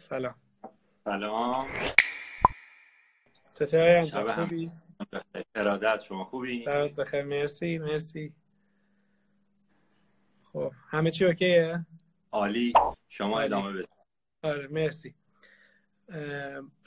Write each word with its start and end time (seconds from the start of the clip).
سلام. 0.00 0.34
سلام. 1.04 1.66
چطوری 3.54 4.10
خوبی؟ 4.10 4.70
ارادت 5.54 6.02
شما 6.02 6.24
خوبی؟ 6.24 6.64
برات 6.64 6.94
بخیر. 6.94 7.22
مرسی 7.22 7.78
مرسی. 7.78 8.32
خب 10.52 10.72
همه 10.88 11.10
چی 11.10 11.24
اوکیه؟ 11.24 11.86
عالی. 12.32 12.72
شما 13.08 13.40
ادامه 13.40 13.72
بده 13.72 13.88
آره 14.42 14.68
مرسی. 14.68 15.14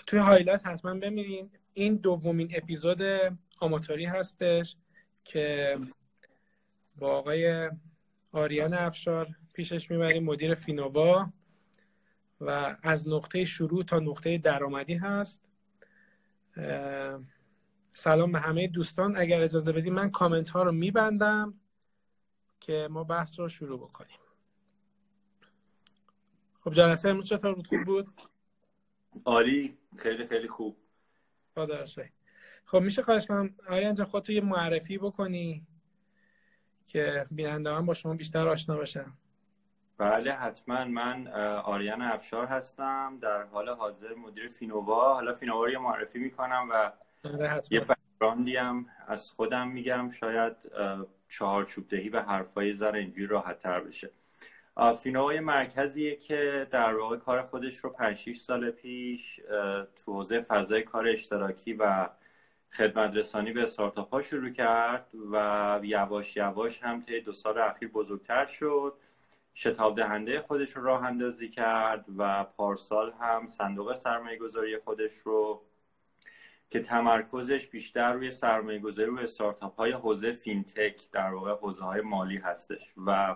توی 0.07 0.19
هایلایت 0.19 0.67
حتما 0.67 0.93
ببینین 0.93 1.51
این 1.73 1.95
دومین 1.95 2.51
اپیزود 2.55 3.01
آماتوری 3.59 4.05
هستش 4.05 4.75
که 5.23 5.73
با 6.95 7.17
آقای 7.17 7.71
آریان 8.31 8.73
افشار 8.73 9.27
پیشش 9.53 9.91
می‌بریم 9.91 10.23
مدیر 10.23 10.55
فینووا. 10.55 11.29
و 12.47 12.77
از 12.83 13.07
نقطه 13.07 13.45
شروع 13.45 13.83
تا 13.83 13.99
نقطه 13.99 14.37
درآمدی 14.37 14.93
هست. 14.93 15.45
سلام 17.91 18.31
به 18.31 18.39
همه 18.39 18.67
دوستان. 18.67 19.17
اگر 19.17 19.41
اجازه 19.41 19.71
بدید 19.71 19.93
من 19.93 20.11
کامنت 20.11 20.49
ها 20.49 20.63
رو 20.63 20.71
میبندم 20.71 21.53
که 22.59 22.87
ما 22.91 23.03
بحث 23.03 23.39
رو 23.39 23.49
شروع 23.49 23.79
بکنیم. 23.79 24.17
خب 26.59 26.73
جلسه 26.73 27.09
امروز 27.09 27.27
چطور 27.27 27.55
بود؟ 27.55 27.67
خوب 27.67 27.83
بود؟ 27.85 28.07
عالی. 29.25 29.77
خیلی 29.97 30.27
خیلی 30.27 30.47
خوب. 30.47 30.77
خدا 31.55 31.85
خب 32.65 32.79
میشه 32.79 33.01
خواهش 33.01 33.25
کنم 33.25 33.55
آریان 33.67 33.95
جان 33.95 34.07
خودتو 34.07 34.31
یه 34.31 34.41
معرفی 34.41 34.97
بکنی 34.97 35.67
که 36.87 37.25
بیننده 37.31 37.81
با 37.81 37.93
شما 37.93 38.13
بیشتر 38.13 38.47
آشنا 38.47 38.77
بشن. 38.77 39.13
بله 40.03 40.33
حتما. 40.33 40.85
من 40.85 41.27
آریان 41.57 42.01
افشار 42.01 42.45
هستم. 42.45 43.17
در 43.21 43.43
حال 43.43 43.69
حاضر 43.69 44.13
مدیر 44.13 44.47
فینووا. 44.47 45.13
حالا 45.13 45.33
فینووا 45.33 45.65
رو 45.65 45.71
یه 45.71 45.77
معرفی 45.77 46.19
می‌کنم 46.19 46.67
و 46.71 46.91
بله، 47.23 47.61
یه 47.71 47.79
بکراندی 47.79 48.57
هم 48.57 48.85
از 49.07 49.31
خودم 49.31 49.67
میگم. 49.67 50.09
شاید 50.11 50.71
چهارچوب 51.29 51.87
دهی 51.87 52.09
به 52.09 52.21
حرفای 52.21 52.73
زر 52.73 52.95
اینجوری 52.95 53.27
راحت 53.27 53.59
تر 53.59 53.79
بشه. 53.79 54.09
فینووا 55.03 55.33
یه 55.33 55.39
مرکزیه 55.39 56.15
که 56.15 56.67
در 56.71 56.95
واقع 56.95 57.17
کار 57.17 57.41
خودش 57.41 57.77
رو 57.77 57.89
5 57.89 58.33
سال 58.35 58.71
پیش 58.71 59.35
تو 59.95 60.13
حوزه 60.13 60.41
فضای 60.41 60.83
کار 60.83 61.07
اشتراکی 61.07 61.73
و 61.73 62.09
خدمت 62.71 63.15
رسانی 63.15 63.51
به 63.51 63.63
استارتاپ 63.63 64.13
ها 64.13 64.21
شروع 64.21 64.49
کرد 64.49 65.07
و 65.31 65.79
یواش 65.83 66.37
یواش 66.37 66.83
هم 66.83 67.01
طی 67.01 67.21
دو 67.21 67.31
سال 67.31 67.57
اخیر 67.57 67.89
بزرگتر 67.89 68.45
شد. 68.45 68.93
شتاب 69.55 69.95
دهنده 69.95 70.41
خودش 70.41 70.71
رو 70.71 70.83
راه 70.83 71.03
اندازی 71.03 71.49
کرد 71.49 72.05
و 72.17 72.43
پارسال 72.43 73.13
هم 73.19 73.47
صندوق 73.47 73.93
سرمایه 73.93 74.37
گذاری 74.37 74.77
خودش 74.77 75.17
رو 75.17 75.61
که 76.69 76.79
تمرکزش 76.79 77.67
بیشتر 77.67 78.13
روی 78.13 78.31
سرمایه 78.31 78.79
گذاری 78.79 79.09
روی 79.09 79.23
استارتاپ 79.23 79.75
های 79.75 79.91
حوزه 79.91 80.31
فینتک 80.31 81.11
در 81.11 81.33
واقع 81.33 81.51
حوزه 81.51 81.83
های 81.83 82.01
مالی 82.01 82.37
هستش. 82.37 82.93
و 83.05 83.35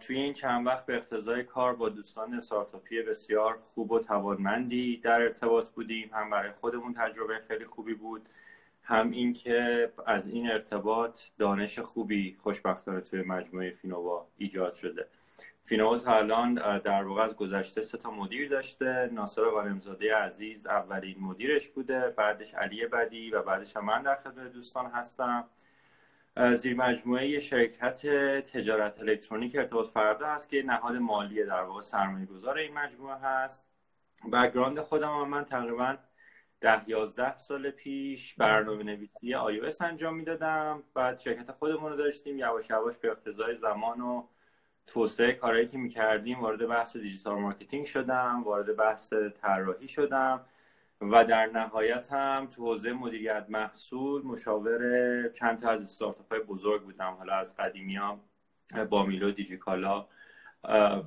توی 0.00 0.16
این 0.16 0.32
چند 0.32 0.66
وقت 0.66 0.86
به 0.86 0.96
اقتضای 0.96 1.44
کار 1.44 1.74
با 1.74 1.88
دوستان 1.88 2.34
استارتاپی 2.34 3.02
بسیار 3.02 3.58
خوب 3.74 3.92
و 3.92 3.98
توانمندی 3.98 4.96
در 4.96 5.20
ارتباط 5.22 5.68
بودیم. 5.68 6.10
هم 6.12 6.30
برای 6.30 6.52
خودمون 6.52 6.94
تجربه 6.94 7.38
خیلی 7.48 7.64
خوبی 7.64 7.94
بود. 7.94 8.28
هم 8.82 9.10
اینکه 9.10 9.92
از 10.06 10.28
این 10.28 10.50
ارتباط 10.50 11.20
دانش 11.38 11.78
خوبی 11.78 12.36
خوشبختانه 12.42 13.00
توی 13.00 13.22
مجموعه 13.22 13.70
فینووا 13.70 14.26
ایجاد 14.36 14.72
شده. 14.72 15.08
فینووا 15.64 15.98
تا 15.98 16.16
الان 16.16 16.78
در 16.78 17.04
واقع 17.04 17.22
از 17.22 17.36
گذشته 17.36 17.80
سه 17.82 17.98
تا 17.98 18.10
مدیر 18.10 18.48
داشته. 18.48 19.10
ناصر 19.12 19.44
غانمزاده 19.44 20.16
عزیز 20.16 20.66
اولین 20.66 21.16
مدیرش 21.20 21.68
بوده 21.68 22.10
بعدش 22.10 22.54
علی 22.54 22.86
بدی 22.86 23.30
و 23.30 23.42
بعدش 23.42 23.76
هم 23.76 23.84
من 23.84 24.02
در 24.02 24.14
خدمت 24.14 24.52
دوستان 24.52 24.86
هستم. 24.86 25.44
زیر 26.54 26.76
مجموعه 26.76 27.38
شرکت 27.38 28.06
تجارت 28.40 29.00
الکترونیک 29.00 29.56
ارتباط 29.56 29.88
فردا 29.88 30.26
هست 30.26 30.48
که 30.48 30.62
نهاد 30.62 30.96
مالی 30.96 31.44
در 31.44 31.62
واقع 31.62 31.80
سرمایه 31.80 32.26
گذار 32.26 32.58
این 32.58 32.74
مجموعه 32.74 33.16
هست. 33.16 33.66
background 34.32 34.80
خودم 34.80 35.08
هم 35.08 35.28
من 35.28 35.44
تقریبا 35.44 35.96
ده 36.60 36.88
یازده 36.88 37.38
سال 37.38 37.70
پیش 37.70 38.34
برنامه 38.34 38.82
نویسی 38.82 39.34
آی 39.34 39.60
انجام 39.80 40.16
می‌دادم. 40.16 40.82
بعد 40.94 41.18
شرکت 41.18 41.52
خودمون 41.52 41.90
رو 41.90 41.96
داشتیم 41.96 42.38
یواش 42.38 42.70
یواش 42.70 42.98
به 42.98 43.08
اقتضای 43.10 43.56
زمان 43.56 44.00
و 44.00 44.26
توسعه 44.86 45.32
کارهایی 45.32 45.66
که 45.66 45.78
می‌کردیم 45.78 46.40
وارد 46.40 46.66
بحث 46.66 46.96
digital 46.96 47.38
marketing 47.38 47.86
شدم 47.86 48.42
وارد 48.44 48.76
بحث 48.76 49.12
طراحی 49.12 49.88
شدم 49.88 50.40
و 51.00 51.24
در 51.24 51.46
نهایت 51.46 52.12
هم 52.12 52.46
تو 52.46 52.64
حوزه 52.64 52.92
مدیریت 52.92 53.46
محصول 53.48 54.22
مشاور 54.22 55.28
چند 55.28 55.60
تا 55.60 55.70
از 55.70 55.82
استارتاپ 55.82 56.32
های 56.32 56.40
بزرگ 56.40 56.82
بودم. 56.82 57.14
حالا 57.18 57.34
از 57.34 57.56
قدیمی 57.56 57.96
هم 57.96 58.20
بامیلو 58.90 59.30
دیجیکالا 59.30 60.06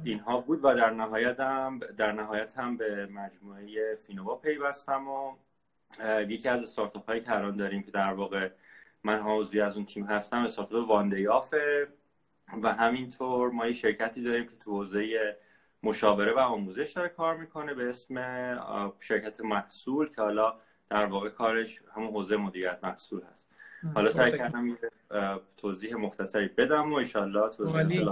اینها 0.04 0.42
بود 0.42 0.60
و 0.64 0.76
در 0.76 0.90
نهایت 0.90 1.40
هم 1.40 1.80
در 1.98 2.12
نهایت 2.12 2.58
هم 2.58 2.78
به 2.78 3.06
مجموعه 3.06 3.96
فینووا 3.96 4.36
پیوستم 4.36 5.08
و 5.08 5.36
یکی 6.28 6.50
از 6.50 6.64
استارتاپ 6.64 7.06
هایی 7.06 7.22
که 7.22 7.36
الان 7.36 7.58
داریم 7.58 7.84
که 7.84 7.92
در 7.92 8.14
واقع 8.14 8.50
من 9.04 9.20
حوزی 9.20 9.62
از 9.62 9.76
اون 9.76 9.86
تیم 9.86 10.06
هستم 10.06 10.38
استارتاپ 10.38 10.90
واندیافه 10.90 11.88
و 12.64 12.74
همینطور 12.74 13.52
ما 13.52 13.68
یه 13.68 13.74
شرکتی 13.74 14.24
داریم 14.24 14.46
که 14.46 14.56
تو 14.56 14.72
حوزه 14.72 15.36
مشاوره 15.84 16.34
و 16.34 16.40
آموزش 16.40 16.92
داره 16.92 17.10
کار 17.10 17.38
می‌کنه 17.38 17.74
به 17.74 17.90
اسم 17.90 18.16
شرکت 19.00 19.42
محصول 19.42 20.10
که 20.10 20.22
حالا 20.22 20.60
در 20.90 21.06
واقع 21.06 21.30
کارش 21.30 21.82
همون 21.96 22.10
حوزه 22.10 22.38
مدیریت 22.38 22.80
محصول 22.84 23.22
هست. 23.32 23.53
حالا 23.94 24.12
سعی 24.12 24.32
کردم 24.32 24.68
یه 24.68 24.78
توضیح 25.58 25.96
مختصری 25.96 26.48
بدم 26.48 26.92
و 26.92 26.96
ایشالله 26.96 27.50
توضیح 27.50 28.06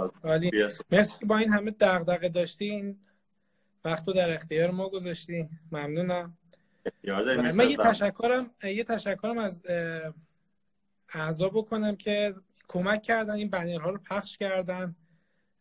مرسی 0.90 1.18
که 1.18 1.26
با 1.26 1.38
این 1.38 1.52
همه 1.52 1.70
دغدغه 1.70 2.28
داشتی. 2.28 2.64
این 2.64 2.98
وقت 3.84 4.10
در 4.10 4.34
اختیار 4.34 4.70
ما 4.70 4.88
گذاشتی. 4.88 5.48
ممنونم. 5.72 6.38
من 7.54 7.70
یه 7.70 7.76
تشکرم 7.76 8.50
یه 8.62 8.84
تشکرم 8.84 9.38
از 9.38 9.62
اعضا 11.14 11.48
بکنم 11.48 11.96
که 11.96 12.34
کمک 12.68 13.02
کردن. 13.02 13.34
این 13.34 13.50
بنرها 13.50 13.90
رو 13.90 13.98
پخش 13.98 14.38
کردن 14.38 14.96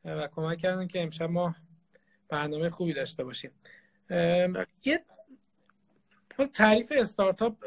و 0.06 0.28
کمک 0.28 0.58
کردن 0.58 0.88
که 0.88 1.04
امشب 1.04 1.30
ما 1.30 1.56
برنامه 2.30 2.70
خوبی 2.70 2.94
داشته 2.94 3.24
باشیم. 3.24 3.52
یه 4.86 5.06
تعریف 6.54 6.92
استارتاپ 6.96 7.66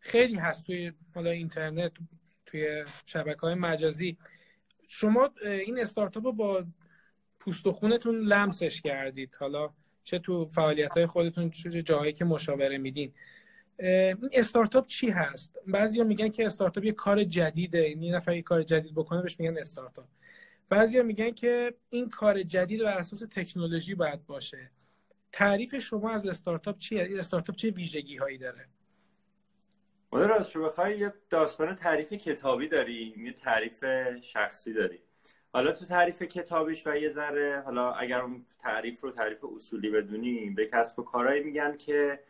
خیلی 0.00 0.36
هست 0.36 0.64
توی 0.64 0.92
حالا 1.14 1.30
اینترنت 1.30 1.92
توی 2.46 2.84
شبکه 3.06 3.40
های 3.40 3.54
مجازی. 3.54 4.18
شما 4.88 5.30
این 5.44 5.80
استارتاپ 5.80 6.24
رو 6.24 6.32
با 6.32 6.64
پوست 7.40 7.66
و 7.66 7.72
خونتون 7.72 8.14
لمسش 8.14 8.80
کردید. 8.80 9.36
حالا 9.40 9.70
چه 10.04 10.18
تو 10.18 10.46
فعالیت 10.46 10.92
های 10.96 11.06
خودتون 11.06 11.50
چه 11.50 11.82
جاهایی 11.82 12.12
که 12.12 12.24
مشاوره 12.24 12.78
میدین. 12.78 13.12
این 13.78 14.30
استارتاپ 14.32 14.86
چی 14.86 15.10
هست؟ 15.10 15.58
بعضیا 15.66 16.04
میگن 16.04 16.28
که 16.28 16.46
استارتاپ 16.46 16.84
یه 16.84 16.92
کار 16.92 17.24
جدیده. 17.24 17.90
یه 17.90 18.14
نفر 18.14 18.36
یه 18.36 18.42
کار 18.42 18.62
جدید 18.62 18.94
بکنه 18.94 19.22
بهش 19.22 19.40
میگن 19.40 19.58
استارتاپ. 19.58 20.06
بعضیا 20.68 21.02
میگن 21.02 21.30
که 21.30 21.74
این 21.90 22.10
کار 22.10 22.42
جدید 22.42 22.82
بر 22.82 22.98
اساس 22.98 23.24
تکنولوژی 23.30 23.94
باید 23.94 24.26
باشه. 24.26 24.70
تعریف 25.32 25.78
شما 25.78 26.10
از 26.10 26.26
استارتاپ 26.26 26.78
چیه؟ 26.78 27.08
استارتاپ 27.18 27.56
چه 27.56 27.70
ویژگی 27.70 28.16
هایی 28.16 28.38
داره؟ 28.38 28.66
ما 30.12 30.18
راست 30.18 30.56
رو 30.56 30.64
بخوای 30.64 30.98
یه 30.98 31.12
داستان 31.30 31.74
تعریف 31.74 32.12
کتابی 32.12 32.68
داریم 32.68 33.26
یه 33.26 33.32
تعریف 33.32 33.84
شخصی 34.20 34.72
داریم 34.72 35.00
حالا 35.52 35.72
تو 35.72 35.84
تعریف 35.84 36.22
کتابیش 36.22 36.86
و 36.86 36.96
یه 36.96 37.08
ذره 37.08 37.62
حالا 37.64 37.92
اگر 37.92 38.20
اون 38.20 38.46
تعریف 38.58 39.00
رو 39.00 39.10
تعریف 39.10 39.44
اصولی 39.44 39.90
بدونیم 39.90 40.54
به 40.54 40.66
کسب 40.66 40.98
و 40.98 41.02
کارهایی 41.02 41.42
میگن 41.42 41.76
که 41.76 42.20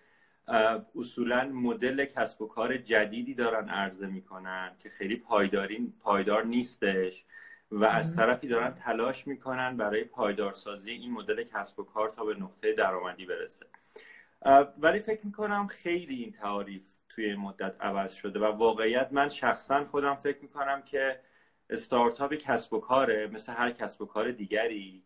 اصولا 0.96 1.44
مدل 1.44 2.04
کسب 2.04 2.42
و 2.42 2.46
کار 2.48 2.76
جدیدی 2.76 3.34
دارن 3.34 3.68
عرضه 3.68 4.06
می‌کنن 4.06 4.76
که 4.78 4.90
خیلی 4.90 5.16
پایداری 5.16 5.92
پایدار 6.00 6.44
نیستش 6.44 7.24
و 7.70 7.84
از 7.84 8.16
طرفی 8.16 8.48
دارن 8.48 8.74
تلاش 8.74 9.26
می‌کنن 9.26 9.76
برای 9.76 10.04
پایدارسازی 10.04 10.90
این 10.90 11.12
مدل 11.12 11.42
کسب 11.42 11.80
و 11.80 11.84
کار 11.84 12.08
تا 12.08 12.24
به 12.24 12.34
نقطه 12.34 12.72
درآمدی 12.72 13.26
برسه. 13.26 13.66
ولی 14.78 15.00
فکر 15.00 15.26
می‌کنم 15.26 15.66
خیلی 15.66 16.14
این 16.14 16.32
تعاریف 16.32 16.82
توی 17.18 17.26
این 17.26 17.40
مدت 17.40 17.74
عوض 17.80 18.12
شده 18.12 18.40
و 18.40 18.44
واقعیت 18.44 19.08
من 19.12 19.28
شخصا 19.28 19.84
خودم 19.84 20.14
فکر 20.14 20.38
می‌کنم 20.42 20.82
که 20.82 21.20
استارتاپ 21.70 22.34
کسب 22.34 22.72
و 22.72 22.80
کاره 22.80 23.26
مثل 23.26 23.52
هر 23.52 23.70
کسب 23.70 24.02
و 24.02 24.06
کار 24.06 24.30
دیگری 24.30 25.02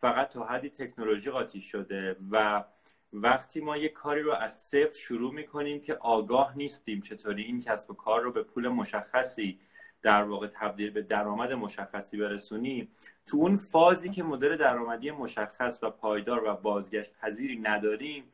فقط 0.00 0.28
تا 0.28 0.44
حدی 0.44 0.70
تکنولوژی 0.70 1.30
قاطی 1.30 1.60
شده 1.60 2.16
و 2.30 2.64
وقتی 3.12 3.60
ما 3.60 3.76
یک 3.76 3.92
کاری 3.92 4.22
رو 4.22 4.32
از 4.32 4.60
صفر 4.60 4.94
شروع 4.94 5.34
می‌کنیم 5.34 5.80
که 5.80 5.94
آگاه 5.94 6.56
نیستیم 6.56 7.00
چطوری 7.00 7.42
این 7.42 7.60
کسب 7.60 7.90
و 7.90 7.94
کار 7.94 8.22
رو 8.22 8.32
به 8.32 8.42
پول 8.42 8.68
مشخصی 8.68 9.58
در 10.02 10.22
واقع 10.22 10.46
تبدیل 10.46 10.90
به 10.90 11.02
درآمد 11.02 11.52
مشخصی 11.52 12.16
برسونیم 12.16 12.88
تو 13.26 13.36
اون 13.36 13.56
فازی 13.56 14.10
که 14.10 14.22
مدل 14.22 14.56
درآمدی 14.56 15.10
مشخص 15.10 15.78
و 15.82 15.90
پایدار 15.90 16.44
و 16.44 16.56
بازگشت 16.56 17.12
پذیری 17.12 17.56
نداریم 17.56 18.24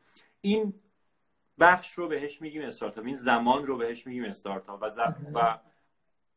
این 0.41 0.73
بخش 1.59 1.93
رو 1.93 2.07
بهش 2.07 2.41
میگیم 2.41 2.61
استارتاپ. 2.61 3.05
این 3.05 3.15
زمان 3.15 3.65
رو 3.65 3.77
بهش 3.77 4.07
میگیم 4.07 4.23
استارتاپ. 4.23 4.81
و, 4.81 5.13
و 5.33 5.57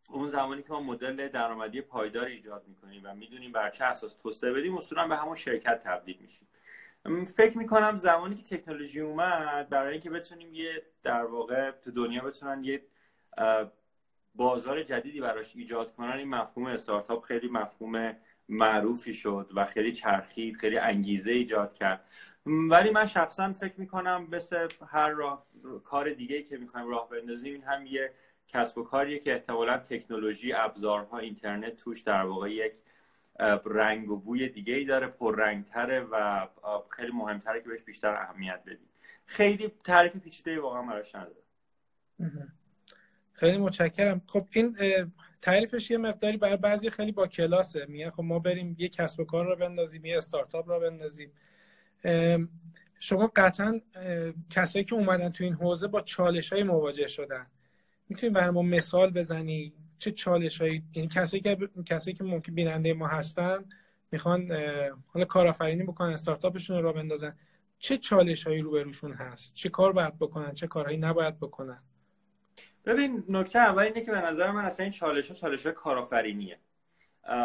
اون 0.08 0.28
زمانی 0.28 0.62
که 0.62 0.72
ما 0.72 0.80
مدل 0.80 1.28
درآمدی 1.28 1.80
پایدار 1.80 2.24
ایجاد 2.24 2.64
می‌کنیم 2.68 3.02
و 3.04 3.14
می‌دونیم 3.14 3.52
بر 3.52 3.70
چه 3.70 3.84
اساس 3.84 4.14
توسعه 4.14 4.52
بدیم 4.52 4.76
اصولا 4.76 5.08
به 5.08 5.16
همون 5.16 5.34
شرکت 5.34 5.82
تبدیل 5.84 6.18
میشیم. 6.20 6.48
فکر 7.36 7.58
می‌کنم 7.58 7.98
زمانی 7.98 8.34
که 8.34 8.58
تکنولوژی 8.58 9.00
اومد 9.00 9.68
برای 9.68 9.92
اینکه 9.92 10.10
بتونیم 10.10 10.54
یه 10.54 10.82
در 11.02 11.24
واقع 11.24 11.70
تو 11.70 11.90
دنیا 11.90 12.22
بتونن 12.22 12.64
یه 12.64 12.82
بازار 14.34 14.82
جدیدی 14.82 15.20
براش 15.20 15.56
ایجاد 15.56 15.94
کنن 15.94 16.12
این 16.12 16.28
مفهوم 16.28 16.66
استارتاپ 16.66 17.24
خیلی 17.24 17.48
مفهوم 17.48 18.16
معروفی 18.48 19.14
شد 19.14 19.50
و 19.54 19.64
خیلی 19.64 19.92
چرخید 19.92 20.56
خیلی 20.56 20.78
انگیزه 20.78 21.30
ایجاد 21.30 21.74
کرد. 21.74 22.04
ولی 22.46 22.90
من 22.90 23.06
شخصا 23.06 23.52
فکر 23.52 23.74
می‌کنم 23.76 24.26
مثل 24.30 24.68
هر 24.86 25.10
راه 25.10 25.46
کار 25.84 26.10
دیگه 26.10 26.42
که 26.42 26.56
می‌خوایم 26.56 26.88
راه 26.88 27.08
بندازیم 27.08 27.52
این 27.52 27.62
هم 27.62 27.86
یه 27.86 28.12
کسب 28.48 28.78
و 28.78 28.84
کاریه 28.84 29.18
که 29.18 29.32
احتمالا 29.32 29.78
تکنولوژی 29.78 30.52
ابزارها 30.52 31.18
اینترنت 31.18 31.76
توش 31.76 32.00
در 32.02 32.22
واقع 32.22 32.50
یک 32.50 32.72
رنگ 33.64 34.10
و 34.10 34.16
بوی 34.16 34.48
دیگه 34.48 34.74
ای 34.74 34.84
داره 34.84 35.06
پررنگتره 35.06 36.00
و 36.00 36.46
خیلی 36.90 37.12
مهمتره 37.12 37.62
که 37.62 37.68
بهش 37.68 37.82
بیشتر 37.82 38.14
اهمیت 38.14 38.62
بدیم. 38.66 38.88
خیلی 39.26 39.72
تعریف 39.84 40.16
پیچیده 40.16 40.60
واقعا 40.60 40.82
براش 40.82 41.14
نداره 41.14 41.36
خیلی 43.32 43.58
متشکرم. 43.58 44.22
خب 44.26 44.46
این 44.50 44.76
تعریفش 45.42 45.90
یه 45.90 45.98
مقداری 45.98 46.36
برای 46.36 46.56
بعضی 46.56 46.90
خیلی 46.90 47.12
با 47.12 47.26
کلاسه. 47.26 47.86
میگن 47.88 48.10
خب 48.10 48.22
ما 48.22 48.38
بریم 48.38 48.76
یه 48.78 48.88
کسب 48.88 49.20
و 49.20 49.24
کار 49.24 49.46
رو 49.46 49.56
بندازیم 49.56 50.04
یه 50.04 50.16
استارتاپ 50.16 50.70
رو 50.70 50.80
بندازیم. 50.80 51.32
شما 52.98 53.32
قطعا 53.36 53.80
کسایی 54.50 54.84
که 54.84 54.94
اومدن 54.94 55.28
تو 55.28 55.44
این 55.44 55.54
حوزه 55.54 55.88
با 55.88 56.00
چالش 56.00 56.52
های 56.52 56.62
مواجه 56.62 57.06
شدن. 57.06 57.46
می‌تونی 58.08 58.32
برای 58.32 58.50
ما 58.50 58.62
مثال 58.62 59.10
بزنی؟ 59.10 59.72
چه 59.98 60.10
چالش 60.10 60.60
هایی 60.60 60.82
یعنی 60.94 61.08
کسایی 61.08 61.42
که 61.42 61.58
کسایی 61.86 62.16
که 62.16 62.24
ممکن 62.24 62.54
بیننده 62.54 62.94
ما 62.94 63.06
هستن 63.06 63.64
می‌خوان 64.10 64.52
حالا 65.06 65.24
کارآفرینی 65.24 65.82
بکنن 65.82 66.12
استارتاپشون 66.12 66.82
رو 66.82 66.92
بندازن. 66.92 67.36
چه 67.78 67.98
چالش 67.98 68.46
هایی 68.46 68.60
روبروشون 68.60 69.12
هست؟ 69.12 69.54
چه 69.54 69.68
کار 69.68 69.92
باید 69.92 70.18
بکنن؟ 70.18 70.54
چه 70.54 70.66
کارهایی 70.66 70.98
نباید 70.98 71.40
بکنن؟ 71.40 71.82
ببین 72.84 73.24
نکته 73.28 73.58
اول 73.58 73.82
اینه 73.82 74.00
که 74.00 74.10
به 74.10 74.20
نظر 74.20 74.50
من 74.50 74.64
اصلا 74.64 74.84
این 74.84 74.92
چالش 74.92 75.28
ها 75.28 75.34
چالش 75.34 75.62
های 75.62 75.72
کارآفرینیه. 75.72 76.58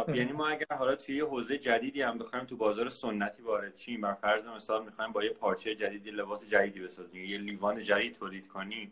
یعنی 0.08 0.32
ما 0.32 0.48
اگر 0.48 0.76
حالا 0.78 0.96
توی 0.96 1.16
یه 1.16 1.26
حوزه 1.26 1.58
جدیدی 1.58 2.02
هم 2.02 2.18
بخوایم 2.18 2.46
تو 2.46 2.58
بازار 2.58 2.90
سنتی 2.90 3.44
وارد 3.44 3.76
شیم 3.78 4.02
بر 4.02 4.14
فرض 4.14 4.46
مثال 4.48 4.86
می‌خوایم 4.86 5.12
با 5.12 5.24
یه 5.24 5.30
پارچه 5.30 5.76
جدیدی 5.76 6.12
لباس 6.12 6.50
جدیدی 6.50 6.80
بسازیم 6.80 7.26
یه 7.26 7.38
لیوان 7.38 7.80
جدید 7.80 8.14
تولید 8.14 8.48
کنیم 8.48 8.92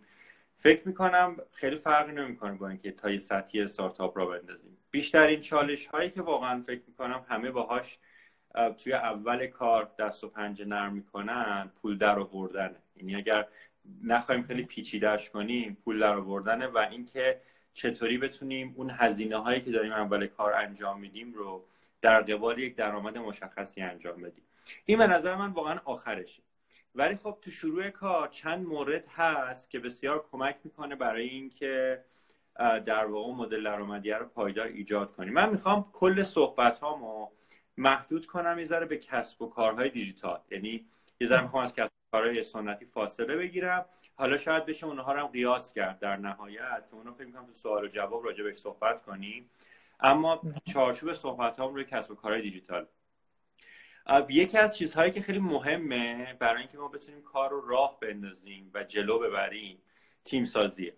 فکر 0.57 0.87
می‌کنم 0.87 1.37
خیلی 1.51 1.75
فرقی 1.75 2.11
نمی‌کنه 2.11 2.53
با 2.53 2.67
اینکه 2.69 2.91
تا 2.91 3.09
یه 3.09 3.17
سطحی 3.17 3.61
استارتاپ 3.61 4.17
را 4.17 4.25
بندازیم. 4.25 4.77
بیشترین 4.91 5.39
چالش 5.39 5.87
هایی 5.87 6.09
که 6.09 6.21
واقعا 6.21 6.61
فکر 6.61 6.81
می‌کنم 6.87 7.25
همه 7.29 7.51
باهاش 7.51 7.97
توی 8.77 8.93
اول 8.93 9.47
کار 9.47 9.91
دست 9.99 10.23
و 10.23 10.29
پنجه 10.29 10.65
نرم 10.65 10.93
می‌کنن 10.93 11.71
پول 11.81 11.97
در 11.97 12.19
آوردنه. 12.19 12.75
یعنی 12.95 13.15
اگر 13.15 13.47
نخواهیم 14.03 14.43
خیلی 14.43 14.63
پیچیدهش 14.63 15.29
کنیم 15.29 15.77
پول 15.83 15.99
در 15.99 16.15
آوردنه 16.15 16.67
و 16.67 16.77
اینکه 16.91 17.41
چطوری 17.73 18.17
بتونیم 18.17 18.73
اون 18.77 18.89
هزینه 18.89 19.37
هایی 19.37 19.61
که 19.61 19.71
داریم 19.71 19.91
اول 19.91 20.27
کار 20.27 20.53
انجام 20.53 20.99
میدیم 20.99 21.33
رو 21.33 21.65
در 22.01 22.21
قبال 22.21 22.59
یک 22.59 22.75
درآمد 22.75 23.17
مشخصی 23.17 23.81
انجام 23.81 24.21
بدیم. 24.21 24.43
این 24.85 24.97
به 24.97 25.07
نظر 25.07 25.35
من 25.35 25.51
واقعا 25.51 25.79
آخرشه. 25.85 26.43
ولی 26.95 27.15
خب 27.15 27.37
تو 27.41 27.51
شروع 27.51 27.89
کار 27.89 28.27
چند 28.27 28.67
مورد 28.67 29.07
هست 29.07 29.69
که 29.69 29.79
بسیار 29.79 30.25
کمک 30.31 30.55
می‌کنه 30.63 30.95
برای 30.95 31.29
اینکه 31.29 32.03
در 32.85 33.05
واقع 33.05 33.33
مدل 33.33 33.63
درآمدی 33.63 34.11
رو 34.11 34.25
پایدار 34.25 34.67
ایجاد 34.67 35.11
کنیم. 35.11 35.33
من 35.33 35.49
می‌خوام 35.49 35.89
کل 35.93 36.23
صحبت 36.23 36.79
هامو 36.79 37.29
محدود 37.77 38.25
کنم 38.25 38.59
یه 38.59 38.65
به 38.85 38.97
کسب 38.97 39.41
و 39.41 39.49
کارهای 39.49 39.89
دیجیتال. 39.89 40.39
یعنی 40.51 40.85
یه 41.21 41.27
ذره 41.27 41.41
می‌خوام 41.41 41.63
از 41.63 41.73
کسب 41.73 41.91
کارهای 42.11 42.43
سنتی 42.43 42.85
فاصله 42.85 43.35
بگیرم. 43.35 43.85
حالا 44.15 44.37
شاید 44.37 44.65
بشه 44.65 44.85
اونها 44.85 45.13
رو 45.13 45.19
هم 45.19 45.27
قیاس 45.27 45.73
کرد 45.73 45.99
در 45.99 46.17
نهایت 46.17 46.87
که 46.89 46.95
اونو 46.95 47.13
فکر 47.13 47.25
می‌کنم 47.25 47.45
تو 47.45 47.53
سوال 47.53 47.83
و 47.83 47.87
جواب 47.87 48.25
راجع 48.25 48.43
بهش 48.43 48.57
صحبت 48.57 49.01
کنیم. 49.01 49.49
اما 49.99 50.41
چارچوب 50.73 51.13
صحبت 51.13 51.59
هم 51.59 51.73
روی 51.73 51.83
کسب 51.83 52.11
و 52.11 52.15
کارهای 52.15 52.41
دیجیتال. 52.41 52.85
یکی 54.29 54.57
از 54.57 54.77
چیزهایی 54.77 55.11
که 55.11 55.21
خیلی 55.21 55.39
مهمه 55.39 56.33
برای 56.39 56.59
اینکه 56.59 56.77
ما 56.77 56.87
بتونیم 56.87 57.21
کار 57.21 57.49
رو 57.49 57.67
راه 57.67 57.99
بندازیم 57.99 58.71
و 58.73 58.83
جلو 58.83 59.19
ببریم 59.19 59.81
تیم 60.23 60.45
سازیه 60.45 60.93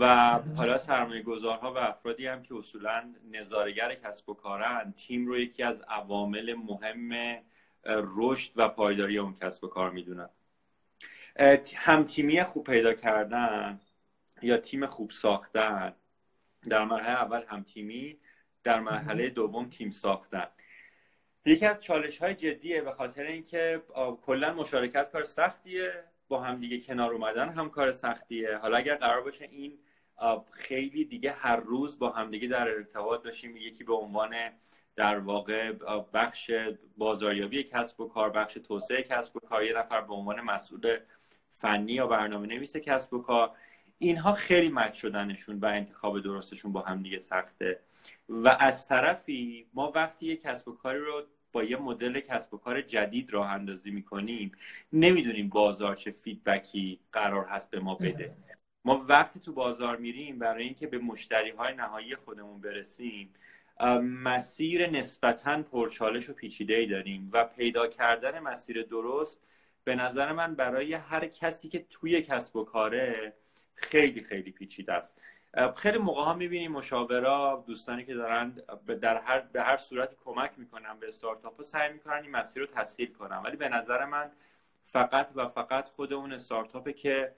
و 0.00 0.32
حالا 0.56 0.78
سرمایه 0.78 1.22
گذارها 1.22 1.72
و 1.72 1.78
افرادی 1.78 2.26
هم 2.26 2.42
که 2.42 2.54
اصولا 2.54 3.14
نظارگر 3.30 3.94
کسب 3.94 4.28
و 4.28 4.34
کارن 4.34 4.94
تیم 4.96 5.26
رو 5.26 5.38
یکی 5.38 5.62
از 5.62 5.80
عوامل 5.80 6.54
مهم 6.54 7.38
رشد 7.86 8.52
و 8.56 8.68
پایداری 8.68 9.18
اون 9.18 9.34
کسب 9.34 9.64
و 9.64 9.68
کار 9.68 9.90
می‌دونن. 9.90 10.28
همتیمی 11.76 12.42
خوب 12.42 12.66
پیدا 12.66 12.92
کردن 12.92 13.80
یا 14.42 14.56
تیم 14.56 14.86
خوب 14.86 15.10
ساختن. 15.10 15.94
در 16.68 16.84
مرحله 16.84 17.22
اول 17.22 17.42
همتیمی 17.48 18.18
در 18.62 18.80
مرحله 18.80 19.30
دوم 19.30 19.68
تیم 19.68 19.90
ساختن. 19.90 20.46
یکی 21.46 21.66
از 21.66 21.80
چالش 21.80 22.18
های 22.18 22.34
جدیه 22.34 22.80
به 22.80 22.92
خاطر 22.92 23.22
اینکه 23.22 23.82
کلا 24.22 24.54
مشارکت 24.54 25.12
کار 25.12 25.24
سختیه. 25.24 26.04
با 26.28 26.40
هم 26.40 26.60
دیگه 26.60 26.80
کنار 26.80 27.12
اومدن 27.12 27.48
هم 27.48 27.70
کار 27.70 27.92
سختیه. 27.92 28.56
حالا 28.56 28.76
اگر 28.76 28.94
قرار 28.94 29.20
باشه 29.20 29.44
این 29.44 29.78
خیلی 30.52 31.04
دیگه 31.04 31.32
هر 31.32 31.56
روز 31.56 31.98
با 31.98 32.10
هم 32.10 32.30
دیگه 32.30 32.48
در 32.48 32.68
ارتباط 32.68 33.22
داشتیم 33.22 33.56
یکی 33.56 33.84
به 33.84 33.94
عنوان 33.94 34.34
در 34.96 35.18
واقع 35.18 35.72
بخش 36.14 36.50
بازاریابی 36.96 37.62
کسب 37.62 38.00
و 38.00 38.08
کار 38.08 38.30
بخش 38.30 38.54
توسعه 38.54 39.02
کسب 39.02 39.36
و 39.36 39.40
کار. 39.40 39.64
یه 39.64 39.78
نفر 39.78 40.00
به 40.00 40.14
عنوان 40.14 40.40
مسئول 40.40 40.98
فنی 41.50 41.92
یا 41.92 42.06
برنامه 42.06 42.46
نویس 42.46 42.76
کسب 42.76 43.14
و 43.14 43.22
کار. 43.22 43.50
اینها 43.98 44.32
خیلی 44.32 44.68
مچ 44.68 44.94
شدنشون 44.96 45.58
و 45.58 45.66
انتخاب 45.66 46.20
درستشون 46.20 46.72
با 46.72 46.80
هم 46.80 47.02
دیگه 47.02 47.18
سخته. 47.18 47.80
و 48.28 48.56
از 48.60 48.88
طرفی 48.88 49.66
ما 49.74 49.92
وقتی 49.94 50.26
یه 50.26 50.36
کسب 50.36 50.68
و 50.68 50.72
کاری 50.72 50.98
رو 50.98 51.22
با 51.52 51.64
یه 51.64 51.76
مدل 51.76 52.20
کسب 52.20 52.54
و 52.54 52.58
کار 52.58 52.82
جدید 52.82 53.32
راه 53.32 53.50
اندازی 53.52 53.90
می‌کنیم 53.90 54.52
نمی‌دونیم 54.92 55.48
بازار 55.48 55.96
چه 55.96 56.10
فیدبکی 56.10 57.00
قرار 57.12 57.44
هست 57.44 57.70
به 57.70 57.80
ما 57.80 57.94
بده. 57.94 58.36
ما 58.84 59.04
وقتی 59.08 59.40
تو 59.40 59.52
بازار 59.52 59.96
میریم 59.96 60.38
برای 60.38 60.64
اینکه 60.64 60.86
به 60.86 60.98
مشتری 60.98 61.50
های 61.50 61.74
نهایی 61.74 62.16
خودمون 62.16 62.60
برسیم 62.60 63.34
مسیر 64.02 64.90
نسبتا 64.90 65.62
پرچالش 65.62 66.30
و 66.30 66.32
پیچیده 66.32 66.74
ای 66.74 66.86
داریم 66.86 67.30
و 67.32 67.44
پیدا 67.44 67.86
کردن 67.86 68.38
مسیر 68.38 68.82
درست 68.82 69.40
به 69.84 69.94
نظر 69.94 70.32
من 70.32 70.54
برای 70.54 70.94
هر 70.94 71.26
کسی 71.26 71.68
که 71.68 71.86
توی 71.90 72.22
کسب 72.22 72.56
و 72.56 72.64
کاره 72.64 73.32
خیلی 73.74 74.22
خیلی 74.22 74.50
پیچیده 74.50 74.92
است. 74.92 75.20
خیلی 75.76 75.98
موقع 75.98 76.22
ها 76.22 76.34
می‌بینیم 76.34 76.72
مشاورا 76.72 77.64
دوستانی 77.66 78.04
که 78.04 78.14
دارن 78.14 78.50
در 79.00 79.16
هر 79.16 79.40
به 79.40 79.62
هر 79.62 79.76
صورت 79.76 80.16
کمک 80.24 80.50
می‌کنن 80.56 80.98
به 81.00 81.08
استارتاپ 81.08 81.62
سعی 81.62 81.92
می‌کنن 81.92 82.22
این 82.22 82.30
مسیر 82.30 82.62
رو 82.62 82.68
تسهیل 82.68 83.12
کنن. 83.12 83.36
ولی 83.36 83.56
به 83.56 83.68
نظر 83.68 84.04
من 84.04 84.30
فقط 84.82 85.28
و 85.34 85.48
فقط 85.48 85.88
خود 85.88 86.12
اون 86.12 86.32
استارتاپه 86.32 86.92
که 86.92 87.34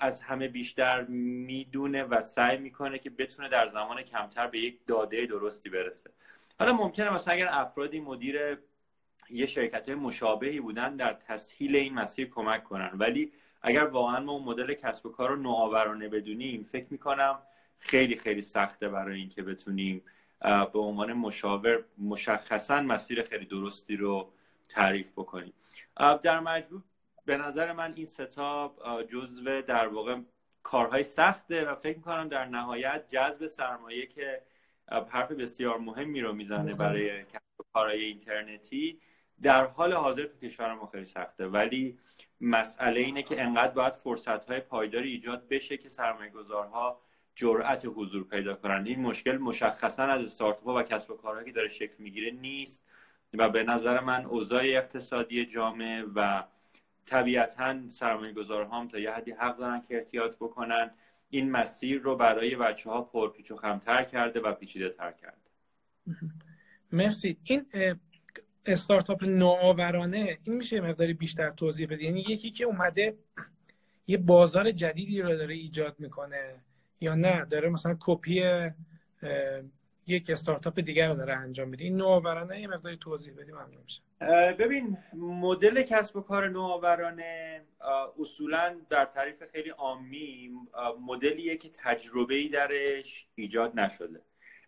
از 0.00 0.20
همه 0.20 0.48
بیشتر 0.48 1.04
می‌دونه 1.04 2.04
و 2.04 2.20
سعی 2.20 2.58
می‌کنه 2.58 2.98
که 2.98 3.10
بتونه 3.10 3.48
در 3.48 3.66
زمان 3.66 4.02
کمتر 4.02 4.46
به 4.46 4.58
یک 4.58 4.78
داده 4.86 5.26
درستی 5.26 5.68
برسه. 5.70 6.10
حالا 6.58 6.72
ممکنه 6.72 7.10
مثلا 7.14 7.34
اگر 7.34 7.48
افرادی 7.50 8.00
مدیر 8.00 8.58
یه 9.30 9.46
شرکت 9.46 9.88
مشابهی 9.88 10.60
بودن 10.60 10.96
در 10.96 11.12
تسهیل 11.12 11.76
این 11.76 11.94
مسیر 11.94 12.28
کمک 12.28 12.64
کنن. 12.64 12.90
ولی 12.94 13.32
اگر 13.62 13.84
واقعا 13.84 14.20
ما 14.20 14.32
اون 14.32 14.42
مدل 14.42 14.74
کسب 14.74 15.06
و 15.06 15.10
کار 15.10 15.28
رو 15.28 15.36
نوآورانه 15.36 16.08
بدونیم 16.08 16.68
فکر 16.72 16.86
می‌کنم 16.90 17.38
خیلی 17.78 18.16
خیلی 18.16 18.42
سخته 18.42 18.88
برای 18.88 19.18
اینکه 19.18 19.42
بتونیم 19.42 20.02
به 20.72 20.78
عنوان 20.78 21.12
مشاور 21.12 21.84
مشخصا 21.98 22.80
مسیر 22.80 23.22
خیلی 23.22 23.44
درستی 23.44 23.96
رو 23.96 24.32
تعریف 24.68 25.12
بکنیم. 25.12 25.52
در 26.22 26.40
مجموع 26.40 26.82
به 27.24 27.36
نظر 27.36 27.72
من 27.72 27.92
این 27.96 28.06
ستا 28.06 28.76
جزو 29.08 29.62
در 29.62 29.88
واقع 29.88 30.20
کارهای 30.62 31.02
سخته 31.02 31.64
و 31.64 31.74
فکر 31.74 31.96
می‌کنم 31.96 32.28
در 32.28 32.44
نهایت 32.44 33.08
جذب 33.08 33.46
سرمایه 33.46 34.06
که 34.06 34.42
حرف 35.10 35.32
بسیار 35.32 35.78
مهمی 35.78 36.20
رو 36.20 36.32
می‌زنه 36.32 36.74
برای 36.74 37.24
کارهای 37.72 38.04
اینترنتی 38.04 39.00
در 39.42 39.66
حال 39.66 39.92
حاضر 39.92 40.26
تو 40.26 40.38
کشور 40.38 40.74
ما 40.74 40.86
خیلی 40.86 41.04
سخته. 41.04 41.46
ولی 41.46 41.98
مسئله 42.40 43.00
اینه 43.00 43.22
که 43.22 43.42
انقدر 43.42 43.72
باید 43.72 43.92
فرصت 43.92 44.44
های 44.50 44.60
پایداری 44.60 45.10
ایجاد 45.10 45.48
بشه 45.48 45.76
که 45.76 45.88
سرمایه 45.88 46.30
گذارها 46.30 47.00
جرأت 47.34 47.86
حضور 47.86 48.24
پیدا 48.28 48.54
کنن. 48.54 48.86
این 48.86 49.00
مشکل 49.00 49.36
مشخصا 49.38 50.02
از 50.02 50.24
استارتاپ 50.24 50.66
و 50.66 50.82
کسب 50.82 51.10
و 51.10 51.16
کارهایی 51.16 51.46
که 51.46 51.52
داره 51.52 51.68
شکل 51.68 51.94
می‌گیره 51.98 52.30
نیست 52.30 52.84
و 53.34 53.48
به 53.48 53.62
نظر 53.62 54.00
من 54.00 54.24
اوضاع 54.24 54.62
اقتصادی 54.64 55.46
جامعه 55.46 56.04
و 56.14 56.44
طبیعتا 57.06 57.88
سرمایه 57.90 58.32
گذارها 58.32 58.80
هم 58.80 58.88
تا 58.88 58.98
یه 58.98 59.10
حدی 59.10 59.30
حق 59.30 59.56
دارن 59.56 59.82
که 59.82 59.96
احتیاط 59.96 60.36
بکنن. 60.36 60.90
این 61.30 61.50
مسیر 61.50 62.00
رو 62.00 62.16
برای 62.16 62.56
بچه 62.56 62.90
ها 62.90 63.02
پرپیچ 63.02 63.50
و 63.50 63.56
خمتر 63.56 64.04
کرده 64.04 64.40
و 64.40 64.52
پیچیده 64.52 64.88
تر 64.88 65.12
کرده. 65.12 65.36
مرسی. 66.92 67.36
این 67.44 67.66
استارتاپ 68.66 69.24
نوآورانه 69.24 70.38
این 70.44 70.56
میشه 70.56 70.80
مقداری 70.80 71.14
بیشتر 71.14 71.50
توضیح 71.50 71.86
بده 71.86 72.04
یعنی 72.04 72.20
یکی 72.20 72.50
که 72.50 72.64
اومده 72.64 73.18
یه 74.06 74.18
بازار 74.18 74.70
جدیدی 74.70 75.22
رو 75.22 75.36
داره 75.36 75.54
ایجاد 75.54 75.96
می‌کنه 75.98 76.54
یا 77.00 77.14
نه؟ 77.14 77.44
داره 77.44 77.68
مثلا 77.68 77.96
کپی 78.00 78.42
یک 80.06 80.30
استارتاپ 80.30 80.80
دیگر 80.80 81.08
رو 81.08 81.14
داره 81.14 81.34
انجام 81.34 81.68
میده. 81.68 81.84
این 81.84 81.96
نوآورانه 81.96 82.60
یه 82.60 82.68
مقداری 82.68 82.96
توضیح 82.96 83.34
بدیم 83.34 83.54
ممنون 83.54 83.82
میشه 83.84 84.02
ببین 84.58 84.98
مدل 85.14 85.82
کسب 85.82 86.16
و 86.16 86.20
کار 86.20 86.48
نوآورانه 86.48 87.60
اصولا 88.20 88.76
در 88.90 89.04
تعریف 89.04 89.42
خیلی 89.52 89.70
عامی 89.70 90.50
مدلیه 91.06 91.56
که 91.56 91.70
تجربه 91.74 92.34
ای 92.34 92.48
درش 92.48 93.26
ایجاد 93.34 93.80
نشده. 93.80 94.20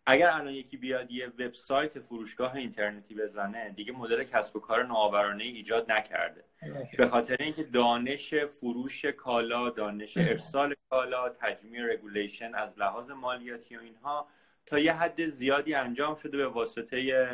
اگر 0.08 0.30
الان 0.30 0.52
یکی 0.54 0.76
بیاد 0.76 1.10
یه 1.10 1.26
وبسایت 1.26 1.98
فروشگاه 1.98 2.54
اینترنتی 2.54 3.14
بزنه 3.14 3.70
دیگه 3.70 3.92
مدل 3.92 4.24
کسب 4.24 4.56
و 4.56 4.60
کار 4.60 4.86
نوآورانه 4.86 5.44
ایجاد 5.44 5.92
نکرده. 5.92 6.44
به 6.98 7.06
خاطر 7.06 7.36
اینکه 7.40 7.62
دانش 7.62 8.34
فروش 8.34 9.04
کالا 9.04 9.70
دانش 9.70 10.16
ارسال 10.30 10.74
کالا 10.90 11.28
تجمیع 11.28 11.92
رگولیشن 11.92 12.54
از 12.54 12.78
لحاظ 12.78 13.10
مالیاتی 13.10 13.76
و 13.76 13.80
اینها 13.80 14.28
تا 14.66 14.78
یه 14.78 14.92
حد 14.92 15.26
زیادی 15.26 15.74
انجام 15.74 16.14
شده 16.14 16.36
به 16.36 16.46
واسطه 16.46 17.28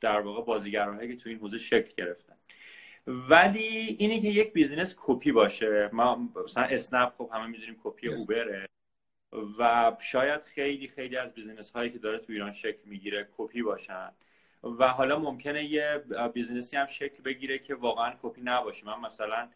در 0.00 0.20
واقع 0.20 0.44
بازیگرانهایی 0.44 1.16
که 1.16 1.22
تو 1.22 1.28
این 1.28 1.38
حوزه 1.38 1.58
شکل 1.58 1.92
گرفتن. 1.96 2.34
ولی 3.06 3.96
اینی 3.98 4.20
که 4.20 4.28
یک 4.28 4.52
business 4.52 4.96
کپی 4.98 5.32
باشه. 5.32 5.90
ما 5.92 6.28
مثلا 6.44 6.64
اسنپ 6.64 7.12
خب 7.18 7.30
همه 7.32 7.46
می‌دونیم 7.46 7.80
کپی 7.84 8.08
اوبره. 8.08 8.68
و 9.58 9.92
شاید 10.00 10.42
خیلی 10.42 10.88
خیلی 10.88 11.16
از 11.16 11.34
business 11.34 11.70
هایی 11.70 11.90
که 11.90 11.98
داره 11.98 12.18
تو 12.18 12.32
ایران 12.32 12.52
شکل 12.52 12.80
می‌گیره 12.84 13.28
کپی 13.36 13.62
باشن. 13.62 14.10
و 14.62 14.88
حالا 14.88 15.18
ممکنه 15.18 15.64
یه 15.64 16.04
business 16.34 16.71
ی 16.71 16.76
هم 16.76 16.86
شکل 16.86 17.22
بگیره 17.22 17.58
که 17.58 17.74
واقعا 17.74 18.14
کپی 18.22 18.40
نباشه. 18.44 18.86
من 18.86 19.00
مثلا 19.00 19.48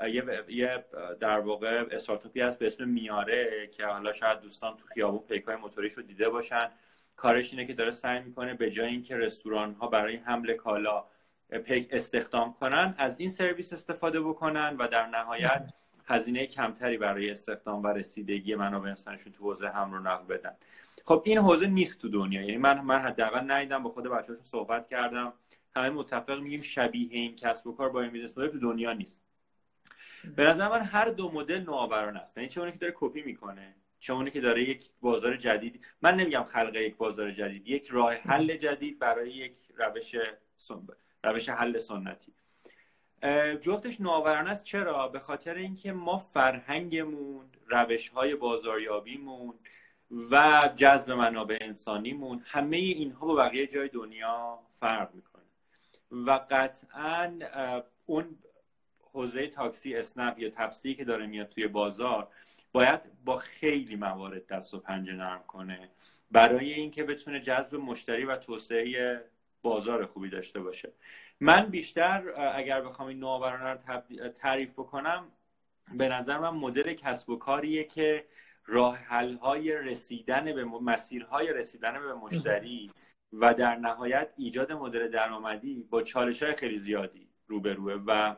یه, 0.00 0.44
یه 0.48 0.84
در 1.20 1.40
واقع 1.40 1.84
استارتاپی 1.90 2.40
هست 2.40 2.58
به 2.58 2.66
اسم 2.66 2.88
میاره 2.88 3.66
که 3.66 3.86
حالا 3.86 4.12
شاید 4.12 4.40
دوستان 4.40 4.76
تو 4.76 4.86
خیابون 4.86 5.20
پیکای 5.28 5.56
موتوریش 5.56 5.92
رو 5.92 6.02
دیده 6.02 6.28
باشن. 6.28 6.70
کارش 7.16 7.52
اینه 7.52 7.66
که 7.66 7.72
داره 7.72 7.90
سعی 7.90 8.20
می‌کنه 8.20 8.54
به 8.54 8.70
جای 8.70 8.88
اینکه 8.88 9.16
رستوران 9.16 9.74
ها 9.74 9.86
برای 9.86 10.16
حمل 10.16 10.54
کالا 10.54 11.04
پیک 11.64 11.88
استخدام 11.90 12.52
کنن 12.52 12.94
از 12.98 13.20
این 13.20 13.30
سرویس 13.30 13.72
استفاده 13.72 14.20
بکنن 14.20 14.76
و 14.78 14.88
در 14.88 15.06
نهایت 15.06 15.72
هزینه 16.06 16.46
کمتری 16.46 16.98
برای 16.98 17.30
استخدام 17.30 17.82
و 17.82 17.86
رسیدگی 17.86 18.54
منابع 18.54 18.88
انسانشون 18.88 19.32
تو 19.32 19.44
حوزه 19.44 19.68
حمل 19.68 19.92
و 19.92 20.00
نقل 20.00 20.24
بدن. 20.24 20.56
خب 21.04 21.22
این 21.24 21.38
حوزه 21.38 21.66
نیست 21.66 22.00
تو 22.00 22.08
دنیا. 22.08 22.40
یعنی 22.40 22.56
من 22.56 22.80
من 22.80 22.98
حداقل 22.98 23.50
ندیدم 23.50 23.82
با 23.82 23.90
خود 23.90 24.04
بچه‌هاشون 24.04 24.44
صحبت 24.44 24.88
کردم. 24.88 25.32
همه 25.76 25.90
متفق 25.90 26.40
میگیم 26.40 26.62
شبیه 26.62 27.08
این 27.10 27.36
کسب 27.36 27.66
و 27.66 27.76
کار 27.76 27.88
با 27.88 28.02
این 28.02 28.10
business 28.10 28.32
تو 28.32 28.58
دنیا 28.58 28.92
نیست. 28.92 29.22
به 30.36 30.44
نظر 30.44 30.68
من 30.68 30.80
هر 30.80 31.08
دو 31.08 31.32
مدل 31.32 31.60
نوآورانه 31.60 32.18
است. 32.20 32.36
یعنی 32.36 32.48
چه 32.48 32.60
اونی 32.60 32.72
که 32.72 32.78
داره 32.78 32.94
کپی 32.96 33.22
می‌کنه 33.22 33.74
چه 34.00 34.12
اونی 34.12 34.30
که 34.30 34.40
داره 34.40 34.62
یک 34.62 34.90
بازار 35.00 35.36
جدید. 35.36 35.84
من 36.02 36.16
نمیگم 36.16 36.42
خلق 36.44 36.76
یک 36.76 36.96
بازار 36.96 37.30
جدید 37.30 37.68
یک 37.68 37.88
راه 37.90 38.14
حل 38.14 38.56
جدید 38.56 38.98
برای 38.98 39.30
یک 39.30 39.56
روش 39.76 40.16
سن... 40.56 40.86
روش 41.24 41.48
حل 41.48 41.78
سنتی. 41.78 42.32
جفتش 43.60 44.00
نوآورانه 44.00 44.50
است. 44.50 44.64
چرا؟ 44.64 45.08
به 45.08 45.18
خاطر 45.18 45.54
اینکه 45.54 45.92
ما 45.92 46.18
فرهنگمون 46.18 47.46
روش 47.66 48.08
های 48.08 48.34
بازاریابیمون 48.34 49.54
و 50.30 50.62
جذب 50.76 51.10
منابع 51.10 51.58
انسانیمون 51.60 52.42
همه 52.44 52.76
اینها 52.76 53.26
با 53.26 53.34
بقیه 53.34 53.66
جای 53.66 53.88
دنیا 53.88 54.58
فرق 54.80 55.14
می‌کنه. 55.14 55.42
و 56.10 56.40
قطعا 56.50 57.38
اون 58.06 58.38
حوزه 59.12 59.46
تاکسی 59.46 59.94
اسنپ 59.94 60.38
یا 60.38 60.50
تپسی 60.50 60.94
که 60.94 61.04
داره 61.04 61.26
میاد 61.26 61.48
توی 61.48 61.66
بازار 61.66 62.28
باید 62.72 63.00
با 63.24 63.36
خیلی 63.36 63.96
موارد 63.96 64.46
دست 64.46 64.74
و 64.74 64.78
پنجه 64.78 65.12
نرم 65.12 65.44
کنه 65.48 65.88
برای 66.30 66.72
اینکه 66.72 67.04
بتونه 67.04 67.40
جذب 67.40 67.74
مشتری 67.74 68.24
و 68.24 68.36
توسعه 68.36 69.24
بازار 69.62 70.06
خوبی 70.06 70.28
داشته 70.28 70.60
باشه. 70.60 70.92
من 71.40 71.66
بیشتر 71.66 72.40
اگر 72.54 72.80
بخوام 72.80 73.08
این 73.08 73.18
نوآورانه 73.18 73.64
رو 73.64 74.28
تعریف 74.28 74.70
بکنم 74.72 75.24
به 75.94 76.08
نظر 76.08 76.38
من 76.38 76.50
مدل 76.50 76.94
کسب 76.94 77.30
و 77.30 77.36
کاریه 77.36 77.84
که 77.84 78.24
راه 78.66 78.98
های 79.40 79.72
رسیدن 79.72 80.44
به 80.44 80.64
مسیرهای 80.64 81.52
رسیدن 81.52 81.92
به 81.92 82.14
مشتری 82.14 82.90
و 83.32 83.54
در 83.54 83.76
نهایت 83.76 84.28
ایجاد 84.36 84.72
مدل 84.72 85.08
درآمدی 85.08 85.86
با 85.90 86.02
چالش 86.02 86.42
های 86.42 86.54
خیلی 86.54 86.78
زیادی 86.78 87.28
روبروه 87.46 88.02
و 88.06 88.36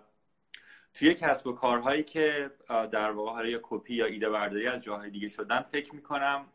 توی 0.94 1.14
کسب 1.14 1.46
و 1.46 1.52
کارهایی 1.52 2.02
که 2.02 2.50
در 2.68 3.10
واقع 3.10 3.48
یا 3.50 3.60
کپی 3.62 3.94
یا 3.94 4.06
ایده 4.06 4.30
برداری 4.30 4.66
از 4.66 4.82
جاهای 4.82 5.10
دیگه 5.10 5.28
شدن 5.28 5.60
فکر 5.60 5.94
می‌کنم 5.94 6.46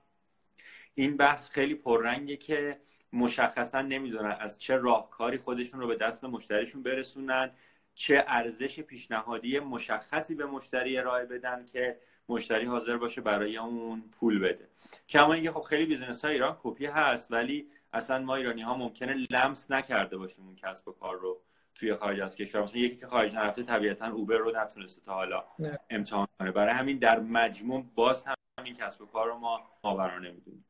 این 0.95 1.17
بحث 1.17 1.49
خیلی 1.49 1.75
پررنگه 1.75 2.37
که 2.37 2.79
مشخصا 3.13 3.81
نمی‌دونن 3.81 4.37
از 4.39 4.59
چه 4.59 4.75
راهکاری 4.75 5.37
خودشون 5.37 5.79
رو 5.79 5.87
به 5.87 5.95
دست 5.95 6.23
مشتریشون 6.23 6.83
برسونن 6.83 7.51
چه 7.95 8.23
ارزش 8.27 8.79
پیشنهادی 8.79 9.59
مشخصی 9.59 10.35
به 10.35 10.45
مشتری 10.45 10.97
ارائه 10.97 11.25
بدن 11.25 11.65
که 11.65 11.99
مشتری 12.29 12.65
حاضر 12.65 12.97
باشه 12.97 13.21
برای 13.21 13.57
اون 13.57 14.03
پول 14.19 14.39
بده. 14.39 14.67
کما 15.09 15.33
اینکه 15.33 15.51
خب 15.51 15.61
خیلی 15.61 15.85
business 15.85 16.25
های 16.25 16.33
ایران 16.33 16.57
کپی 16.63 16.85
هست 16.85 17.31
ولی 17.31 17.67
اصلا 17.93 18.19
ما 18.19 18.35
ایرانی 18.35 18.61
ها 18.61 18.77
ممکنه 18.77 19.25
لمس 19.29 19.71
نکرده 19.71 20.17
باشیم 20.17 20.45
اون 20.45 20.55
کسب 20.55 20.87
و 20.87 20.91
کار 20.91 21.19
رو 21.19 21.41
توی 21.75 21.95
خارج 21.95 22.19
از 22.19 22.35
کشور 22.35 22.63
مثلا 22.63 22.81
یکی 22.81 22.95
که 22.95 23.07
خارج 23.07 23.35
نرفته 23.35 23.63
طبیعتا 23.63 24.11
اوبر 24.11 24.37
رو 24.37 24.51
نتونسته 24.55 25.01
تا 25.01 25.13
حالا 25.13 25.43
امتحان 25.89 26.27
کنه. 26.39 26.51
برای 26.51 26.73
همین 26.73 26.97
در 26.97 27.19
مجموع 27.19 27.85
باز 27.95 28.23
هم 28.23 28.35
این 28.63 28.75
کسب 28.75 29.01
و 29.01 29.05
کار 29.05 29.27
رو 29.27 29.37
ما 29.37 29.69
آورانه 29.81 30.31
می‌دونیم 30.31 30.65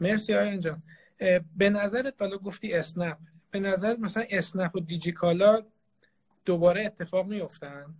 مرسی 0.00 0.34
آیان 0.34 0.60
جان 0.60 0.82
به 1.56 1.70
نظرت 1.70 2.22
حالا 2.22 2.36
گفتی 2.36 2.74
اسنپ. 2.74 3.18
به 3.50 3.60
نظر 3.60 3.96
مثلا 3.96 4.24
اسنپ 4.30 4.76
و 4.76 4.80
دیجیکالا 4.80 5.62
دوباره 6.44 6.86
اتفاق 6.86 7.26
میفتن 7.26 7.94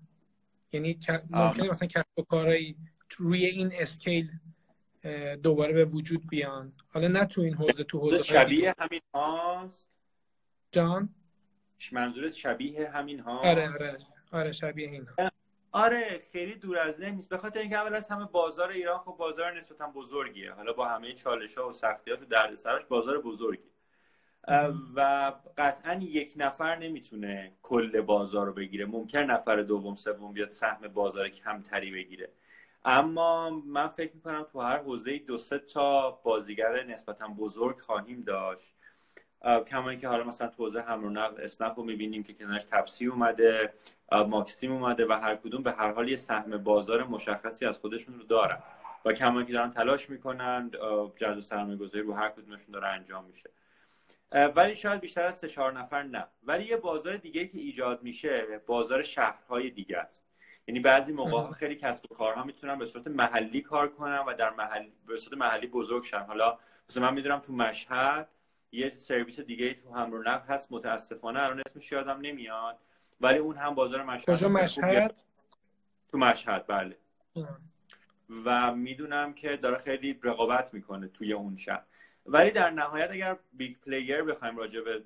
یعنی 0.72 0.98
ممکنه 1.30 1.68
مثلا 1.68 1.88
کسب 1.88 2.18
و 2.18 2.22
کارهایی 2.22 2.76
روی 3.16 3.46
این 3.46 3.72
اسکیل 3.74 4.30
دوباره 5.42 5.72
به 5.72 5.84
وجود 5.84 6.26
بیان؟ 6.26 6.72
حالا 6.88 7.08
نه 7.08 7.24
تو 7.24 7.40
این 7.40 7.54
حوزه 7.54 7.84
تو 7.84 7.98
حوزه 7.98 8.22
شبیه 8.22 8.74
همین 8.78 9.00
هاست. 9.14 9.88
جان؟ 10.72 11.08
منظورت 11.92 12.32
شبیه 12.32 12.90
همین 12.90 13.20
ها؟ 13.20 13.38
آره 13.38 13.72
آره 13.72 13.98
آره 14.32 14.52
شبیه 14.52 14.90
این 14.90 15.06
ها. 15.18 15.30
آره 15.72 16.22
خیلی 16.32 16.54
دور 16.54 16.78
از 16.78 16.96
ذهن 16.96 17.14
نیست. 17.14 17.28
به 17.28 17.38
خاطر 17.38 17.60
اینکه 17.60 17.76
اول 17.76 17.94
از 17.94 18.08
همه 18.08 18.24
بازار 18.24 18.70
ایران 18.70 18.98
خب 18.98 19.16
بازار 19.18 19.56
نسبتا 19.56 19.86
بزرگیه. 19.86 20.52
حالا 20.52 20.72
با 20.72 20.88
همه 20.88 21.12
چالش 21.12 21.58
ها 21.58 21.68
و 21.68 21.72
سختیات 21.72 22.22
و 22.22 22.24
دردسراش 22.24 22.84
بازار 22.84 23.20
بزرگی. 23.20 23.70
و 24.96 25.32
قطعا 25.58 25.94
یک 25.94 26.32
نفر 26.36 26.76
نمی‌تونه 26.76 27.52
کل 27.62 28.00
بازار 28.00 28.46
رو 28.46 28.52
بگیره. 28.52 28.84
ممکن 28.84 29.18
نفر 29.18 29.56
دوم 29.56 29.94
سوم 29.94 30.32
بیاد 30.32 30.50
سهم 30.50 30.88
بازار 30.88 31.28
کمتری 31.28 31.90
بگیره. 31.92 32.32
اما 32.84 33.50
من 33.50 33.88
فکر 33.88 34.14
می‌کنم 34.14 34.46
تو 34.52 34.60
هر 34.60 34.78
حوزه 34.78 35.18
دو 35.18 35.38
سه 35.38 35.58
تا 35.58 36.10
بازیگر 36.10 36.84
نسبتا 36.84 37.28
بزرگ 37.28 37.80
خواهیم 37.80 38.22
داشت. 38.22 38.74
کما 39.42 39.94
که 39.94 40.08
حالا 40.08 40.24
مثلا 40.24 40.48
تو 40.48 40.64
حوزه 40.64 40.80
حمل 40.80 41.04
و 41.04 41.10
نقل 41.10 41.42
اسنپ 41.42 41.78
رو 41.78 41.84
می‌بینیم 41.84 42.22
که 42.22 42.34
کنارش 42.34 42.64
تپسی 42.64 43.06
اومده 43.06 43.72
ماکسیم 44.12 44.72
اومده 44.72 45.06
و 45.06 45.12
هر 45.12 45.36
کدوم 45.36 45.62
به 45.62 45.72
هر 45.72 45.92
حال 45.92 46.08
یه 46.08 46.16
سهم 46.16 46.56
بازار 46.56 47.04
مشخصی 47.04 47.66
از 47.66 47.78
خودشون 47.78 48.18
رو 48.18 48.24
دارن 48.24 48.58
و 49.04 49.12
کما 49.12 49.42
که 49.42 49.52
دارن 49.52 49.70
تلاش 49.70 50.10
می‌کنن 50.10 50.70
جذب 51.16 51.40
سرمایه 51.40 51.76
گذاری 51.76 52.04
رو 52.04 52.12
هر 52.12 52.28
کدومشون 52.28 52.72
داره 52.72 52.88
انجام 52.88 53.24
میشه. 53.24 53.50
ولی 54.56 54.74
شاید 54.74 55.00
بیشتر 55.00 55.22
از 55.22 55.38
سه 55.38 55.48
چهار 55.48 55.72
نفر 55.72 56.02
نه. 56.02 56.26
ولی 56.42 56.64
یه 56.64 56.76
بازار 56.76 57.16
دیگه 57.16 57.46
که 57.46 57.58
ایجاد 57.58 58.02
میشه 58.02 58.60
بازار 58.66 59.02
شهرهای 59.02 59.70
دیگه 59.70 59.98
است. 59.98 60.26
یعنی 60.66 60.80
بعضی 60.80 61.12
موقع 61.12 61.52
خیلی 61.52 61.74
کسب 61.74 62.12
و 62.12 62.14
کارها 62.14 62.44
می‌تونن 62.44 62.78
به 62.78 62.86
صورت 62.86 63.06
محلی 63.06 63.60
کار 63.60 63.88
کنن 63.88 64.18
و 64.18 64.34
در 64.34 64.50
محل 64.50 64.86
به 65.06 65.16
صورت 65.16 65.38
محلی 65.38 65.66
بزرگ 65.66 66.04
شن. 66.04 66.24
حالا 66.24 66.58
مثلا 66.88 67.02
من 67.02 67.14
می‌دونم 67.14 67.38
تو 67.38 67.52
مشهد 67.52 68.28
یه 68.72 68.90
سرویس 68.90 69.40
دیگه 69.40 69.74
تو 69.74 69.94
حمل 69.94 70.15
و 70.15 70.22
نقل 70.22 70.54
هست. 70.54 70.72
متاسفانه 70.72 71.42
الان 71.42 71.62
اسمش 71.66 71.92
یادم 71.92 72.20
نمیاد. 72.20 72.78
ولی 73.20 73.38
اون 73.38 73.56
هم 73.56 73.74
بازار 73.74 74.02
مشهد 74.02 74.24
کجا 74.24 74.48
مشهد؟ 74.48 75.14
تو 76.08 76.18
مشهد 76.18 76.66
بله. 76.66 76.96
و 78.44 78.74
می‌دونم 78.74 79.34
که 79.34 79.56
داره 79.56 79.78
خیلی 79.78 80.20
رقابت 80.22 80.74
می‌کنه 80.74 81.08
توی 81.08 81.32
اون 81.32 81.56
شهر. 81.56 81.82
ولی 82.26 82.50
در 82.50 82.70
نهایت 82.70 83.10
اگر 83.10 83.36
big 83.52 83.76
player 83.76 84.22
بخوایم 84.22 84.56
راجع 84.56 84.80
به 84.80 85.02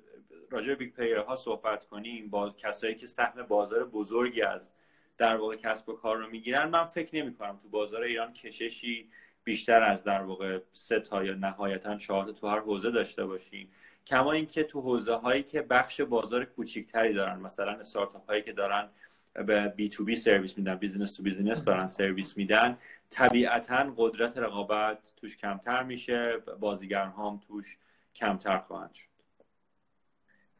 راجع 0.49 0.67
به 0.67 0.75
big 0.75 0.93
player 0.93 1.17
ها 1.17 1.35
صحبت 1.35 1.85
کنیم 1.85 2.29
با 2.29 2.49
کسایی 2.49 2.95
که 2.95 3.07
سهم 3.07 3.43
بازار 3.43 3.85
بزرگی 3.85 4.41
از 4.41 4.71
در 5.17 5.35
واقع 5.35 5.55
کسب 5.55 5.89
و 5.89 5.93
کار 5.93 6.17
رو 6.17 6.29
می‌گیرن 6.29 6.69
من 6.69 6.85
فکر 6.85 7.15
نمی 7.15 7.35
کنم 7.35 7.59
تو 7.63 7.69
بازار 7.69 8.01
ایران 8.01 8.33
کششی 8.33 9.09
بیشتر 9.45 9.83
از 9.83 10.03
در 10.03 10.21
واقع 10.21 10.59
سه 10.73 10.99
تا 10.99 11.23
یا 11.23 11.33
نهایتا 11.33 11.97
چهار 11.97 12.31
تو 12.31 12.47
هر 12.47 12.59
حوزه 12.59 12.91
داشته 12.91 13.25
باشیم. 13.25 13.69
کما 14.07 14.31
اینکه 14.31 14.63
تو 14.63 14.81
حوزه 14.81 15.13
هایی 15.13 15.43
که 15.43 15.61
بخش 15.61 16.01
بازار 16.01 16.45
کوچیکتری 16.45 17.13
دارن 17.13 17.39
مثلا 17.39 17.71
استارتاپ 17.71 18.29
هایی 18.29 18.41
که 18.41 18.53
دارن 18.53 18.89
به 19.33 19.67
B2B 19.67 20.15
سرویس 20.15 20.57
میدن 20.57 20.75
business 20.75 21.11
to 21.11 21.23
business 21.23 21.63
دارن 21.63 21.87
سرویس 21.87 22.37
میدن 22.37 22.77
طبیعتا 23.09 23.93
قدرت 23.97 24.37
رقابت 24.37 25.13
توش 25.15 25.37
کمتر 25.37 25.83
میشه 25.83 26.37
بازیگر 26.59 27.05
هم 27.05 27.41
توش 27.47 27.77
کمتر 28.15 28.57
خواهند 28.57 28.93
شد. 28.93 29.07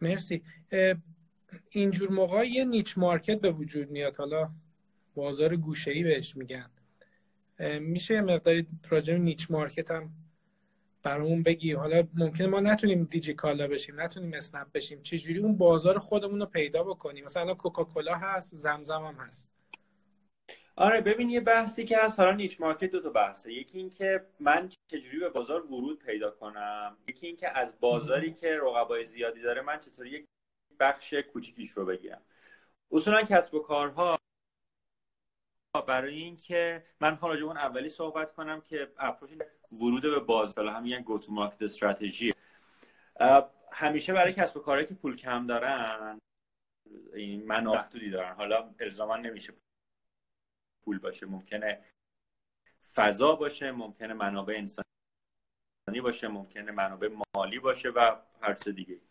مرسی. 0.02 0.44
اینجور 1.70 2.10
موقع 2.10 2.48
یه 2.48 2.66
niche 2.66 2.98
market 2.98 3.42
به 3.42 3.52
وجود 3.52 3.92
میاد. 3.92 4.18
حالا 4.18 4.50
بازار 5.16 5.56
گوشه 5.56 5.92
ای 5.92 6.04
بهش 6.04 6.36
میگن. 6.36 6.70
میشه 7.60 8.14
یه 8.14 8.22
مقداری 8.22 8.68
پروژه 8.84 9.18
نیچ 9.18 9.52
مارکت 9.52 9.92
هم 9.92 10.10
برامون 11.04 11.44
بگی. 11.44 11.74
حالا 11.74 12.08
ممکنه 12.14 12.48
ما 12.48 12.60
نتونیم 12.60 13.04
دیجی 13.04 13.34
کالا 13.34 13.68
بشیم 13.68 14.02
نتونیم 14.02 14.34
اسنپ 14.34 14.72
بشیم. 14.72 15.02
چجوری 15.02 15.40
اون 15.40 15.58
بازار 15.58 16.00
خودمون 16.00 16.40
رو 16.40 16.46
پیدا 16.46 16.84
بکنیم؟ 16.84 17.26
مثلا 17.26 17.54
کوکاکولا 17.54 18.16
هست 18.16 18.56
زمزم 18.56 19.06
هم 19.06 19.16
هست. 19.16 19.52
آره 20.76 21.02
ببین 21.02 21.30
یه 21.30 21.40
بحثی 21.40 21.86
که 21.86 21.98
هست 21.98 22.20
حالا 22.20 22.32
نیچ 22.32 22.62
مارکت 22.62 22.92
دو 22.92 23.02
تا 23.02 23.10
بحثه. 23.10 23.54
یکی 23.54 23.78
این 23.78 23.90
که 23.90 24.26
من 24.40 24.70
چجوری 24.88 25.20
به 25.20 25.30
بازار 25.30 25.66
ورود 25.66 26.00
پیدا 26.00 26.32
کنم 26.32 26.98
یکی 27.08 27.28
این 27.28 27.36
که 27.36 27.58
از 27.58 27.80
بازاری 27.80 28.34
که 28.34 28.60
رقبای 28.62 29.06
زیادی 29.06 29.42
داره 29.42 29.62
من 29.62 29.80
چطوری 29.80 30.10
یک 30.10 30.26
بخش 30.80 31.14
کوچیکیش 31.14 31.72
رو 31.72 31.86
بگیرم. 31.86 32.22
اصولا 32.92 33.24
کسب 33.24 33.54
و 33.54 33.60
کارها 33.60 34.20
برای 35.82 36.16
اینکه 36.16 36.84
من 37.00 37.16
خواهم 37.16 37.44
اون 37.44 37.58
اولی 37.58 37.90
صحبت 37.90 38.34
کنم 38.34 38.62
که 38.62 38.92
اپروچ 38.98 39.32
ورود 39.72 40.02
به 40.02 40.20
بازار 40.20 40.68
هم 40.68 40.84
میگن 40.84 41.02
گو 41.02 41.20
تو 41.20 41.32
مارکت 41.32 41.62
استراتژی 41.62 42.34
همیشه 43.72 44.14
برای 44.14 44.34
کسب 44.34 44.58
و 44.58 44.60
کارهایی 44.60 44.88
که 44.88 44.94
پول 44.94 45.16
کم 45.16 45.48
دارن 45.48 46.20
این 47.14 47.48
منابع 47.48 47.78
محدودی 47.78 48.10
دارن. 48.10 48.34
حالا 48.34 48.74
الزاما 48.80 49.18
نمیشه 49.18 49.54
پول 50.86 51.00
باشه 51.00 51.26
ممکنه 51.26 51.86
فضا 52.94 53.36
باشه 53.36 53.72
ممکنه 53.72 54.14
منابع 54.14 54.54
انسانی 54.58 56.02
باشه 56.04 56.28
ممکنه 56.28 56.72
منابع 56.72 57.10
مالی 57.36 57.60
باشه 57.60 57.90
و 57.90 58.16
هر 58.42 58.54
چه 58.54 58.72
دیگه. 58.72 59.02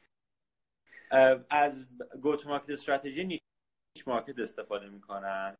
از 1.50 1.86
گو 2.22 2.36
تو 2.36 2.48
مارکت 2.48 2.70
استراتژی 2.70 3.24
نیش 3.24 3.40
مارکت 4.06 4.38
استفاده 4.38 4.88
می‌کنن. 4.88 5.56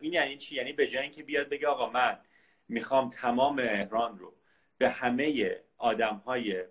این 0.00 0.12
یعنی 0.12 0.36
چی؟ 0.36 0.54
یعنی 0.54 0.72
به 0.72 0.86
جای 0.86 1.02
اینکه 1.02 1.22
بیاد 1.22 1.48
بگه 1.48 1.68
آقا 1.68 1.90
من 1.90 2.18
می‌خوام 2.68 3.10
تمام 3.10 3.60
ران 3.90 4.18
رو 4.18 4.34
به 4.78 4.90
همه 4.90 5.56
آدم 5.78 6.16
های 6.16 6.64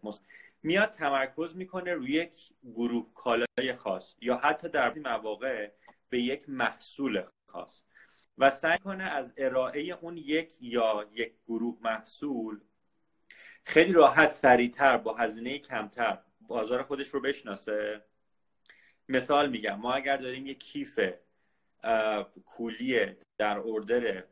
میاد 0.63 0.91
تمرکز 0.91 1.55
می‌کنه 1.55 1.93
روی 1.93 2.11
یک 2.11 2.35
گروه 2.63 3.13
کالای 3.13 3.75
خاص 3.77 4.15
یا 4.21 4.37
حتی 4.37 4.69
در 4.69 4.93
مواقع 4.93 5.71
به 6.09 6.21
یک 6.21 6.49
محصول 6.49 7.23
خاص 7.47 7.81
و 8.37 8.49
سعی 8.49 8.77
کنه 8.77 9.03
از 9.03 9.33
ارائه 9.37 9.81
اون 9.81 10.17
یک 10.17 10.53
یا 10.61 11.09
یک 11.13 11.33
گروه 11.47 11.77
محصول 11.81 12.59
خیلی 13.63 13.93
راحت 13.93 14.31
سریعتر 14.31 14.97
با 14.97 15.15
هزینه 15.15 15.59
کمتر 15.59 16.19
بازار 16.41 16.83
خودش 16.83 17.07
رو 17.07 17.21
بشناسه. 17.21 18.01
مثال 19.09 19.49
میگم 19.49 19.75
ما 19.75 19.93
اگر 19.93 20.17
داریم 20.17 20.47
یک 20.47 20.59
کیف 20.59 20.99
کولی 22.45 23.15
در 23.37 23.57
اردر 23.65 24.23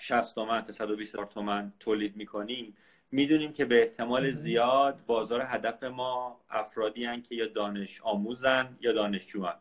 60 0.00 0.34
تومن 0.34 0.60
تا 0.60 0.72
120 0.72 1.16
تومن 1.16 1.72
تولید 1.80 2.16
می‌کنیم 2.16 2.76
می‌دونیم 3.10 3.52
که 3.52 3.64
به 3.64 3.82
احتمال 3.82 4.30
زیاد 4.30 5.06
بازار 5.06 5.42
هدف 5.44 5.82
ما 5.82 6.44
افرادی 6.50 7.04
هن 7.04 7.22
که 7.22 7.34
یا 7.34 7.46
دانش 7.46 8.00
آموزن 8.02 8.76
یا 8.80 8.92
دانشجوان 8.92 9.54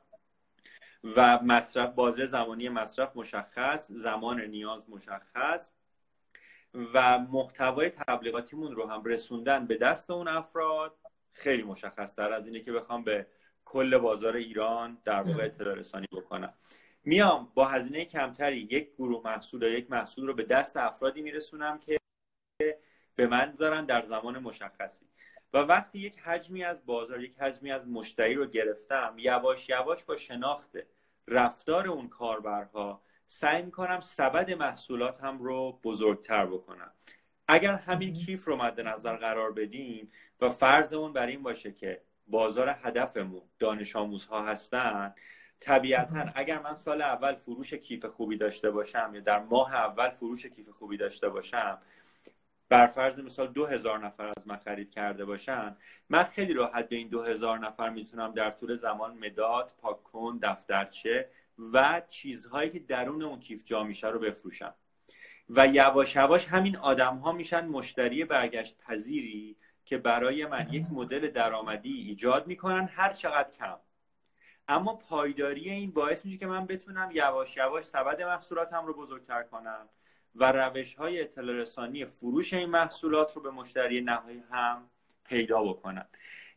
و 1.16 1.40
مصرف 1.44 1.94
بازه 1.94 2.26
زمانی 2.26 2.70
مصرف 2.70 3.16
مشخص 3.16 3.92
زمان 3.92 4.42
نیاز 4.42 4.90
مشخص 4.90 5.70
و 6.94 7.20
محتوای 7.20 7.90
تبلیغاتیمون 7.90 8.76
رو 8.76 8.88
هم 8.88 9.04
رسوندن 9.04 9.66
به 9.66 9.78
دست 9.78 10.12
اون 10.12 10.28
افراد 10.28 10.96
خیلی 11.34 11.64
مشخص 11.64 12.16
تر 12.16 12.34
از 12.34 12.46
اینه 12.46 12.60
که 12.60 12.72
بخوام 12.72 13.04
به 13.04 13.28
کل 13.66 13.98
بازار 13.98 14.36
ایران 14.36 14.98
در 15.06 15.22
واقع 15.22 15.46
اطلاع 15.46 15.76
رسانی 15.76 16.08
بکنم. 16.12 16.54
میام 17.08 17.52
با 17.54 17.66
هزینه 17.66 18.06
کمتری 18.06 18.58
یک 18.58 18.94
گروه 18.94 19.22
محصول 19.26 19.62
یا 19.62 19.70
یک 19.70 19.92
محصول 19.92 20.28
رو 20.28 20.34
به 20.34 20.44
دست 20.44 20.78
افرادی 20.78 21.22
میرسونم 21.22 21.80
که 21.80 21.98
به 23.16 23.28
من 23.28 23.52
دارن 23.52 23.86
در 23.86 24.02
زمان 24.02 24.40
مشخصی. 24.40 25.06
و 25.54 25.58
وقتی 25.58 26.00
یک 26.00 26.20
حجمی 26.20 26.64
از 26.64 26.86
بازار 26.86 27.24
یک 27.24 27.38
حجمی 27.40 27.72
از 27.72 27.88
مشتری 27.88 28.34
رو 28.34 28.46
گرفتم 28.46 29.14
یواش 29.18 29.70
یواش 29.70 30.04
با 30.04 30.18
شناخت 30.18 30.78
رفتار 31.28 31.88
اون 31.88 32.10
کاربرها 32.10 33.02
سعی 33.28 33.62
می‌کنم 33.62 34.00
سبد 34.02 34.52
محصولاتم 34.52 35.40
رو 35.40 35.80
بزرگتر 35.84 36.46
بکنم. 36.46 36.92
اگر 37.48 37.74
همین 37.74 38.14
کیف 38.14 38.46
رو 38.46 38.56
مد 38.56 38.82
نظر 38.82 39.16
قرار 39.16 39.52
بدیم 39.52 40.12
و 40.42 40.50
فرضمون 40.50 41.14
بر 41.14 41.28
این 41.28 41.44
باشه 41.44 41.72
که 41.72 42.02
بازار 42.28 42.70
هدفمون 42.70 43.42
دانش 43.60 43.96
آموزها 43.96 44.46
هستن 44.46 45.14
طبیعتا 45.60 46.26
اگر 46.36 46.60
من 46.60 46.74
سال 46.74 47.02
اول 47.02 47.36
فروش 47.36 47.74
کیف 47.74 48.06
خوبی 48.06 48.38
داشته 48.38 48.72
باشم 48.72 49.12
یا 49.14 49.22
در 49.22 49.40
ماه 49.40 49.76
اول 49.76 50.10
فروش 50.10 50.46
کیف 50.46 50.70
خوبی 50.70 50.98
داشته 50.98 51.30
باشم 51.30 51.78
بر 52.70 52.88
فرض 52.88 53.20
مثال 53.20 53.48
دو 53.48 53.66
هزار 53.66 54.06
نفر 54.06 54.34
از 54.38 54.48
من 54.48 54.58
خرید 54.58 54.92
کرده 54.92 55.26
باشن 55.26 55.78
من 56.10 56.24
خیلی 56.24 56.54
راحت 56.54 56.90
به 56.90 56.96
این 56.96 57.08
دو 57.08 57.24
هزار 57.24 57.60
نفر 57.60 57.90
می‌تونم 57.90 58.32
در 58.32 58.52
طول 58.52 58.76
زمان 58.76 59.18
مداد 59.18 59.74
پاکن 59.82 60.40
دفترچه 60.42 61.30
و 61.74 62.02
چیزهایی 62.10 62.70
که 62.70 62.80
درون 62.80 63.24
اون 63.24 63.40
کیف 63.40 63.66
جا 63.66 63.84
میشه 63.84 64.08
رو 64.08 64.20
بفروشم. 64.20 64.74
و 65.50 65.68
یواش 65.68 66.16
یواش 66.16 66.48
همین 66.48 66.78
آدم 66.78 67.18
ها 67.18 67.32
میشن 67.32 67.66
مشتری 67.66 68.26
برگشت 68.26 68.78
پذیری 68.78 69.56
که 69.86 69.98
برای 69.98 70.46
من 70.46 70.68
یک 70.72 70.86
مدل 70.92 71.30
درآمدی 71.32 71.94
ایجاد 71.94 72.48
می‌کنن 72.48 72.90
هر 72.94 73.14
چقدر 73.14 73.52
کم. 73.52 73.78
اما 74.68 74.96
پایداری 74.96 75.70
این 75.70 75.92
باعث 75.92 76.26
میشه 76.26 76.38
که 76.38 76.48
من 76.48 76.66
بتونم 76.66 77.10
یواش 77.14 77.58
یواش 77.58 77.84
سبد 77.84 78.22
محصولاتم 78.22 78.86
رو 78.86 78.94
بزرگتر 78.94 79.44
کنم 79.44 79.90
و 80.36 80.52
روش 80.52 80.96
های 80.96 81.22
اطلاع 81.22 81.56
رسانی 81.56 82.06
فروش 82.06 82.54
این 82.54 82.70
محصولات 82.70 83.34
رو 83.34 83.42
به 83.42 83.52
مشتری 83.52 84.02
نهایی 84.02 84.44
هم 84.52 84.90
پیدا 85.24 85.64
بکنن 85.64 86.06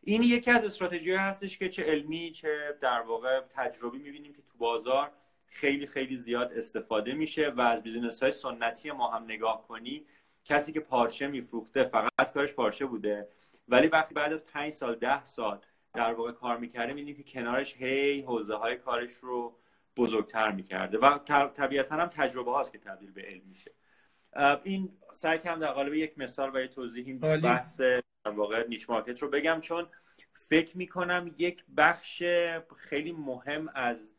این 0.03 0.23
یکی 0.23 0.51
از 0.51 0.63
استراتژی 0.63 1.11
هستش 1.11 1.57
که 1.57 1.69
چه 1.69 1.83
علمی 1.83 2.31
چه 2.31 2.77
در 2.81 3.01
واقع 3.01 3.41
تجربی 3.49 3.97
می‌بینیم 3.97 4.33
که 4.33 4.41
تو 4.41 4.57
بازار 4.57 5.11
خیلی 5.47 5.87
خیلی 5.87 6.17
زیاد 6.17 6.53
استفاده 6.53 7.13
میشه 7.13 7.49
و 7.49 7.61
از 7.61 7.83
business 7.83 8.23
های 8.23 8.31
سنتی 8.31 8.91
ما 8.91 9.11
هم 9.11 9.23
نگاه 9.23 9.67
کنی 9.67 10.05
کسی 10.45 10.71
که 10.71 10.79
پارچه 10.79 11.27
میفروخته 11.27 11.83
فقط 11.83 12.33
کارش 12.33 12.53
پارچه 12.53 12.85
بوده. 12.85 13.27
ولی 13.67 13.87
وقتی 13.87 14.13
بعد 14.13 14.33
از 14.33 14.45
پنج 14.45 14.73
سال 14.73 14.95
ده 14.95 15.23
سال 15.25 15.59
در 15.93 16.13
واقع 16.13 16.31
کار 16.31 16.57
می‌کرده 16.57 16.93
می‌بینیم 16.93 17.15
که 17.15 17.23
کنارش 17.23 17.75
هی 17.77 18.21
حوزه 18.21 18.55
های 18.55 18.75
کارش 18.75 19.13
رو 19.13 19.57
بزرگتر 19.97 20.51
می‌کرده 20.51 20.97
و 20.97 21.17
طبیعتا 21.47 21.95
هم 21.95 22.07
تجربه 22.07 22.51
هاست 22.51 22.71
که 22.71 22.77
تبدیل 22.77 23.11
به 23.11 23.21
علم 23.21 23.41
میشه. 23.47 23.71
این 24.63 24.89
سعی 25.13 25.39
کردم 25.39 25.59
در 25.59 25.71
قالب 25.71 25.93
یک 25.93 26.17
مثال 26.17 26.63
یک 26.63 26.71
توضیح 26.71 27.17
بحث 27.19 27.81
در 27.81 28.31
واقع 28.31 28.67
niche 28.67 28.89
market 28.89 29.19
رو 29.21 29.29
بگم 29.29 29.59
چون 29.61 29.87
فکر 30.49 30.77
می‌کنم 30.77 31.35
یک 31.37 31.63
بخش 31.77 32.23
خیلی 32.77 33.11
مهم 33.11 33.69
از 33.75 34.13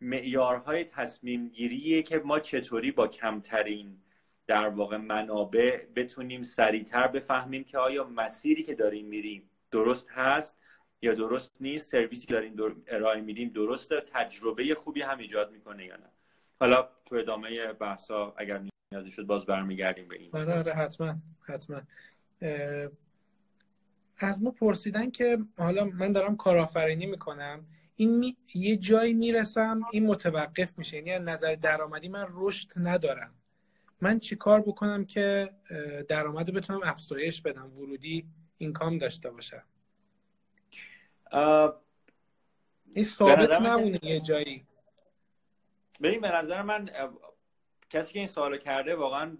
معیارهای 0.00 0.84
تصمیم 0.84 1.48
گیریه 1.48 2.02
که 2.02 2.18
ما 2.18 2.40
چطوری 2.40 2.90
با 2.90 3.08
کمترین 3.08 3.98
در 4.46 4.68
واقع 4.68 4.96
منابع 4.96 5.86
بتونیم 5.96 6.42
سریعتر 6.42 7.06
بفهمیم 7.06 7.64
که 7.64 7.78
آیا 7.78 8.04
مسیری 8.04 8.62
که 8.62 8.74
داریم 8.74 9.06
میریم 9.06 9.50
درست 9.70 10.10
هست 10.10 10.58
یا 11.06 11.14
درست 11.14 11.52
نیست؟ 11.60 11.90
سرویسی 11.90 12.26
که 12.26 12.34
داریم 12.34 12.56
ارائه 12.86 13.20
میدیم 13.20 13.48
درسته؟ 13.48 14.02
تجربه 14.14 14.74
خوبی 14.74 15.02
هم 15.02 15.18
ایجاد 15.18 15.52
می‌کنه 15.52 15.84
یا 15.84 15.96
نه؟ 15.96 16.10
حالا 16.60 16.88
تو 17.06 17.16
ادامه 17.16 17.72
بحثا 17.72 18.34
اگر 18.36 18.62
نیازی 18.92 19.10
شد 19.10 19.22
باز 19.22 19.46
برمیگردیم 19.46 20.08
به 20.08 20.16
این. 20.16 20.30
آره 20.32 20.58
آره 20.58 20.72
حتما 20.72 21.14
حتما. 21.48 21.80
از 24.18 24.42
ما 24.42 24.50
پرسیدن 24.50 25.10
که 25.10 25.38
حالا 25.58 25.84
من 25.84 26.12
دارم 26.12 26.36
کارآفرینی 26.36 27.06
می‌کنم 27.06 27.66
این 27.96 28.18
می... 28.18 28.36
یه 28.54 28.76
جایی 28.76 29.14
می‌رسم 29.14 29.80
این 29.92 30.06
متوقف 30.06 30.78
میشه 30.78 30.96
یعنی 30.96 31.10
از 31.10 31.22
نظر 31.22 31.54
درآمدی 31.54 32.08
من 32.08 32.26
رشد 32.30 32.68
ندارم. 32.76 33.34
من 34.00 34.18
چیکار 34.18 34.60
بکنم 34.60 35.04
که 35.04 35.50
درآمد 36.08 36.48
رو 36.48 36.54
بتونم 36.54 36.80
افزایش 36.84 37.42
بدم 37.42 37.72
ورودی 37.78 38.26
اینکام 38.58 38.98
داشته 38.98 39.30
باشم؟ 39.30 39.62
این 42.94 43.04
ثابت 43.04 43.60
نمونه 43.60 43.98
یه 44.02 44.20
جایی. 44.20 44.66
ببین 46.02 46.20
به 46.20 46.30
نظر 46.30 46.62
من 46.62 46.90
کسی 47.90 48.12
که 48.12 48.18
این 48.18 48.28
سوال 48.28 48.58
کرده 48.58 48.94
واقعا 48.94 49.36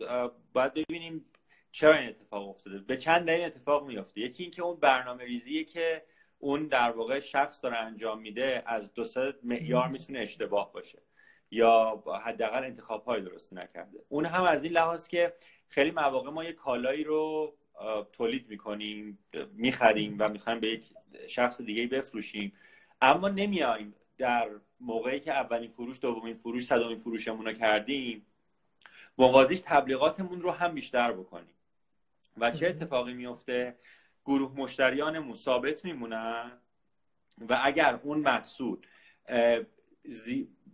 باید 0.52 0.74
ببینیم 0.74 1.24
چرا 1.72 1.94
این 1.94 2.08
اتفاق 2.08 2.48
افتاده. 2.48 2.78
به 2.78 2.96
چند 2.96 3.26
دلیل 3.26 3.44
اتفاق 3.44 3.86
میفته 3.86 4.20
یکی 4.20 4.42
اینکه 4.42 4.62
اون 4.62 4.76
برنامه 4.76 5.24
ریزیه 5.24 5.64
که 5.64 6.02
اون 6.38 6.66
در 6.66 6.90
واقع 6.90 7.20
شخص 7.20 7.62
داره 7.62 7.76
انجام 7.76 8.20
میده 8.20 8.62
از 8.66 8.94
دو 8.94 9.04
سه 9.04 9.34
معیار 9.42 9.88
می‌تونه 9.88 10.18
اشتباه 10.18 10.72
باشه 10.72 11.02
یا 11.50 12.02
حداقل 12.24 12.64
انتخاب 12.64 13.04
های 13.04 13.20
درست 13.20 13.52
نکرده. 13.52 13.98
اون 14.08 14.26
هم 14.26 14.42
از 14.42 14.64
این 14.64 14.72
لحاظ 14.72 15.08
که 15.08 15.34
خیلی 15.68 15.90
مواقع 15.90 16.30
ما 16.30 16.44
یه 16.44 16.52
کالایی 16.52 17.04
رو 17.04 17.54
تولید 18.12 18.48
می‌کنیم 18.48 19.18
می‌خریم 19.52 20.16
و 20.18 20.28
می‌خوایم 20.28 20.60
به 20.60 20.68
یک 20.68 20.84
شخص 21.26 21.60
دیگه 21.60 21.86
بفروشیم. 21.86 22.52
اما 23.02 23.28
نمیایم 23.28 23.94
در 24.18 24.50
موقعی 24.80 25.20
که 25.20 25.32
اولین 25.32 25.70
فروش 25.70 26.00
دومین 26.00 26.34
فروش 26.34 26.66
صدومین 26.66 26.98
فروشمون 26.98 27.46
رو 27.46 27.52
کردیم 27.52 28.26
موازیش 29.18 29.60
تبلیغاتمون 29.64 30.42
رو 30.42 30.50
هم 30.50 30.74
بیشتر 30.74 31.12
بکنیم. 31.12 31.54
و 32.36 32.50
چه 32.50 32.66
اتفاقی 32.66 33.14
میفته 33.14 33.76
گروه 34.24 34.52
مشتریانمون 34.56 35.36
ثابت 35.36 35.84
میمونن 35.84 36.52
و 37.48 37.60
اگر 37.62 38.00
اون 38.02 38.18
محصول 38.18 38.78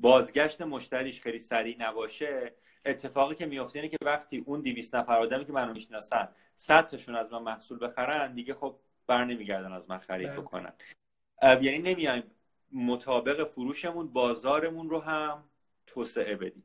بازگشت 0.01 0.63
مشتریش 0.63 1.21
خیلی 1.21 1.39
سریع 1.39 1.77
نباشه 1.79 2.53
اتفاقی 2.87 3.35
که 3.35 3.47
میفته 3.47 3.79
اینه 3.79 3.89
که 3.89 3.97
وقتی 4.03 4.43
اون 4.47 4.61
200 4.61 4.95
نفر 4.95 5.19
آدمی 5.19 5.45
که 5.45 5.53
منو 5.53 5.73
می‌شناسن 5.73 6.29
100 6.57 6.87
تاشون 6.87 7.15
از 7.15 7.33
من 7.33 7.43
محصول 7.43 7.87
بخرن 7.87 8.35
دیگه 8.35 8.55
خب 8.55 8.79
بر 9.07 9.25
نمیگردن 9.25 9.73
از 9.73 9.91
من 9.91 9.99
خرید 9.99 10.29
بله. 10.29 10.41
بکنن. 10.41 10.73
یعنی 11.43 11.79
نمیایم 11.79 12.23
مطابق 12.73 13.45
فروشمون 13.45 14.13
بازارمون 14.13 14.91
رو 14.91 15.01
هم 15.01 15.45
توسعه 15.87 16.37
بدیم. 16.37 16.65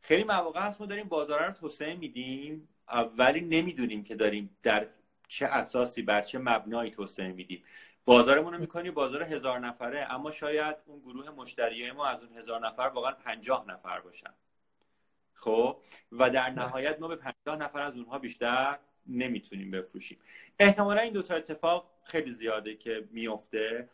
خیلی 0.00 0.24
مواقع 0.24 0.60
هست 0.60 0.80
ما 0.80 0.86
داریم 0.86 1.08
بازار 1.08 1.46
رو 1.46 1.52
توسعه 1.52 1.94
میدیم 1.94 2.68
ولی 3.16 3.40
نمی‌دونیم 3.40 4.04
که 4.04 4.14
داریم 4.14 4.56
در 4.62 4.86
چه 5.28 5.46
اساسی 5.46 6.02
بر 6.02 6.20
چه 6.20 6.38
مبنایی 6.38 6.90
توسعه 6.90 7.32
میدیم. 7.32 7.64
بازارمون 8.04 8.52
رو 8.52 8.60
می‌کنی 8.60 8.90
بازار 8.90 9.22
هزار 9.22 9.58
نفره 9.58 10.06
اما 10.10 10.30
شاید 10.30 10.76
اون 10.86 11.00
گروه 11.00 11.30
مشتریای 11.30 11.92
ما 11.92 12.06
از 12.06 12.22
اون 12.22 12.38
هزار 12.38 12.66
نفر 12.66 12.82
واقعا 12.82 13.12
پنجاه 13.12 13.64
نفر 13.68 14.00
باشن. 14.00 14.34
خب؟ 15.34 15.80
و 16.12 16.30
در 16.30 16.50
نهایت 16.50 17.00
ما 17.00 17.08
به 17.08 17.16
پنجاه 17.16 17.56
نفر 17.56 17.82
از 17.82 17.96
اونها 17.96 18.18
بیشتر 18.18 18.78
نمی‌تونیم 19.06 19.70
بفروشیم. 19.70 20.18
احتمالا 20.58 21.00
این 21.00 21.12
دوتا 21.12 21.34
اتفاق 21.34 21.90
خیلی 22.04 22.30
زیاده 22.30 22.74
که 22.74 23.04
میفته. 23.10 23.88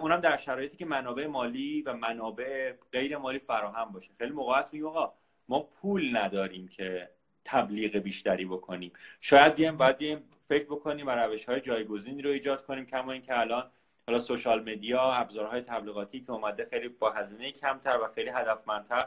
اونم 0.00 0.20
در 0.20 0.36
شرایطی 0.36 0.76
که 0.76 0.84
منابع 0.84 1.26
مالی 1.26 1.82
و 1.82 1.94
منابع 1.96 2.72
غیر 2.92 3.16
مالی 3.16 3.38
فراهم 3.38 3.92
باشه. 3.92 4.10
خیلی 4.18 4.30
موقع 4.30 4.58
هست 4.58 4.72
میگیم 4.72 4.88
آقا 4.88 5.12
ما 5.48 5.60
پول 5.60 6.16
نداریم 6.16 6.68
که 6.68 7.08
تبلیغ 7.44 7.96
بیشتری 7.96 8.44
بکنیم. 8.44 8.92
شاید 9.20 9.54
بیایم 9.54 9.76
باید 9.76 9.98
بیایم 9.98 10.22
فکر 10.48 10.64
بکنیم 10.64 11.06
و 11.06 11.10
روش 11.10 11.44
های 11.44 11.60
جایگزینی 11.60 12.22
رو 12.22 12.30
ایجاد 12.30 12.66
کنیم. 12.66 12.86
کما 12.86 13.12
اینکه 13.12 13.38
الان 13.38 13.70
حالا 14.06 14.20
سوشال 14.20 14.70
مدیا 14.70 15.12
ابزارهای 15.12 15.60
تبلیغاتی 15.60 16.20
که 16.20 16.32
اومده 16.32 16.66
خیلی 16.70 16.88
با 16.88 17.10
هزینه 17.10 17.52
کمتر 17.52 17.98
و 18.02 18.08
خیلی 18.14 18.30
هدفمندتر 18.30 19.06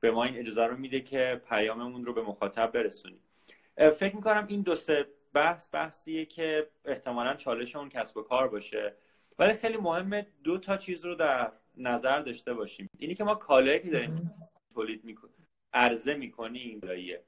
به 0.00 0.10
ما 0.10 0.24
این 0.24 0.36
اجازه 0.36 0.66
رو 0.66 0.76
میده 0.76 1.00
که 1.00 1.40
پیاممون 1.48 2.04
رو 2.04 2.12
به 2.12 2.22
مخاطب 2.22 2.72
برسونیم. 2.72 3.20
فکر 3.76 4.16
می‌کنم 4.16 4.46
این 4.48 4.62
دو 4.62 4.76
بحث 5.32 5.68
بحثیه 5.72 6.24
که 6.24 6.68
احتمالا 6.84 7.34
چالش 7.34 7.76
اون 7.76 7.88
کسب 7.88 8.16
و 8.16 8.22
کار 8.22 8.48
باشه. 8.48 8.94
ولی 9.38 9.52
خیلی 9.52 9.76
مهمه 9.76 10.26
دو 10.44 10.58
تا 10.58 10.76
چیز 10.76 11.04
رو 11.04 11.14
در 11.14 11.52
نظر 11.76 12.20
داشته 12.20 12.54
باشیم. 12.54 12.90
اینی 12.98 13.14
که 13.14 13.24
ما 13.24 13.34
کالایی 13.34 13.80
که 13.80 13.90
داریم 13.90 14.32
تولید 14.74 15.04
می‌کنیم 15.04 15.46
عرضه 15.72 16.14
می‌کنیم 16.14 16.78
داییه. 16.78 17.22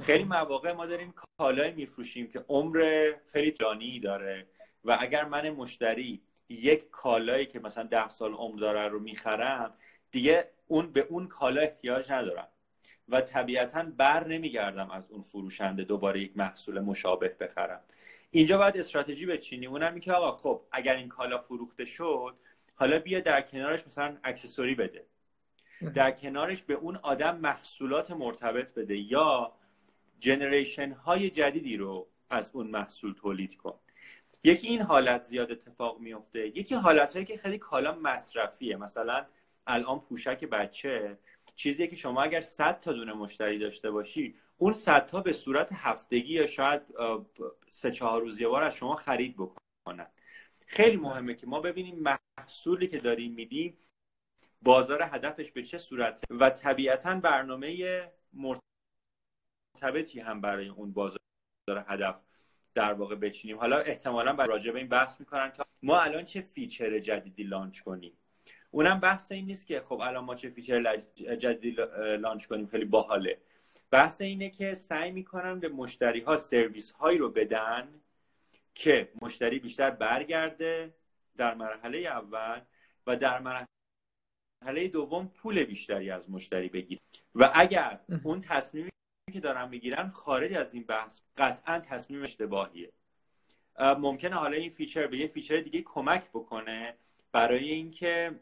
خیلی 0.00 0.24
مواقع 0.24 0.72
ما 0.72 0.86
داریم 0.86 1.14
کالایی 1.38 1.72
میفروشیم 1.72 2.28
که 2.28 2.44
عمر 2.48 3.12
خیلی 3.26 3.50
جانی 3.50 4.00
داره 4.00 4.46
و 4.84 4.96
اگر 5.00 5.24
من 5.24 5.50
مشتری 5.50 6.22
یک 6.48 6.90
کالایی 6.90 7.46
که 7.46 7.60
مثلا 7.60 7.84
ده 7.84 8.08
سال 8.08 8.32
عمر 8.32 8.60
داره 8.60 8.88
رو 8.88 9.00
می‌خرم 9.00 9.74
دیگه 10.10 10.50
اون 10.66 10.92
به 10.92 11.00
اون 11.00 11.28
کالا 11.28 11.60
احتیاج 11.60 12.12
ندارم. 12.12 12.48
و 13.08 13.20
طبیعتا 13.20 13.82
بر 13.82 14.26
نمیگردم 14.26 14.90
از 14.90 15.10
اون 15.10 15.22
فروشنده 15.22 15.84
دوباره 15.84 16.20
یک 16.20 16.36
محصول 16.36 16.80
مشابه 16.80 17.28
بخرم. 17.28 17.80
اینجا 18.30 18.58
باید 18.58 18.76
استراتژی 18.76 19.26
بچینی. 19.26 19.66
اونم 19.66 20.00
که 20.00 20.12
آقا 20.12 20.36
خب 20.36 20.60
اگر 20.72 20.96
این 20.96 21.08
کالا 21.08 21.38
فروخته 21.38 21.84
شد 21.84 22.34
حالا 22.74 22.98
بیا 22.98 23.20
در 23.20 23.40
کنارش 23.40 23.86
مثلا 23.86 24.16
اکسسوری 24.24 24.74
بده. 24.74 25.04
در 25.94 26.10
کنارش 26.10 26.62
به 26.62 26.74
اون 26.74 26.96
آدم 26.96 27.36
محصولات 27.36 28.10
مرتبط 28.10 28.74
بده 28.74 28.96
یا 28.96 29.52
جنریشن 30.20 30.92
های 30.92 31.30
جدیدی 31.30 31.76
رو 31.76 32.06
از 32.30 32.50
اون 32.52 32.66
محصول 32.66 33.12
تولید 33.12 33.56
کن. 33.56 33.74
یکی 34.44 34.68
این 34.68 34.82
حالت 34.82 35.24
زیاد 35.24 35.50
اتفاق 35.50 36.00
میفته 36.00 36.46
یکی 36.46 36.74
حالت 36.74 37.12
هایی 37.12 37.24
که 37.24 37.36
خیلی 37.36 37.58
کالا 37.58 37.98
مصرفیه. 38.02 38.76
مثلا 38.76 39.26
الان 39.66 40.00
پوشک 40.00 40.44
بچه 40.44 41.18
چیزی 41.54 41.88
که 41.88 41.96
شما 41.96 42.22
اگر 42.22 42.40
100 42.40 42.80
تا 42.80 42.92
دونه 42.92 43.12
مشتری 43.12 43.58
داشته 43.58 43.90
باشی 43.90 44.36
اون 44.56 44.72
100 44.72 45.06
تا 45.06 45.20
به 45.20 45.32
صورت 45.32 45.72
هفتگی 45.72 46.34
یا 46.34 46.46
شاید 46.46 46.82
سه 47.70 47.90
چهار 47.90 48.20
روز 48.20 48.40
یه 48.40 48.48
بار 48.48 48.62
از 48.62 48.74
شما 48.74 48.96
خرید 48.96 49.36
بکنن. 49.36 50.06
خیلی 50.66 50.96
مهمه 50.96 51.34
که 51.34 51.46
ما 51.46 51.60
ببینیم 51.60 52.04
محصولی 52.38 52.88
که 52.88 52.98
داریم 52.98 53.32
میدیم 53.32 53.78
بازار 54.62 55.02
هدفش 55.02 55.50
به 55.50 55.62
چه 55.62 55.78
صورته 55.78 56.20
و 56.30 56.50
طبیعتا 56.50 57.14
برنامه 57.14 58.12
مرتبطی 59.82 60.20
هم 60.20 60.40
برای 60.40 60.68
اون 60.68 60.92
بازار 60.92 61.18
هدف 61.68 62.20
در 62.74 62.92
واقع 62.92 63.14
بچینیم. 63.14 63.58
حالا 63.58 63.78
احتمالا 63.78 64.44
راجع 64.44 64.72
به 64.72 64.78
این 64.78 64.88
بحث 64.88 65.20
می‌کنن 65.20 65.52
که 65.52 65.64
ما 65.82 66.00
الان 66.00 66.24
چه 66.24 66.40
feature 66.40 66.98
جدیدی 66.98 67.42
launch 67.42 67.80
کنیم. 67.80 68.12
اونم 68.74 69.00
بحث 69.00 69.32
این 69.32 69.46
نیست 69.46 69.66
که 69.66 69.80
خب 69.80 70.00
الان 70.00 70.24
ما 70.24 70.34
چه 70.34 70.50
feature 70.50 71.02
جدیدی 71.16 71.76
launch 72.16 72.46
کنیم 72.46 72.66
خیلی 72.66 72.84
باحاله. 72.84 73.38
بحث 73.90 74.20
اینه 74.20 74.50
که 74.50 74.74
سعی 74.74 75.10
می‌کنن 75.10 75.60
به 75.60 75.68
مشتری 75.68 76.20
ها 76.20 76.36
سرویس 76.36 76.90
هایی 76.90 77.18
رو 77.18 77.30
بدن 77.30 77.88
که 78.74 79.12
مشتری 79.22 79.58
بیشتر 79.58 79.90
برگرده 79.90 80.94
در 81.36 81.54
مرحله 81.54 81.98
اول 81.98 82.60
و 83.06 83.16
در 83.16 83.38
مرحله 83.38 84.88
دوم 84.88 85.28
پول 85.28 85.64
بیشتری 85.64 86.10
از 86.10 86.30
مشتری 86.30 86.68
بگیره 86.68 86.98
و 87.34 87.50
اگر 87.54 88.00
اون 88.22 88.40
تصمیمی 88.40 88.90
که 89.32 89.40
دارن 89.40 89.68
می‌گیرن 89.68 90.08
خارج 90.08 90.52
از 90.52 90.74
این 90.74 90.82
بحث 90.82 91.20
قطعا 91.36 91.78
تصمیم 91.78 92.22
اشتباهیه. 92.22 92.92
ممکنه 93.78 94.34
حالا 94.34 94.56
این 94.56 94.70
feature 94.70 95.06
به 95.06 95.16
یه 95.16 95.26
feature 95.26 95.60
دیگه 95.60 95.82
کمک 95.82 96.30
بکنه 96.30 96.94
برای 97.32 97.70
اینکه 97.70 98.40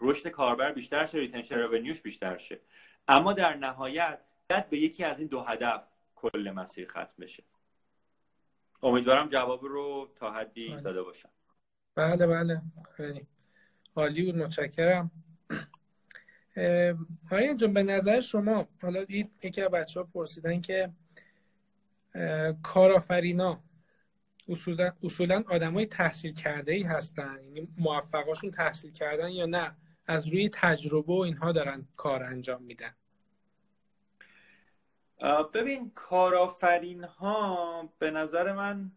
رشد 0.00 0.28
کاربر 0.28 0.72
بیشتر 0.72 1.06
شه 1.06 1.18
retention 1.18 1.58
revenue 1.58 1.92
ش 1.92 2.02
بیشتر 2.02 2.38
شه. 2.38 2.60
اما 3.08 3.32
در 3.32 3.54
نهایت 3.54 4.18
به 4.70 4.78
یکی 4.78 5.04
از 5.04 5.18
این 5.18 5.28
دو 5.28 5.40
هدف 5.40 5.82
کل 6.14 6.52
مسیر 6.56 6.88
ختم 6.88 7.14
بشه. 7.20 7.42
امیدوارم 8.82 9.28
جواب 9.28 9.64
رو 9.64 10.08
تا 10.16 10.32
حدی 10.32 10.68
بله. 10.68 10.80
داده 10.80 11.02
باشم. 11.02 11.28
بله 11.94 12.26
بله. 12.26 12.62
خیلی 12.96 13.26
عالی 13.96 14.24
بود 14.24 14.42
متشکرم. 14.42 15.10
آرین 17.30 17.56
جان 17.56 17.72
به 17.72 17.82
نظر 17.82 18.20
شما 18.20 18.68
حالا 18.82 19.06
یکی 19.42 19.62
از 19.62 19.70
بچه 19.70 20.00
ها 20.00 20.06
پرسیدن 20.14 20.60
که 20.60 20.90
کارآفرینا 22.62 23.60
اصولا, 24.48 24.92
اصولا 25.02 25.44
آدم 25.48 25.74
های 25.74 25.86
تحصیل 25.86 26.34
کرده 26.34 26.72
ای 26.72 26.82
هستن؟ 26.82 27.38
یعنی 27.44 27.68
موفقاشون 27.78 28.50
تحصیل 28.50 28.92
کردن 28.92 29.28
یا 29.28 29.46
نه؟ 29.46 29.76
از 30.10 30.28
روی 30.28 30.48
تجربه 30.52 31.12
و 31.12 31.20
اینها 31.20 31.52
دارن 31.52 31.88
کار 31.96 32.22
انجام 32.22 32.62
میدن. 32.62 32.94
ببین 35.54 35.90
کارآفرین 35.94 37.04
ها 37.04 37.88
به 37.98 38.10
نظر 38.10 38.52
من 38.52 38.92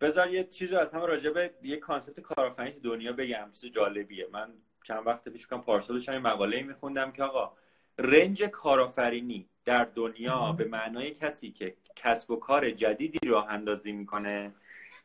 بذار 0.00 0.30
یه 0.30 0.44
چیزی 0.44 0.76
از 0.76 0.94
همه 0.94 1.06
راجع 1.06 1.30
به 1.30 1.54
یه 1.62 1.76
کانسپت 1.76 2.20
کارآفرینی 2.20 2.80
دنیا 2.80 3.12
بگم 3.12 3.50
چیز 3.60 3.72
جالبیه. 3.72 4.28
من 4.32 4.52
چند 4.84 5.06
وقت 5.06 5.28
پیش 5.28 5.46
کنم 5.46 5.62
پارسالش 5.62 6.08
هم 6.08 6.22
مقاله 6.22 6.62
میخوندم 6.62 7.12
که 7.12 7.22
آقا 7.22 7.52
رنج 7.98 8.44
کارآفرینی 8.44 9.48
در 9.64 9.84
دنیا 9.84 10.52
به 10.52 10.64
معنای 10.64 11.10
کسی 11.10 11.50
که 11.50 11.76
کسب 11.96 12.30
و 12.30 12.36
کار 12.36 12.70
جدیدی 12.70 13.28
راه 13.28 13.48
اندازی 13.48 13.92
می‌کنه 13.92 14.54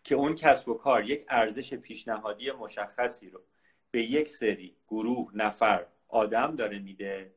که 0.04 0.16
اون 0.16 0.36
کسب 0.36 0.70
و 0.70 0.74
کار 0.74 1.06
یک 1.06 1.26
ارزش 1.30 1.74
پیشنهادی 1.74 2.52
مشخصی 2.52 3.30
رو 3.30 3.42
به 3.96 4.02
یک 4.02 4.30
سری 4.30 4.76
گروه 4.88 5.32
نفر 5.34 5.86
آدم 6.08 6.56
داره 6.56 6.80
میده 6.80 7.32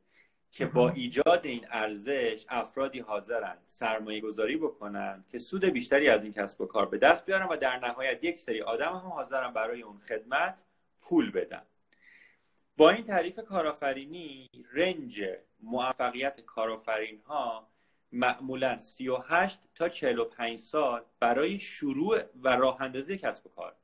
که 0.51 0.67
با 0.67 0.91
ایجاد 0.91 1.41
این 1.47 1.67
ارزش 1.71 2.47
افرادی 2.49 2.99
حاضرن 2.99 3.59
سرمایه 3.65 4.21
گذاری 4.21 4.57
بکنن 4.57 5.25
که 5.29 5.39
سود 5.39 5.65
بیشتری 5.65 6.09
از 6.09 6.25
این 6.25 6.33
کسب 6.33 6.61
و 6.61 6.67
کار 6.67 6.87
به 6.87 6.99
دست 6.99 7.27
بیارن 7.27 7.47
و 7.47 7.57
در 7.57 7.79
نهایت 7.79 8.25
یک 8.25 8.39
سری 8.39 8.63
آدم 8.63 8.93
هم 8.93 9.09
حاضرن 9.09 9.53
برای 9.53 9.83
اون 9.83 9.99
خدمت 9.99 10.65
پول 11.01 11.31
بدن. 11.31 11.63
با 12.77 12.91
این 12.91 13.05
تعریف 13.05 13.41
کارآفرینی 13.41 14.51
رنج 14.73 15.25
موفقیت 15.61 16.41
کارآفرین 16.41 17.21
ها 17.21 17.69
معمولا 18.13 18.79
38 18.79 19.59
تا 19.75 19.89
45 19.89 20.59
سال 20.59 21.05
برای 21.21 21.59
شروع 21.59 22.23
و 22.43 22.49
راه 22.49 22.83
اندازی 22.83 23.19
کسب 23.19 23.47
و 23.47 23.49
کار. 23.49 23.75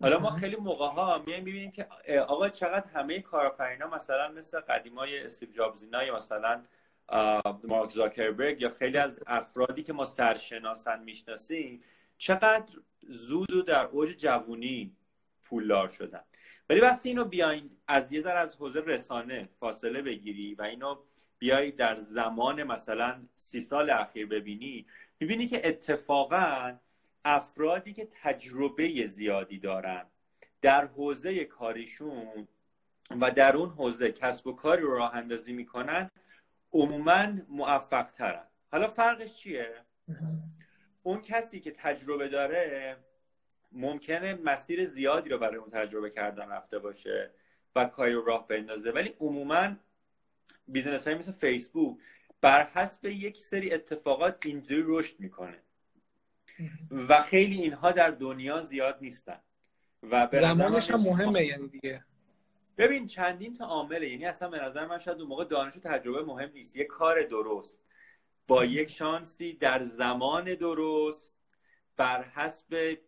حالا 0.00 0.18
ما 0.18 0.30
خیلی 0.30 0.56
موقع 0.56 0.86
ها 0.86 1.22
میایم 1.26 1.44
می‌بینیم 1.44 1.70
که 1.70 1.86
آقا 2.20 2.48
چقدر 2.48 2.86
همه 2.94 3.20
کارآفرینا 3.20 3.86
مثلا 3.86 4.28
مثل 4.28 4.60
قدیمای 4.60 5.24
استیو 5.24 5.50
جابز 5.50 5.82
یا 5.82 6.16
مثلا 6.16 6.64
مارک 7.64 7.90
زاکربرگ 7.90 8.60
یا 8.60 8.70
خیلی 8.70 8.98
از 8.98 9.20
افرادی 9.26 9.82
که 9.82 9.92
ما 9.92 10.04
سرشناسن 10.04 11.02
می‌شناسیم 11.02 11.82
چقدر 12.18 12.76
زود 13.08 13.52
و 13.52 13.62
در 13.62 13.84
اوج 13.84 14.16
جوونی 14.16 14.96
پولدار 15.44 15.88
شدن. 15.88 16.22
ولی 16.70 16.80
وقتی 16.80 17.08
اینو 17.08 17.24
بیاین 17.24 17.70
از 17.88 18.12
یه 18.12 18.20
ذره 18.20 18.38
از 18.38 18.56
حوزه 18.56 18.80
رسانه 18.80 19.48
فاصله 19.60 20.02
بگیری 20.02 20.54
و 20.54 20.62
اینو 20.62 20.96
بیای 21.38 21.70
در 21.70 21.94
زمان 21.94 22.62
مثلا 22.62 23.22
سی 23.36 23.60
سال 23.60 23.90
اخیر 23.90 24.26
ببینی 24.26 24.86
می‌بینی 25.20 25.46
که 25.46 25.68
اتفاقا 25.68 26.78
افرادی 27.28 27.92
که 27.92 28.08
تجربه 28.22 29.06
زیادی 29.06 29.58
دارن 29.58 30.06
در 30.62 30.86
حوزه 30.86 31.44
کاریشون 31.44 32.48
و 33.20 33.30
در 33.30 33.56
اون 33.56 33.70
حوزه 33.70 34.12
کسب 34.12 34.46
و 34.46 34.52
کاری 34.52 34.82
رو 34.82 34.94
راه 34.94 35.14
اندازی 35.14 35.52
می‌کنن 35.52 36.10
عموما 36.72 37.32
موفق 37.48 38.10
ترن 38.10 38.44
حالا 38.72 38.88
فرقش 38.88 39.36
چیه؟ 39.36 39.74
اون 41.02 41.20
کسی 41.20 41.60
که 41.60 41.70
تجربه 41.70 42.28
داره 42.28 42.96
ممکنه 43.72 44.34
مسیر 44.34 44.84
زیادی 44.84 45.28
رو 45.28 45.38
برای 45.38 45.56
اون 45.56 45.70
تجربه 45.70 46.10
کردن 46.10 46.48
رفته 46.48 46.78
باشه 46.78 47.30
و 47.76 47.84
کاری 47.84 48.12
رو 48.12 48.24
راه 48.24 48.48
بندازه. 48.48 48.90
ولی 48.90 49.14
عموما 49.20 49.76
business 50.68 51.06
های 51.06 51.16
مثل 51.16 51.32
فیسبوک 51.32 51.98
بر 52.40 52.64
حسب 52.64 53.04
یک 53.04 53.36
سری 53.36 53.72
اتفاقات 53.72 54.46
اینجوری 54.46 54.84
رشد 54.86 55.20
می‌کنه. 55.20 55.58
و 56.90 57.22
خیلی 57.22 57.62
اینها 57.62 57.92
در 57.92 58.10
دنیا 58.10 58.60
زیاد 58.60 58.98
نیستن. 59.00 59.40
و 60.02 60.28
زمانش 60.32 60.90
هم 60.90 61.00
مهمه 61.00 61.44
یعنی 61.44 61.68
دیگه. 61.68 62.04
ببین 62.78 63.06
چندین 63.06 63.54
تا 63.54 63.66
عامله. 63.66 64.08
یعنی 64.08 64.26
اصلا 64.26 64.48
به 64.48 64.64
نظر 64.64 64.86
من 64.86 64.98
شاید 64.98 65.18
اون 65.18 65.28
موقع 65.28 65.44
دانش 65.44 65.76
و 65.76 65.80
تجربه 65.80 66.22
مهم 66.22 66.50
نیست. 66.52 66.76
یه 66.76 66.84
کار 66.84 67.22
درست. 67.22 67.80
با 68.46 68.64
یک 68.64 68.90
شانسی 68.90 69.52
در 69.52 69.82
زمان 69.82 70.54
درست 70.54 71.36
بر 71.96 72.22
حسب 72.22 72.98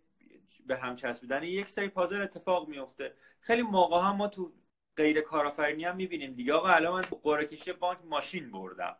به 0.66 0.76
هم 0.76 0.96
چسبیدن 0.96 1.42
یک 1.42 1.68
سری 1.68 1.88
پازل 1.88 2.20
اتفاق 2.20 2.68
میفته 2.68 3.14
خیلی 3.40 3.62
موقع 3.62 4.00
هم 4.00 4.16
ما 4.16 4.28
تو 4.28 4.52
غیر 4.96 5.20
کارآفرینی 5.20 5.84
هم 5.84 5.96
می‌بینیم 5.96 6.34
دیگه. 6.34 6.52
آقا 6.54 6.68
الان 6.68 6.92
من 6.94 7.00
قرعه 7.22 7.46
کشی 7.46 7.72
بانک 7.72 7.98
ماشین 8.04 8.50
بردم. 8.50 8.96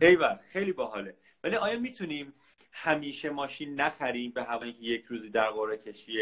ایول 0.00 0.36
خیلی 0.36 0.72
باحاله. 0.72 1.16
ولی 1.44 1.56
آیا 1.56 1.78
می‌تونیم 1.78 2.34
همیشه 2.72 3.30
ماشین 3.30 3.80
نخریم 3.80 4.30
به 4.30 4.44
هوایی 4.44 4.72
که 4.72 4.82
یک 4.82 5.04
روزی 5.04 5.30
در 5.30 5.50
قرعه 5.50 5.76
کشی 5.76 6.18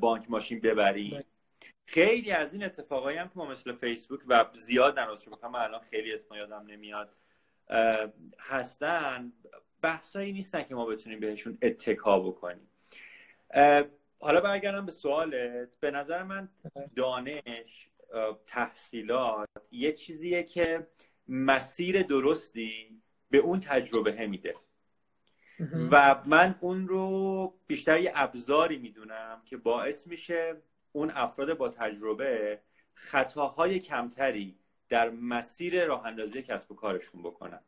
بانک 0.00 0.30
ماشین 0.30 0.60
ببریم. 0.60 1.10
بله. 1.10 1.24
خیلی 1.86 2.30
از 2.30 2.52
این 2.52 2.64
اتفاقایی 2.64 3.18
هم 3.18 3.28
که 3.28 3.32
ما 3.36 3.46
مثل 3.46 3.72
فیسبوک 3.72 4.20
و 4.26 4.44
زیاد 4.54 4.96
در 4.96 5.08
من 5.42 5.60
الان 5.60 5.80
خیلی 5.80 6.14
اسم 6.14 6.34
یادم 6.34 6.66
نمیاد 6.66 7.14
هستن. 8.38 9.32
بحثایی 9.82 10.32
نیستن 10.32 10.62
که 10.62 10.74
ما 10.74 10.86
بتونیم 10.86 11.20
بهشون 11.20 11.58
اتکا 11.62 12.20
بکنیم. 12.20 12.68
حالا 14.20 14.40
برگردم 14.40 14.86
به 14.86 14.92
سوالت. 14.92 15.68
به 15.80 15.90
نظر 15.90 16.22
من 16.22 16.48
دانش 16.96 17.88
تحصیلات 18.46 19.48
یه 19.70 19.92
چیزیه 19.92 20.42
که 20.42 20.86
مسیر 21.28 22.02
درستی 22.02 23.00
به 23.30 23.38
اون 23.38 23.60
تجربه 23.60 24.26
میده. 24.26 24.54
و 25.90 26.22
من 26.26 26.54
اون 26.60 26.88
رو 26.88 27.54
بیشتر 27.66 28.00
یه 28.00 28.12
ابزاری 28.14 28.78
می‌دونم 28.78 29.42
که 29.44 29.56
باعث 29.56 30.06
میشه 30.06 30.56
اون 30.92 31.10
افراد 31.14 31.56
با 31.56 31.68
تجربه 31.68 32.58
خطاهای 32.94 33.78
کمتری 33.78 34.56
در 34.88 35.10
مسیر 35.10 35.84
راه 35.84 36.06
اندازی 36.06 36.42
کسب 36.42 36.72
و 36.72 36.74
کارشون 36.74 37.22
بکنن. 37.22 37.60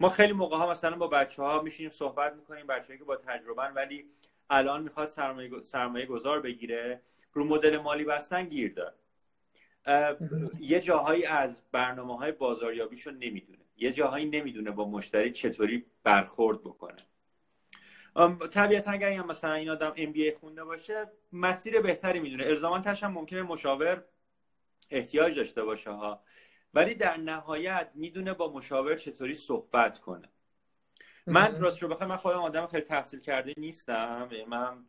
ما 0.00 0.08
خیلی 0.08 0.32
موقع 0.32 0.56
ها 0.56 0.70
مثلا 0.70 0.96
با 0.96 1.06
بچه 1.06 1.42
ها 1.42 1.62
میشینیم 1.62 1.90
صحبت 1.90 2.34
می‌کنیم 2.34 2.66
بچه 2.66 2.98
که 2.98 3.04
با 3.04 3.16
تجربه 3.16 3.62
ولی 3.62 4.04
الان 4.50 4.82
می‌خواد 4.82 5.08
سرمایه, 5.08 5.50
سرمایه 5.62 6.06
گذار 6.06 6.40
بگیره 6.40 7.00
رو 7.32 7.44
مدل 7.44 7.78
مالی 7.78 8.04
بستن 8.04 8.44
گیر 8.44 8.72
داره 8.72 8.94
یه 10.60 10.80
جاهایی 10.80 11.24
از 11.24 11.62
برنامه 11.72 12.18
های 12.18 12.32
بازاریابیشو 12.32 13.10
نمی‌دونه. 13.10 13.58
یه 13.76 13.92
جاهایی 13.92 14.26
نمی‌دونه 14.26 14.70
با 14.70 14.88
مشتری 14.88 15.32
چطوری 15.32 15.84
برخورد 16.02 16.60
بکنه. 16.60 17.02
طبیعتا 18.52 18.90
اگر 18.90 19.12
هم 19.12 19.26
مثلا 19.26 19.52
این 19.52 19.70
آدم 19.70 19.94
MBA 19.94 20.38
خونده 20.40 20.64
باشه 20.64 21.06
مسیر 21.32 21.80
بهتری 21.80 22.20
می‌دونه. 22.20 22.44
الزاما 22.46 22.80
تش 22.80 23.02
هم 23.02 23.12
ممکنه 23.12 23.42
مشاور 23.42 24.04
احتیاج 24.90 25.36
داشته 25.36 25.64
باشه 25.64 25.90
ها. 25.90 26.22
ولی 26.74 26.94
در 26.94 27.16
نهایت 27.16 27.90
می‌دونه 27.94 28.32
با 28.32 28.52
مشاور 28.52 28.96
چطوری 28.96 29.34
صحبت 29.34 29.98
کنه. 29.98 30.28
من 31.26 31.60
راست 31.60 31.82
رو 31.82 31.88
بخوام 31.88 32.08
من 32.08 32.16
خودم 32.16 32.38
آدم 32.38 32.66
خیلی 32.66 32.82
تحصیل 32.82 33.20
کرده 33.20 33.54
نیستم. 33.56 34.28
من 34.48 34.84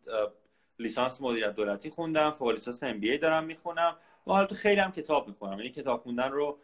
لیسانس 0.79 1.21
مدیریت 1.21 1.55
دولتی 1.55 1.89
خوندم 1.89 2.31
فوق 2.31 2.49
لیسانس 2.49 2.83
ام 2.83 2.99
بی 2.99 3.11
ای 3.11 3.17
دارم 3.17 3.43
می‌خونم. 3.43 3.97
و 4.27 4.31
حالا 4.31 4.45
تو 4.45 4.55
خیلی 4.55 4.81
هم 4.81 4.91
کتاب 4.91 5.27
می‌خونم. 5.27 5.57
یعنی 5.57 5.69
کتاب 5.69 6.01
خوندن 6.01 6.31
رو 6.31 6.59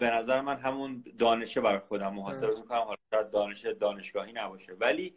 به 0.00 0.10
نظر 0.10 0.40
من 0.40 0.56
همون 0.56 1.04
دانشه 1.18 1.60
برای 1.60 1.78
خودم 1.78 2.14
محاسبه 2.14 2.54
می‌کنم. 2.60 2.78
حالا 2.78 3.22
دانش 3.32 3.66
دانشگاهی 3.66 4.32
نباشه. 4.32 4.72
ولی 4.72 5.14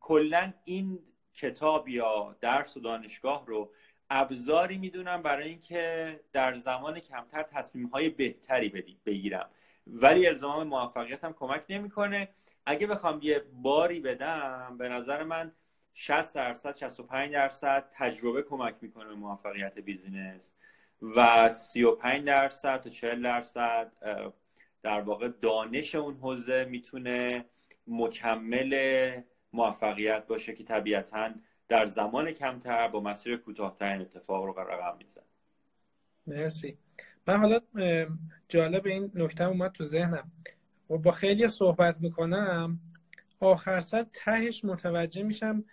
کلا 0.00 0.52
این 0.64 0.98
کتاب 1.34 1.88
یا 1.88 2.36
درس 2.40 2.76
و 2.76 2.80
دانشگاه 2.80 3.46
رو 3.46 3.72
ابزاری 4.10 4.78
می‌دونم 4.78 5.22
برای 5.22 5.48
اینکه 5.48 6.20
در 6.32 6.54
زمان 6.54 7.00
کمتر 7.00 7.42
تصمیم 7.42 7.86
های 7.86 8.08
بهتری 8.08 8.68
بگیرم. 9.06 9.48
ولی 9.86 10.26
الزام 10.26 10.66
موفقیت 10.66 11.24
هم 11.24 11.32
کمک 11.32 11.64
نمی‌کنه. 11.68 12.28
اگه 12.66 12.86
بخوام 12.86 13.18
یه 13.22 13.44
باری 13.52 14.00
بدم 14.00 14.76
به 14.78 14.88
نظر 14.88 15.22
من 15.22 15.52
60 15.94 16.34
درصد 16.34 16.76
65 16.76 17.32
درصد 17.32 17.88
تجربه 17.92 18.42
کمک 18.42 18.74
می‌کنه 18.80 19.08
به 19.08 19.14
موفقیت 19.14 19.78
بیزینس 19.78 20.52
و 21.16 21.48
35 21.48 22.24
درصد 22.24 22.80
تا 22.80 22.90
40 22.90 23.22
درصد 23.22 23.92
در 24.82 25.00
واقع 25.00 25.28
دانش 25.28 25.94
اون 25.94 26.14
حوزه 26.14 26.64
می‌تونه 26.64 27.44
مکمل 27.86 28.74
موفقیت 29.52 30.26
باشه 30.26 30.52
که 30.52 30.64
طبیعتا 30.64 31.30
در 31.68 31.86
زمان 31.86 32.32
کمتر 32.32 32.88
با 32.88 33.00
مسیر 33.00 33.36
کوتاهترین 33.36 34.00
اتفاق 34.00 34.44
رو 34.44 34.60
رقم 34.60 34.98
میزن 34.98 35.22
مرسی. 36.26 36.78
من 37.26 37.36
حالا 37.36 37.60
جالب 38.48 38.86
این 38.86 39.10
نکته 39.14 39.44
اومد 39.44 39.72
تو 39.72 39.84
ذهنم. 39.84 40.32
و 40.90 40.98
با 40.98 41.10
خیلی 41.12 41.48
صحبت 41.48 42.00
می‌کنم 42.00 42.80
آخر 43.40 43.80
سر 43.80 44.06
تهش 44.12 44.64
متوجه 44.64 45.22
میشم 45.22 45.64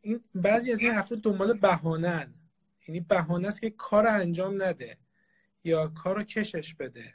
این 0.00 0.24
بعضی 0.34 0.72
از 0.72 0.80
این 0.80 0.92
افراد 0.92 1.20
دنبال 1.20 1.58
بهانن 1.58 2.34
یعنی 2.88 3.00
بهانه 3.00 3.48
است 3.48 3.60
که 3.60 3.70
کار 3.70 4.06
انجام 4.06 4.62
نده 4.62 4.96
یا 5.64 5.88
کار 5.88 6.16
رو 6.16 6.22
کشش 6.22 6.74
بده. 6.74 7.14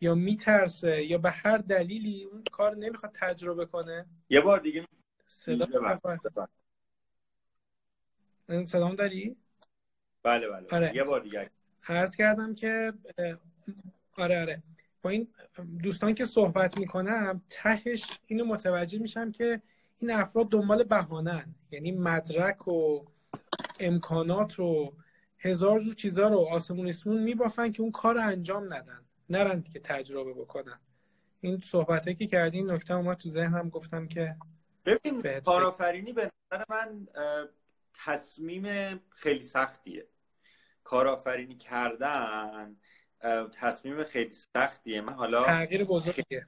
یا 0.00 0.14
میترسه 0.14 1.04
یا 1.04 1.18
به 1.18 1.30
هر 1.30 1.58
دلیلی 1.58 2.24
اون 2.24 2.44
کار 2.52 2.76
نمی‌خواد 2.76 3.12
تجربه 3.14 3.66
کنه؟ 3.66 4.06
یه 4.28 4.40
بار 4.40 4.60
دیگه 4.60 4.86
صدا 5.26 5.66
صدام 8.64 8.94
داری؟ 8.94 9.36
بله 10.22 10.48
بله 10.48 10.66
آره. 10.70 10.96
یه 10.96 11.04
بار 11.04 11.20
دیگه. 11.20 11.50
عرض 11.88 12.16
کردم 12.16 12.54
که 12.54 12.92
آره 14.16 14.40
آره. 14.40 14.62
با 15.02 15.10
این 15.10 15.28
دوستان 15.82 16.14
که 16.14 16.24
صحبت 16.24 16.78
می‌کنم 16.78 17.42
تهش 17.48 18.04
اینو 18.26 18.44
متوجه 18.44 18.98
میشم 18.98 19.32
که 19.32 19.62
این 19.98 20.10
افراد 20.10 20.48
دنبال 20.48 20.84
بهانن 20.84 21.54
یعنی 21.70 21.92
مدرک 21.92 22.68
و 22.68 23.04
امکانات 23.80 24.54
رو 24.54 24.94
هزار 25.38 25.80
جور 25.80 25.94
چیزا 25.94 26.28
رو 26.28 26.38
آسمون 26.38 26.88
اسمون 26.88 27.22
میبافن 27.22 27.72
که 27.72 27.82
اون 27.82 27.90
کار 27.90 28.14
رو 28.14 28.22
انجام 28.22 28.74
ندن. 28.74 29.04
نرند 29.30 29.68
که 29.68 29.80
تجربه 29.80 30.32
بکنن. 30.34 30.80
این 31.40 31.58
صحبته 31.58 32.14
که 32.14 32.26
کردی 32.26 32.58
این 32.58 32.70
نکته 32.70 32.94
اومد 32.94 33.16
تو 33.16 33.28
ذهنم 33.28 33.68
گفتم 33.68 34.08
که 34.08 34.36
ببین 34.84 35.40
کارآفرینی 35.40 36.12
به 36.12 36.30
نظر 36.52 36.64
من 36.68 37.08
تصمیم 37.94 38.96
خیلی 39.10 39.42
سختیه. 39.42 40.06
کارآفرینی 40.84 41.56
کردن 41.56 42.76
تصمیم 43.52 44.04
خیلی 44.04 44.32
سختیه. 44.32 45.00
من 45.00 45.12
حالا 45.12 45.44
تغییر 45.44 45.84
بزرگیه. 45.84 46.46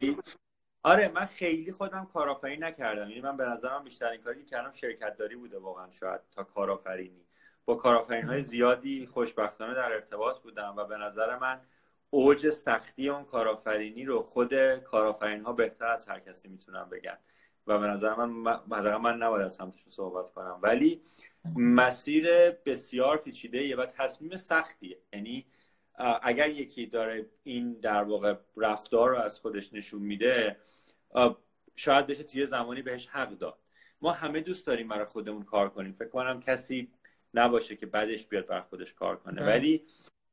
آره 0.83 1.09
من 1.09 1.27
خیلی 1.27 1.73
خودم 1.73 2.07
کارآفرینی 2.07 2.61
نکردم. 2.61 3.09
یعنی 3.09 3.21
من 3.21 3.37
به 3.37 3.45
نظرم 3.45 3.85
بیشتر 3.85 4.09
این 4.09 4.21
کاری 4.21 4.45
که 4.45 4.51
کردم 4.51 4.73
شرکت 4.73 5.17
داری 5.17 5.37
بوده 5.37 5.59
واقعا 5.59 5.91
شاید 5.91 6.21
تا 6.31 6.45
کارآفرینی. 6.45 7.27
با 7.65 7.75
کارآفرین 7.75 8.25
های 8.25 8.43
زیادی 8.43 9.07
خوشبختانه 9.07 9.75
در 9.75 9.93
ارتباط 9.93 10.43
بودم 10.43 10.75
و 10.77 10.85
به 10.85 10.97
نظر 10.97 11.39
من 11.39 11.61
اوج 12.11 12.49
سختی 12.51 13.09
اون 13.09 13.25
کارآفرینی 13.25 14.05
رو 14.05 14.23
خود 14.23 14.75
کارآفرین 14.79 15.45
ها 15.45 15.53
بهتر 15.53 15.87
از 15.87 16.09
هر 16.09 16.19
کسی 16.19 16.49
می‌تونم 16.49 16.89
بگن. 16.93 17.19
و 17.67 17.79
به 17.79 17.87
نظر 17.87 18.15
من 18.15 18.61
مثلا 18.67 18.99
من 18.99 19.17
نباید 19.17 19.45
از 19.45 19.55
سمتش 19.55 19.85
صحبت 19.89 20.31
کنم. 20.31 20.59
ولی 20.63 21.03
مسیر 21.57 22.51
بسیار 22.51 23.17
پیچیده 23.17 23.77
و 23.77 23.87
تصمیم 23.87 24.37
سختیه. 24.37 24.99
یعنی 25.13 25.47
اگر 26.23 26.49
یکی 26.51 26.87
داره 26.87 27.31
این 27.43 27.73
در 27.73 28.03
واقع 28.03 28.35
رفتار 28.57 29.11
رو 29.11 29.17
از 29.17 29.41
خودش 29.41 29.73
نشون 29.73 30.03
میده 30.03 30.57
شاید 31.77 32.07
بشه 32.07 32.23
توی 32.23 32.47
زمانی 32.47 32.83
بهش 32.83 33.07
حق 33.07 33.29
داد. 33.29 33.59
ما 34.01 34.13
همه 34.13 34.41
دوست 34.41 34.67
داریم 34.67 34.89
برای 34.89 35.05
خودمون 35.05 35.43
کار 35.43 35.69
کنیم. 35.69 35.93
فکر 35.93 36.09
کنم 36.09 36.41
کسی 36.41 36.93
نباشه 37.35 37.77
که 37.77 37.87
بعدش 37.87 38.27
بیاد 38.27 38.47
بر 38.47 38.61
خودش 38.61 38.95
کار 38.95 39.17
کنه. 39.17 39.47
ولی 39.47 39.87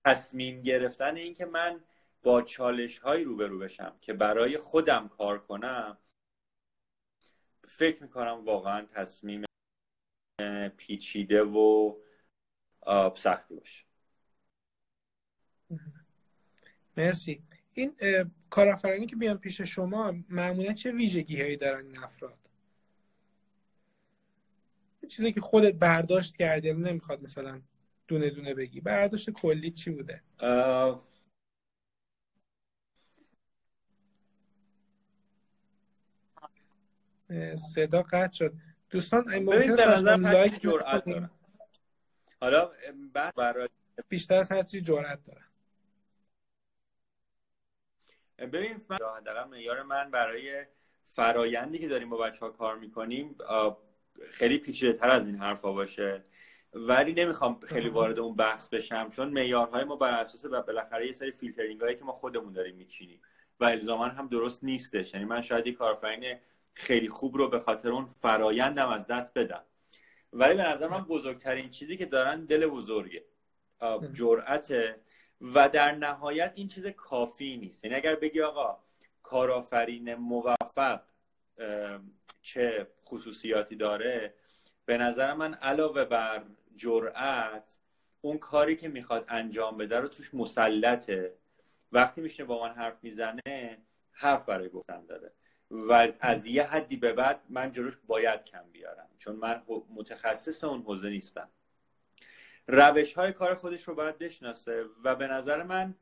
تصمیم 0.05 0.61
گرفتن 0.61 1.15
این 1.15 1.33
که 1.33 1.45
من 1.45 1.83
با 2.23 2.41
چالش 2.41 2.97
هایی 2.97 3.23
روبرو 3.23 3.59
بشم 3.59 3.97
که 4.01 4.13
برای 4.13 4.57
خودم 4.57 5.07
کار 5.07 5.39
کنم 5.39 5.97
فکر 7.67 8.03
می‌کنم 8.03 8.45
واقعا 8.45 8.85
تصمیم 8.85 9.43
پیچیده 10.77 11.43
و 11.43 11.95
سختی 13.15 13.55
باشه. 13.55 13.85
مرسی. 16.97 17.43
این 17.73 17.95
کارآفرینی 18.49 19.05
که 19.05 19.15
بیان 19.15 19.37
پیش 19.37 19.61
شما 19.61 20.13
معمولا 20.29 20.73
چه 20.73 20.91
ویژگی 20.91 21.41
هایی 21.41 21.57
دارن 21.57 21.85
این 21.85 21.97
افراد؟ 21.97 22.49
چیزی 25.07 25.31
که 25.31 25.41
خودت 25.41 25.73
برداشت 25.73 26.35
کردی 26.35 26.73
نمی‌خواد 26.73 27.23
مثلا 27.23 27.61
دونه 28.07 28.29
دونه 28.29 28.53
بگی. 28.53 28.81
برداشت 28.81 29.29
کلی 29.29 29.71
چی 29.71 29.91
بوده؟ 29.91 30.21
صدا 37.55 38.01
قطع 38.01 38.31
شد. 38.31 38.53
دوستان 38.89 39.29
این 39.29 39.43
ممکن 39.43 40.29
لایک 40.31 40.61
جرأت 40.61 41.05
دارن 41.05 41.29
حالا 42.41 42.71
برای 43.35 43.69
بیشتر 44.09 44.35
از 44.35 44.51
هر 44.51 44.61
چیزی 44.61 44.81
جرأت 44.81 45.25
دارن 45.25 45.43
ببین 48.37 48.81
حداقل 48.89 49.43
معیار 49.49 49.83
من 49.83 50.11
برای 50.11 50.65
فرایندی 51.05 51.79
که 51.79 51.87
داریم 51.87 52.09
با 52.09 52.17
بچه 52.17 52.39
ها 52.39 52.49
کار 52.51 52.77
می‌کنیم 52.77 53.35
خیلی 54.31 54.57
پیچیده 54.57 54.93
تر 54.93 55.09
از 55.09 55.25
این 55.25 55.35
حرفا 55.35 55.71
باشه. 55.71 56.23
ولی 56.73 57.13
نمی‌خوام 57.13 57.59
خیلی 57.59 57.89
وارد 57.89 58.19
اون 58.19 58.35
بحث 58.35 58.69
بشم 58.69 59.09
چون 59.09 59.29
معیارهای 59.29 59.83
ما 59.83 59.95
بر 59.95 60.11
اساس 60.11 60.45
و 60.45 60.61
بالاخره 60.61 61.05
یه 61.05 61.11
سری 61.11 61.31
فیلترینگ 61.31 61.81
هایی 61.81 61.95
که 61.95 62.03
ما 62.03 62.11
خودمون 62.11 62.53
داریم 62.53 62.75
میچینیم 62.75 63.21
و 63.59 63.65
الزاما 63.65 64.07
هم 64.07 64.27
درست 64.27 64.63
نیستش. 64.63 65.13
یعنی 65.13 65.25
من 65.25 65.41
شاید 65.41 65.67
یه 65.67 65.73
کارآفرین 65.73 66.37
خیلی 66.73 67.09
خوب 67.09 67.37
رو 67.37 67.49
به 67.49 67.59
خاطر 67.59 67.89
اون 67.89 68.05
فرایندم 68.05 68.89
از 68.89 69.07
دست 69.07 69.37
بدم. 69.37 69.63
ولی 70.33 70.53
به 70.53 70.63
نظر 70.63 70.87
من 70.87 71.01
بزرگترین 71.01 71.69
چیزی 71.69 71.97
که 71.97 72.05
دارن 72.05 72.45
دل 72.45 72.67
بزرگه. 72.67 73.23
جرأت 74.13 74.73
و 75.41 75.69
در 75.69 75.91
نهایت 75.91 76.51
این 76.55 76.67
چیز 76.67 76.87
کافی 76.87 77.57
نیست. 77.57 77.85
یعنی 77.85 77.95
اگر 77.95 78.15
بگی 78.15 78.41
آقا 78.41 78.77
کارآفرین 79.23 80.15
موفق 80.15 81.01
چه 82.41 82.87
خصوصیاتی 83.05 83.75
داره 83.75 84.33
به 84.87 84.97
نظر 84.97 85.33
من 85.33 85.53
علاوه 85.53 86.05
بر 86.05 86.43
جرأت 86.75 87.77
اون 88.21 88.37
کاری 88.37 88.75
که 88.75 88.87
می‌خواد 88.87 89.25
انجام 89.27 89.77
بده 89.77 89.99
رو 89.99 90.07
توش 90.07 90.33
مسلطه. 90.33 91.33
وقتی 91.91 92.21
میشه 92.21 92.43
با 92.43 92.61
من 92.63 92.73
حرف 92.73 93.03
می‌زنه 93.03 93.77
حرف 94.11 94.45
برای 94.45 94.69
گفتن 94.69 95.05
داره. 95.05 95.31
و 95.71 96.07
از 96.19 96.47
یه 96.47 96.63
حدی 96.63 96.97
به 96.97 97.13
بعد 97.13 97.41
من 97.49 97.71
جلوش 97.71 97.97
باید 98.07 98.43
کم 98.43 98.63
بیارم 98.71 99.09
چون 99.19 99.35
من 99.35 99.61
متخصص 99.95 100.63
اون 100.63 100.81
حوزه 100.81 101.09
نیستم. 101.09 101.49
روش 102.67 103.13
های 103.13 103.31
کار 103.31 103.55
خودش 103.55 103.83
رو 103.83 103.95
باید 103.95 104.17
بشناسه 104.17 104.85
و 105.03 105.15
به 105.15 105.27
نظر 105.27 105.63
من 105.63 105.95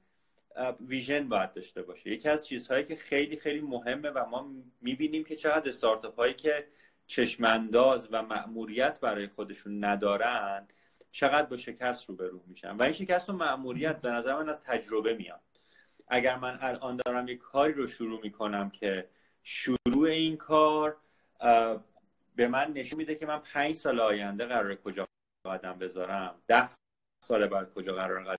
ویژن 0.88 1.30
باید 1.30 1.54
داشته 1.54 1.82
باشه. 1.82 2.10
یکی 2.10 2.30
از 2.30 2.48
چیزهایی 2.48 2.84
که 2.84 2.96
خیلی 2.96 3.38
خیلی 3.38 3.62
مهمه 3.62 4.10
و 4.10 4.26
ما 4.26 4.52
می‌بینیم 4.82 5.24
که 5.24 5.36
چقدر 5.36 5.70
استارتاپ 5.70 6.16
هایی 6.16 6.34
که 6.34 6.68
چشمانداز 7.08 8.08
و 8.12 8.22
مأموریت 8.22 9.00
برای 9.02 9.28
خودشون 9.28 9.84
ندارن 9.86 10.68
چقدر 11.12 11.48
با 11.48 11.58
شکست 11.58 12.10
روبرو 12.10 12.44
میشن. 12.48 12.72
و 12.72 12.84
این 12.84 12.92
شکست 12.92 13.30
و 13.30 13.34
مأموریت 13.34 14.02
به 14.02 14.10
نظر 14.10 14.36
من 14.36 14.50
از 14.50 14.60
تجربه 14.60 15.14
میاد. 15.14 15.42
اگر 16.08 16.38
من 16.38 16.58
الان 16.62 17.00
دارم 17.06 17.28
یک 17.28 17.38
کاری 17.38 17.74
رو 17.74 17.88
شروع 17.88 18.22
می‌کنم 18.24 18.70
که 18.70 19.10
شروع 19.44 20.10
این 20.10 20.38
کار 20.38 20.98
به 22.36 22.48
من 22.48 22.72
نشون 22.74 22.98
میده 22.98 23.16
که 23.16 23.26
من 23.26 23.40
پنج 23.40 23.76
سال 23.76 24.00
آینده 24.00 24.46
قرار 24.46 24.76
کجا 24.76 25.08
قدم 25.46 25.80
بذارم 25.80 26.42
ده 26.48 26.70
سال 27.24 27.48
بعد 27.48 27.74
کجا 27.74 27.96
قرار 27.96 28.38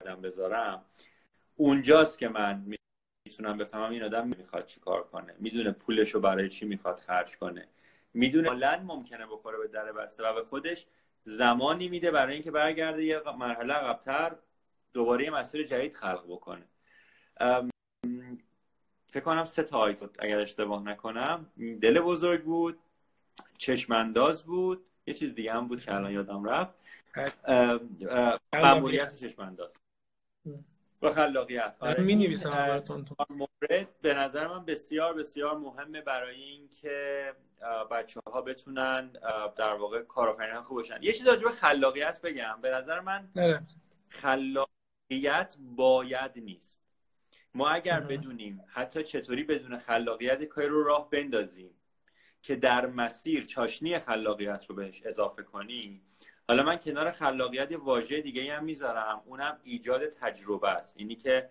قدم 0.00 0.20
بذارم 0.20 0.84
اونجاست 1.56 2.18
که 2.18 2.28
من 2.28 2.64
می‌تونم 3.32 3.58
بفهمم 3.58 3.90
این 3.90 4.02
آدم 4.02 4.28
می‌خواد 4.28 4.66
چی 4.66 4.80
کار 4.80 5.02
کنه. 5.02 5.34
می‌دونه 5.38 5.72
پولش 5.72 6.10
رو 6.10 6.20
برای 6.20 6.48
چی 6.48 6.66
می‌خواد 6.66 7.00
خرج 7.00 7.36
کنه. 7.36 7.68
می‌دونه 8.14 8.48
حالا 8.48 8.80
ممکنه 8.80 9.26
بخوره 9.26 9.58
به 9.58 9.68
در 9.68 9.92
بسته 9.92 10.22
و 10.22 10.34
به 10.34 10.44
خودش 10.44 10.86
زمانی 11.22 11.88
میده 11.88 12.10
برای 12.10 12.34
اینکه 12.34 12.50
برگرده 12.50 13.04
یه 13.04 13.22
مرحله 13.38 13.74
عقبتر 13.74 14.36
دوباره 14.92 15.24
یه 15.24 15.30
مسیر 15.30 15.66
جدید 15.66 15.96
خلق 15.96 16.24
بکنه. 16.28 16.64
فکر 19.06 19.24
کنم 19.24 19.44
سه 19.44 19.62
تا 19.62 19.78
آیت 19.78 20.02
اگر 20.18 20.38
اشتباه 20.38 20.82
نکنم. 20.82 21.46
دل 21.80 22.00
بزرگ 22.00 22.42
بود 22.42 22.78
چشمانداز 23.58 24.42
بود 24.44 24.84
یه 25.06 25.14
چیز 25.14 25.34
دیگه 25.34 25.52
هم 25.52 25.68
بود 25.68 25.80
که 25.80 25.94
الان 25.94 26.12
یادم 26.12 26.44
رفت. 26.44 26.74
معمولیت 28.52 29.14
چشمانداز. 29.14 29.72
و 31.02 31.12
خلاقیت. 31.12 31.76
آره. 31.80 32.02
می 32.02 32.14
مورد 33.30 34.00
به 34.02 34.14
نظر 34.14 34.46
من 34.46 34.64
بسیار 34.64 35.14
بسیار 35.14 35.58
مهمه 35.58 36.00
برای 36.00 36.42
اینکه 36.42 37.32
بچه 37.90 38.20
ها 38.26 38.42
بتونن 38.42 39.10
در 39.56 39.74
واقع 39.74 40.02
کارآفرین 40.02 40.60
خوب 40.60 40.76
باشن. 40.76 41.02
یه 41.02 41.12
چیز 41.12 41.26
راجع 41.26 41.42
به 41.42 41.50
خلاقیت 41.50 42.20
بگم. 42.20 42.58
به 42.62 42.70
نظر 42.70 43.00
من 43.00 43.28
نه. 43.36 43.66
خلاقیت 44.08 45.56
باید 45.58 46.32
نیست. 46.36 46.82
ما 47.54 47.68
اگر 47.68 48.00
بدونیم 48.00 48.64
حتی 48.68 49.02
چطوری 49.02 49.44
بدون 49.44 49.78
خلاقیت 49.78 50.44
کاری 50.44 50.68
رو 50.68 50.82
راه 50.82 51.10
بندازیم 51.10 51.70
که 52.42 52.56
در 52.56 52.86
مسیر 52.86 53.46
چاشنی 53.46 53.98
خلاقیت 53.98 54.66
رو 54.68 54.74
بهش 54.74 55.02
اضافه 55.06 55.42
کنیم 55.42 56.02
حالا 56.48 56.62
من 56.62 56.76
کنار 56.76 57.10
خلاقیت 57.10 57.70
یه 57.70 57.78
واژه 57.78 58.20
دیگه 58.20 58.54
هم 58.56 58.64
می‌ذارم. 58.64 59.22
اونم 59.26 59.58
ایجاد 59.62 60.08
تجربه 60.08 60.68
است. 60.68 60.94
اینی 60.96 61.16
که 61.16 61.50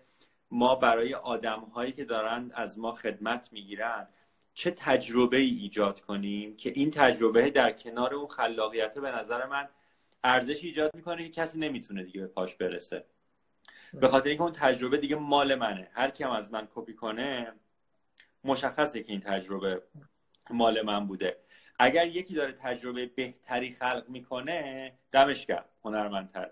ما 0.50 0.74
برای 0.74 1.14
آدم 1.14 1.60
هایی 1.60 1.92
که 1.92 2.04
دارن 2.04 2.50
از 2.54 2.78
ما 2.78 2.92
خدمت 2.92 3.52
می‌گیرن 3.52 4.08
چه 4.54 4.70
تجربه 4.70 5.36
ای 5.36 5.48
ایجاد 5.48 6.00
کنیم 6.00 6.56
که 6.56 6.72
این 6.74 6.90
تجربه 6.90 7.50
در 7.50 7.72
کنار 7.72 8.14
اون 8.14 8.28
خلاقیت 8.28 8.98
به 8.98 9.10
نظر 9.10 9.46
من 9.46 9.68
ارزش 10.24 10.64
ایجاد 10.64 10.94
می‌کنه 10.94 11.24
که 11.24 11.30
کسی 11.30 11.58
نمی‌تونه 11.58 12.02
دیگه 12.04 12.20
به 12.20 12.26
پاش 12.26 12.56
برسه. 12.56 13.04
به 13.94 14.08
خاطر 14.08 14.28
اینکه 14.28 14.42
اون 14.42 14.52
تجربه 14.52 14.96
دیگه 14.96 15.16
مال 15.16 15.54
منه. 15.54 15.88
هر 15.92 16.10
کی 16.10 16.24
هم 16.24 16.30
از 16.30 16.52
من 16.52 16.68
کپی 16.74 16.94
کنه 16.94 17.52
مشخصه 18.44 19.02
که 19.02 19.12
این 19.12 19.20
تجربه 19.20 19.82
مال 20.50 20.82
من 20.82 21.06
بوده. 21.06 21.41
اگر 21.82 22.06
یکی 22.06 22.34
داره 22.34 22.52
تجربه 22.52 23.06
بهتری 23.06 23.70
خلق 23.70 24.04
می‌کنه 24.08 24.92
دمش 25.12 25.46
گرم 25.46 25.64
هنرمندتر. 25.84 26.50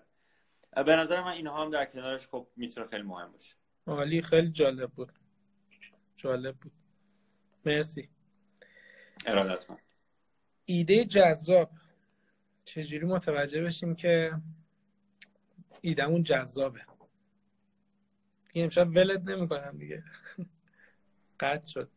به 0.85 0.95
نظر 0.95 1.21
من 1.21 1.31
اینها 1.31 1.65
هم 1.65 1.71
در 1.71 1.85
کنارش 1.85 2.27
خب 2.27 2.47
می‌تونه 2.55 2.87
خیلی 2.87 3.03
مهم 3.03 3.31
باشه. 3.31 3.55
عالی 3.87 4.21
خیلی 4.21 4.49
جالب 4.51 4.91
بود. 4.91 5.11
جالب 6.17 6.55
بود. 6.55 6.71
مرسی. 7.65 8.09
ارادت 9.25 9.69
من 9.69 9.77
ایده 10.65 11.05
جذاب. 11.05 11.71
چجوری 12.63 13.05
متوجه 13.05 13.63
بشیم 13.63 13.95
که 13.95 14.31
ایدمون 15.81 16.23
جذابه؟ 16.23 16.81
این 18.53 18.63
امشب 18.63 18.87
ولت 18.89 19.29
نمی‌کنم 19.29 19.77
دیگه. 19.77 20.03
قطع 21.39 21.67
شد. 21.67 21.89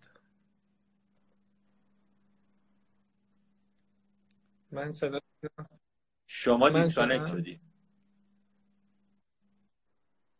من 4.74 4.92
صدا 4.92 5.20
شما 6.26 6.68
disconnect 6.68 7.26
شدی. 7.26 7.60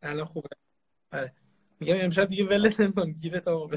الان 0.03 0.25
خوبه. 0.25 0.49
آره. 1.13 1.33
میگم 1.81 1.97
امشب 2.01 2.25
دیگه 2.25 2.45
ولت 2.45 2.81
نمی‌کنم 2.81 3.13
گیرت 3.13 3.49
آقا 3.49 3.77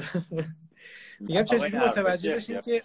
میگم 1.20 1.44
چجوری 1.44 1.76
متوجه 1.78 2.34
بشیم 2.34 2.60
که 2.60 2.82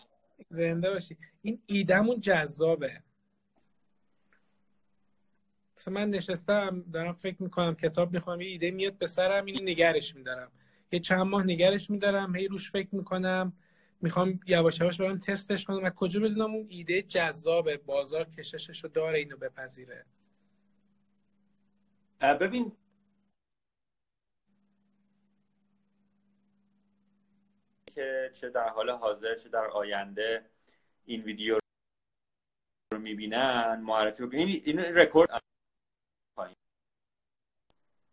زنده 0.50 0.90
باشی. 0.90 1.18
این 1.42 1.62
ایدمون 1.66 2.20
جذابه. 2.20 3.04
مثلا 5.78 5.94
من 5.94 6.10
نشستم 6.10 6.86
دارم 6.94 7.14
فکر 7.14 7.44
می‌کنم 7.44 7.76
کتاب 7.76 8.14
می‌خوام 8.14 8.42
یه 8.42 8.48
ایده 8.48 8.72
میاد 8.72 8.98
به 8.98 9.06
سرم 9.06 9.46
اینو 9.46 9.64
نگرش 9.64 10.16
میدارم. 10.16 10.52
یه 10.92 11.00
چند 11.00 11.22
ماه 11.22 11.44
نگرش 11.44 11.90
میدارم 11.90 12.36
هی 12.36 12.48
روش 12.48 12.72
فکر 12.72 12.96
می‌کنم. 12.96 13.54
می‌خوام 14.04 14.40
یواش 14.48 14.80
یواش 14.80 15.02
برم 15.02 15.20
تستش 15.20 15.66
کنم. 15.66 15.84
و 15.84 15.90
کجا 15.90 16.20
بدونم 16.20 16.54
اون 16.54 16.66
ایده 16.70 17.02
جذابه 17.02 17.78
بازار 17.78 18.24
کششش 18.24 18.84
رو 18.84 18.90
داره 18.90 19.20
اینو 19.20 19.38
بپذیره؟ 19.38 20.06
ببین. 22.22 22.72
که 27.96 28.32
چه 28.34 28.50
در 28.50 28.70
حال 28.70 28.90
حاضر 28.90 29.36
چه 29.36 29.50
در 29.50 29.68
آینده 29.68 30.46
این 31.06 31.22
ویدیو 31.22 31.60
رو 32.94 33.00
می‌بینن 33.00 33.82
معرفی 33.82 34.24
این 34.24 34.62
این 34.66 34.80
رکورد 34.80 35.30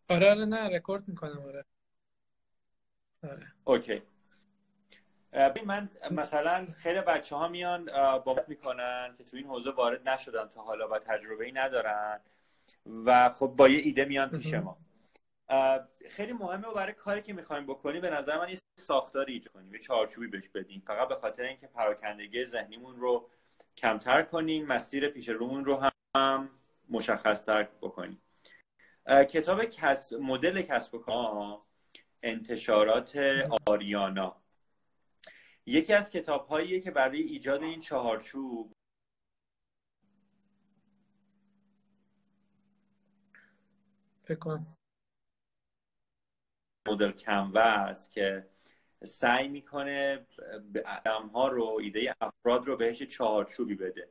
آره 0.08 0.30
آره 0.30 0.44
نه 0.44 0.76
رکورد 0.76 1.08
می‌کنم 1.08 1.42
آره. 1.42 1.64
آره. 3.22 3.52
okay. 3.64 4.02
من 5.64 5.88
مثلا 6.10 6.66
خیلی 6.76 7.00
بچه 7.00 7.36
ها 7.36 7.48
میان 7.48 7.84
صحبت 8.24 8.48
می‌کنن 8.48 9.14
که 9.18 9.24
تو 9.24 9.36
این 9.36 9.46
حوزه 9.46 9.70
وارد 9.70 10.08
نشدن 10.08 10.48
تا 10.48 10.62
حالا 10.62 10.88
و 10.88 10.98
تجربه 10.98 11.44
ای 11.44 11.52
ندارن 11.52 12.20
و 13.06 13.30
خب 13.30 13.46
با 13.46 13.68
یه 13.68 13.78
ایده 13.78 14.04
میان 14.04 14.30
پیش 14.30 14.54
ما. 14.54 14.78
خیلی 16.10 16.32
مهمه 16.32 16.68
و 16.68 16.74
برای 16.74 16.92
کاری 16.92 17.22
که 17.22 17.32
می‌خوایم 17.32 17.66
بکنیم 17.66 18.00
به 18.00 18.10
نظر 18.10 18.38
من 18.38 18.48
یه 18.48 18.58
ساختاری 18.78 19.32
ایجاد 19.32 19.52
کنیم 19.52 19.74
یه 19.74 19.80
چارچوبی 19.80 20.26
بهش 20.26 20.48
بدیم. 20.48 20.82
فقط 20.86 21.08
به 21.08 21.14
خاطر 21.14 21.42
اینکه 21.42 21.66
پراکندگی 21.66 22.44
ذهنیمون 22.44 22.96
رو 22.96 23.28
کمتر 23.76 24.22
کنیم 24.22 24.66
مسیر 24.66 25.08
پیش 25.08 25.28
رومون 25.28 25.64
رو 25.64 25.82
هم 26.16 26.50
مشخصتر 26.88 27.62
بکنیم. 27.62 28.22
کتاب 29.28 29.64
کس... 29.64 30.12
مدل 30.12 30.62
کسب 30.62 30.94
و 30.94 30.98
کار 30.98 31.58
انتشارات 32.22 33.16
آریانا. 33.66 34.36
یکی 35.66 35.94
از 35.94 36.10
کتاب 36.10 36.46
هاییه 36.46 36.80
که 36.80 36.90
برای 36.90 37.22
ایجاد 37.22 37.62
این 37.62 37.80
چهارچوب 37.80 38.72
مدل 46.88 47.10
کنوس 47.10 48.08
که 48.08 48.46
سعی 49.04 49.48
می‌کنه 49.48 50.26
آدم 50.86 51.26
ها 51.28 51.48
رو 51.48 51.78
ایده 51.82 52.14
افراد 52.20 52.66
رو 52.66 52.76
بهش 52.76 53.02
چهارچوبی 53.02 53.74
بده. 53.74 54.08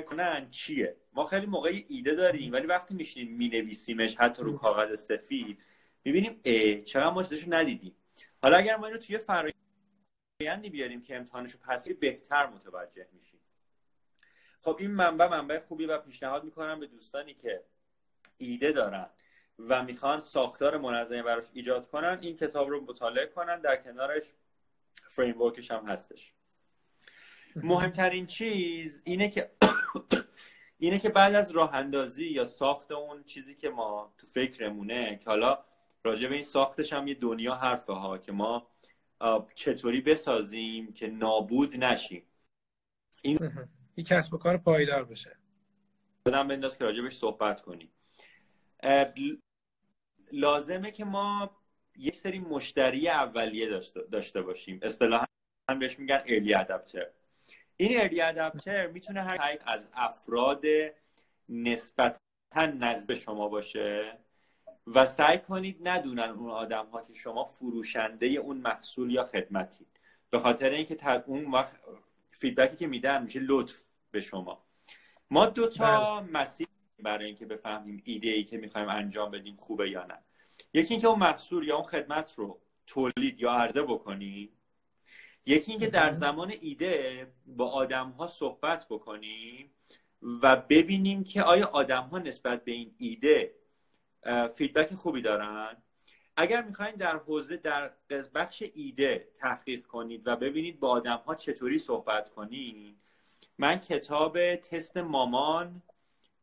کنن 0.00 0.50
چیه؟ 0.50 0.96
ما 1.12 1.26
خیلی 1.26 1.46
موقع 1.46 1.84
ایده 1.88 2.14
داریم 2.14 2.52
ولی 2.52 2.66
وقتی 2.66 2.94
میشینیم 2.94 3.36
مینویسیمش 3.36 4.16
حتی 4.16 4.42
رو 4.42 4.58
کاغذ 4.58 5.00
سفید 5.00 5.58
می‌بینیم 6.04 6.40
ای 6.42 6.82
چقدر 6.82 7.10
ما 7.10 7.22
چیزشو 7.22 7.54
ندیدیم. 7.54 7.96
حالا 8.42 8.56
اگر 8.56 8.76
ما 8.76 8.86
اینو 8.86 8.98
توی 8.98 9.18
فرایندی 10.42 10.70
بیاریم 10.70 11.02
که 11.02 11.16
امتحانشو 11.16 11.58
پسی 11.58 11.94
بهتر 11.94 12.46
متوجه 12.46 13.06
میشیم. 13.12 13.40
خب 14.60 14.76
این 14.78 14.90
منبع 14.90 15.28
منبع 15.28 15.58
خوبی 15.58 15.86
و 15.86 15.98
پیشنهاد 15.98 16.44
می‌کنم 16.44 16.80
به 16.80 16.86
دوستانی 16.86 17.34
که 17.34 17.62
ایده 18.36 18.72
دارن 18.72 19.06
و 19.58 19.82
می‌خوان 19.82 20.20
ساختار 20.20 20.76
منظمی 20.76 21.22
براش 21.22 21.44
ایجاد 21.52 21.88
کنن 21.88 22.18
این 22.20 22.36
کتاب 22.36 22.68
رو 22.68 22.80
مطالعه 22.80 23.26
کنن 23.26 23.60
در 23.60 23.76
کنارش 23.76 24.24
فریمورکش 25.10 25.70
هم 25.70 25.86
هستش. 25.86 26.32
مهمترین 27.56 28.26
چیز 28.26 29.02
اینه 29.04 29.28
که 29.28 29.50
اینه 30.78 30.98
که 30.98 31.08
بعد 31.08 31.34
از 31.34 31.50
راه 31.50 31.74
اندازی 31.74 32.26
یا 32.26 32.44
ساخت 32.44 32.92
اون 32.92 33.24
چیزی 33.24 33.54
که 33.54 33.68
ما 33.68 34.14
تو 34.18 34.26
فکرمونه 34.26 35.16
که 35.16 35.30
حالا 35.30 35.58
راجع 36.04 36.28
به 36.28 36.34
این 36.34 36.44
ساختش 36.44 36.92
هم 36.92 37.08
یه 37.08 37.14
دنیا 37.14 37.54
حرفه 37.54 37.92
ها 37.92 38.18
که 38.18 38.32
ما 38.32 38.70
چطوری 39.54 40.00
بسازیم 40.00 40.92
که 40.92 41.06
نابود 41.06 41.84
نشیم؟ 41.84 42.22
این 43.22 43.38
یک 43.96 44.06
کسب 44.06 44.34
و 44.34 44.38
کار 44.38 44.56
پایدار 44.56 45.04
بشه. 45.04 45.36
بدم 46.26 46.48
بنداز 46.48 46.78
که 46.78 46.84
راجبش 46.84 47.16
صحبت 47.16 47.60
کنیم. 47.62 47.92
لازمه 50.32 50.90
که 50.90 51.04
ما 51.04 51.50
یک 51.96 52.16
سری 52.16 52.38
مشتری 52.38 53.08
اولیه 53.08 53.80
داشته, 54.10 54.42
باشیم. 54.42 54.80
اصطلاحا 54.82 55.26
بهش 55.80 55.98
میگن 55.98 56.22
ارلی 56.26 56.54
ادپتر 56.54 57.06
این 57.76 58.00
ارلی 58.00 58.20
ادپتر 58.20 58.86
می‌تونه 58.86 59.22
هر 59.22 59.58
از 59.66 59.90
افراد 59.92 60.62
نسبتا 61.48 62.18
نزد 62.56 63.14
شما 63.14 63.48
باشه. 63.48 64.18
و 64.94 65.06
سعی 65.06 65.38
کنید 65.38 65.88
ندونن 65.88 66.28
اون 66.28 66.50
آدم 66.50 66.86
ها 66.86 67.02
که 67.02 67.14
شما 67.14 67.44
فروشنده 67.44 68.26
اون 68.26 68.56
محصول 68.56 69.10
یا 69.10 69.24
خدمتی 69.24 69.86
به 70.30 70.38
خاطر 70.38 70.70
اینکه 70.70 71.22
اون 71.26 71.50
وقت 71.50 71.76
feedback 72.30 72.71
ی 72.71 72.76
که 72.76 72.86
میدن 72.86 73.22
میشه 73.22 73.40
لطف 73.40 73.84
به 74.10 74.20
شما. 74.20 74.64
ما 75.30 75.46
دو 75.46 75.68
تا 75.68 76.20
بله. 76.20 76.30
مسیر 76.32 76.68
برای 77.02 77.26
اینکه 77.26 77.46
بفهمیم 77.46 78.02
ایده 78.04 78.28
ای 78.28 78.44
که 78.44 78.58
می‌خوایم 78.58 78.88
انجام 78.88 79.30
بدیم 79.30 79.56
خوبه 79.56 79.90
یا 79.90 80.04
نه. 80.04 80.18
یکی 80.74 80.94
اینکه 80.94 81.08
اون 81.08 81.18
محصول 81.18 81.68
یا 81.68 81.76
اون 81.76 81.86
خدمت 81.86 82.34
رو 82.34 82.60
تولید 82.86 83.40
یا 83.40 83.52
عرضه 83.52 83.82
بکنیم. 83.82 84.48
یکی 85.46 85.72
اینکه 85.72 85.86
در 85.86 86.10
زمان 86.10 86.52
ایده 86.60 87.26
با 87.46 87.70
آدم 87.70 88.10
ها 88.10 88.26
صحبت 88.26 88.86
بکنیم 88.90 89.70
و 90.42 90.56
ببینیم 90.56 91.24
که 91.24 91.42
آیا 91.42 91.66
آدم 91.66 92.02
ها 92.02 92.18
نسبت 92.18 92.64
به 92.64 92.72
این 92.72 92.94
ایده 92.98 93.54
feedback 94.54 94.94
خوبی 94.94 95.22
دارن؟ 95.22 95.76
اگر 96.36 96.62
می‌خواین 96.62 96.94
در 96.94 97.16
حوزه 97.16 97.56
در 97.56 97.90
بخش 98.34 98.62
ایده 98.74 99.28
تحقیق 99.38 99.86
کنید 99.86 100.22
و 100.26 100.36
ببینید 100.36 100.80
با 100.80 100.88
آدم 100.88 101.16
ها 101.26 101.34
چطوری 101.34 101.78
صحبت 101.78 102.30
کنید 102.30 102.96
من 103.58 103.78
کتاب 103.78 104.56
تست 104.56 104.96
مامان 104.96 105.82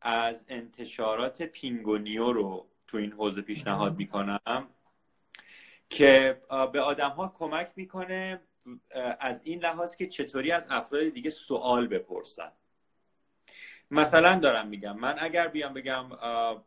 از 0.02 0.46
انتشارات 0.50 1.42
پینگونیو 1.42 2.32
رو 2.32 2.68
تو 2.88 2.98
این 2.98 3.12
حوزه 3.12 3.42
پیشنهاد 3.42 3.98
می‌کنم 3.98 4.68
که 5.90 6.42
به 6.74 6.82
آدم 6.82 7.10
ها 7.10 7.34
کمک 7.38 7.72
می‌کنه 7.76 8.42
از 9.20 9.42
این 9.44 9.60
لحاظ 9.60 9.96
که 9.96 10.08
چطوری 10.08 10.52
از 10.52 10.68
افراد 10.70 11.10
دیگه 11.10 11.30
سوال 11.30 11.88
بپرسن. 11.88 12.52
مثلا 13.92 14.40
دارم 14.40 14.68
میگم. 14.68 14.98
من 14.98 15.16
اگر 15.20 15.48
بیام 15.48 15.74
بگم 15.74 16.06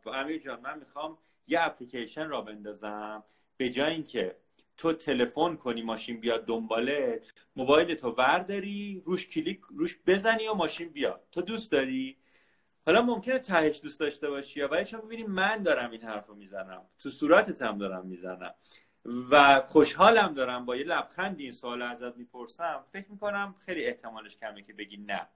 امیر 0.05 0.37
جان 0.37 0.59
من 0.59 0.79
می‌خوام 0.79 1.17
یه 1.47 1.61
اپلیکیشن 1.61 2.29
را 2.29 2.41
بندازم 2.41 3.23
به 3.57 3.69
جای 3.69 3.91
اینکه 3.91 4.35
تو 4.77 4.93
تلفن 4.93 5.55
کنی 5.55 5.81
ماشین 5.81 6.19
بیاد 6.19 6.45
دنبالت 6.45 7.33
موبایل 7.55 7.95
تو 7.95 8.11
ورداری 8.11 9.01
روش 9.05 9.27
کلیک 9.27 9.61
روش 9.69 9.97
بزنی 10.07 10.47
و 10.47 10.53
ماشین 10.53 10.89
بیاد. 10.89 11.23
تو 11.31 11.41
دوست 11.41 11.71
داری؟ 11.71 12.17
حالا 12.85 13.01
ممکنه 13.01 13.39
تهش 13.39 13.79
دوست 13.83 13.99
داشته 13.99 14.29
باشی 14.29 14.61
ولی 14.61 14.85
چون 14.85 15.01
می‌بینی 15.01 15.23
من 15.23 15.63
دارم 15.63 15.91
این 15.91 16.01
حرف 16.01 16.27
رو 16.27 16.35
می‌زنم. 16.35 16.81
تو 16.99 17.09
صورتت 17.09 17.61
هم 17.61 17.77
دارم 17.77 18.05
می‌زنم. 18.05 18.53
و 19.31 19.61
خوشحالم 19.67 20.33
دارم 20.33 20.65
با 20.65 20.75
یه 20.75 20.83
لبخند 20.83 21.39
این 21.39 21.51
سوال 21.51 21.81
ازت 21.81 22.17
می‌پرسم. 22.17 22.83
فکر 22.91 23.11
می‌کنم 23.11 23.55
خیلی 23.65 23.85
احتمالش 23.85 24.37
کمه 24.37 24.61
که 24.61 24.73
بگی 24.73 24.97
نه. 24.97 25.27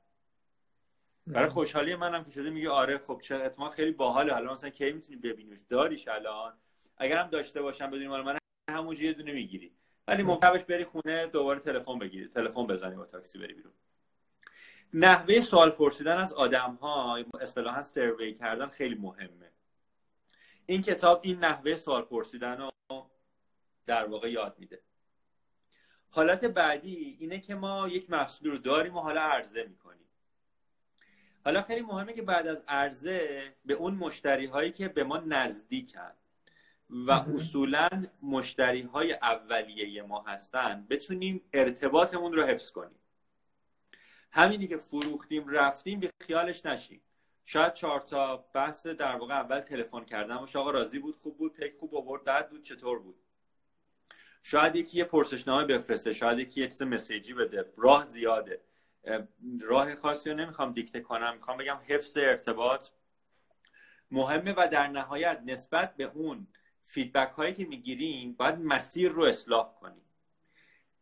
برای 1.28 1.49
خوشحالی 1.49 1.95
منم 1.95 2.24
که 2.24 2.32
شده 2.32 2.49
میگه 2.49 2.69
آره 2.69 2.97
خب 2.97 3.21
چه 3.24 3.36
اتفاق 3.36 3.74
خیلی 3.74 3.91
باحاله. 3.91 4.34
حالا 4.34 4.53
مثلا 4.53 4.69
کی 4.69 4.91
می‌تونی 4.91 5.17
ببینیش 5.17 5.59
داریش 5.69 6.07
الان. 6.07 6.53
اگرم 6.97 7.28
داشته 7.28 7.61
باشم 7.61 7.88
بدونی 7.88 8.07
مال 8.07 8.21
من 8.21 8.38
همونجا 8.69 9.03
یه 9.03 9.13
دونه 9.13 9.32
می‌گیری. 9.32 9.74
ولی 10.07 10.24
ممکنه 10.24 10.57
بری 10.57 10.84
خونه 10.86 11.28
دوباره 11.28 11.59
تلفن 11.59 11.99
بگیری 11.99 12.28
تلفن 12.28 12.67
بزنی 12.67 12.95
با 12.95 13.05
تاکسی 13.05 13.39
بری 13.39 13.53
بیرون. 13.53 13.74
نحوه 14.93 15.41
سوال 15.41 15.69
پرسیدن 15.69 16.17
از 16.17 16.34
آدم 16.34 16.78
ها 16.82 17.17
اصطلاحا 17.41 17.84
سروی 17.84 18.34
کردن 18.34 18.67
خیلی 18.67 18.95
مهمه. 18.95 19.51
این 20.65 20.82
کتاب 20.82 21.19
این 21.24 21.39
نحوه 21.39 21.76
سوال 21.76 22.01
پرسیدن 22.01 22.57
رو 22.57 22.71
در 23.86 24.05
واقع 24.05 24.32
یاد 24.32 24.55
میده. 24.59 24.82
حالت 26.09 26.45
بعدی 26.45 27.17
اینه 27.19 27.39
که 27.39 27.55
ما 27.55 27.88
یک 27.88 28.09
محصول 28.09 28.51
رو 28.51 28.57
داریم 28.57 28.95
و 28.97 28.99
حالا 28.99 29.21
عرضه 29.21 29.63
می‌کنیم. 29.63 29.82
حالا 31.45 31.61
خیلی 31.61 31.81
مهمه 31.81 32.13
که 32.13 32.21
بعد 32.21 32.47
از 32.47 32.63
عرضه 32.67 33.53
به 33.65 33.73
اون 33.73 33.93
مشتری 33.93 34.45
هایی 34.45 34.71
که 34.71 34.87
به 34.87 35.03
ما 35.03 35.17
نزدیکن 35.17 36.11
و 36.89 37.11
اصولا 37.11 37.89
مشتری 38.21 38.81
های 38.81 39.13
اولیه 39.13 40.01
ما 40.01 40.21
هستن 40.21 40.87
بتونیم 40.89 41.41
ارتباطمون 41.53 42.33
رو 42.33 42.43
حفظ 42.43 42.71
کنیم. 42.71 42.99
همینی 44.31 44.67
که 44.67 44.77
فروختیم 44.77 45.47
رفتیم 45.47 45.99
به 45.99 46.09
خیالش 46.19 46.65
نشیم. 46.65 47.01
شاید 47.45 47.73
چهار 47.73 47.99
تا 47.99 48.37
بحث 48.37 48.87
در 48.87 49.15
واقع 49.15 49.33
اول 49.33 49.59
تلفن 49.59 50.03
کردن 50.05 50.37
باشه 50.37 50.59
آقا 50.59 50.71
راضی 50.71 50.99
بود 50.99 51.15
خوب 51.15 51.37
بود 51.37 51.53
پک 51.53 51.73
خوب 51.79 51.95
آورد 51.95 52.23
بد 52.23 52.49
بود 52.49 52.63
چطور 52.63 52.99
بود؟ 52.99 53.15
شاید 54.43 54.75
یکی 54.75 54.97
یه 54.97 55.03
پرسشنامه 55.03 55.65
بفرسته 55.65 56.13
شاید 56.13 56.39
یکی 56.39 56.61
یه 56.61 56.67
چیز 56.67 56.81
مسیجی 56.81 57.33
بده 57.33 57.73
راه 57.77 58.05
زیاده. 58.05 58.61
راه 59.62 59.95
خاصی 59.95 60.30
رو 60.30 60.36
نمی‌خوام 60.36 60.72
دیکته 60.72 60.99
کنم. 60.99 61.34
می‌خوام 61.34 61.58
بگم 61.58 61.80
حفظ 61.88 62.18
ارتباط 62.18 62.88
مهمه 64.12 64.54
و 64.58 64.68
در 64.72 64.88
نهایت 64.88 65.41
نسبت 65.45 65.95
به 65.95 66.04
اون 66.04 66.47
فیدبک 66.88 67.32
هایی 67.32 67.54
که 67.54 67.66
می‌گیریم 67.66 68.34
باید 68.34 68.56
مسیر 68.56 69.12
رو 69.12 69.24
اصلاح 69.24 69.74
کنیم 69.80 70.06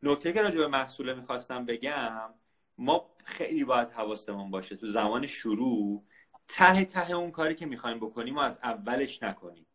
نکته 0.03 0.33
که 0.33 0.41
راجع 0.41 0.57
به 0.57 0.67
محصوله 0.67 1.13
می‌خواستم 1.13 1.65
بگم 1.65 2.33
ما 2.77 3.15
خیلی 3.23 3.63
باید 3.63 3.91
حواستمون 3.91 4.51
باشه 4.51 4.75
تو 4.75 4.87
زمان 4.87 5.27
شروع 5.27 6.03
ته 6.47 6.85
ته 6.85 7.11
اون 7.11 7.31
کاری 7.31 7.55
که 7.55 7.65
می‌خوایم 7.65 7.97
بکنیم 7.97 8.35
و 8.35 8.39
از 8.39 8.59
اولش 8.63 9.23
نکنیم. 9.23 9.67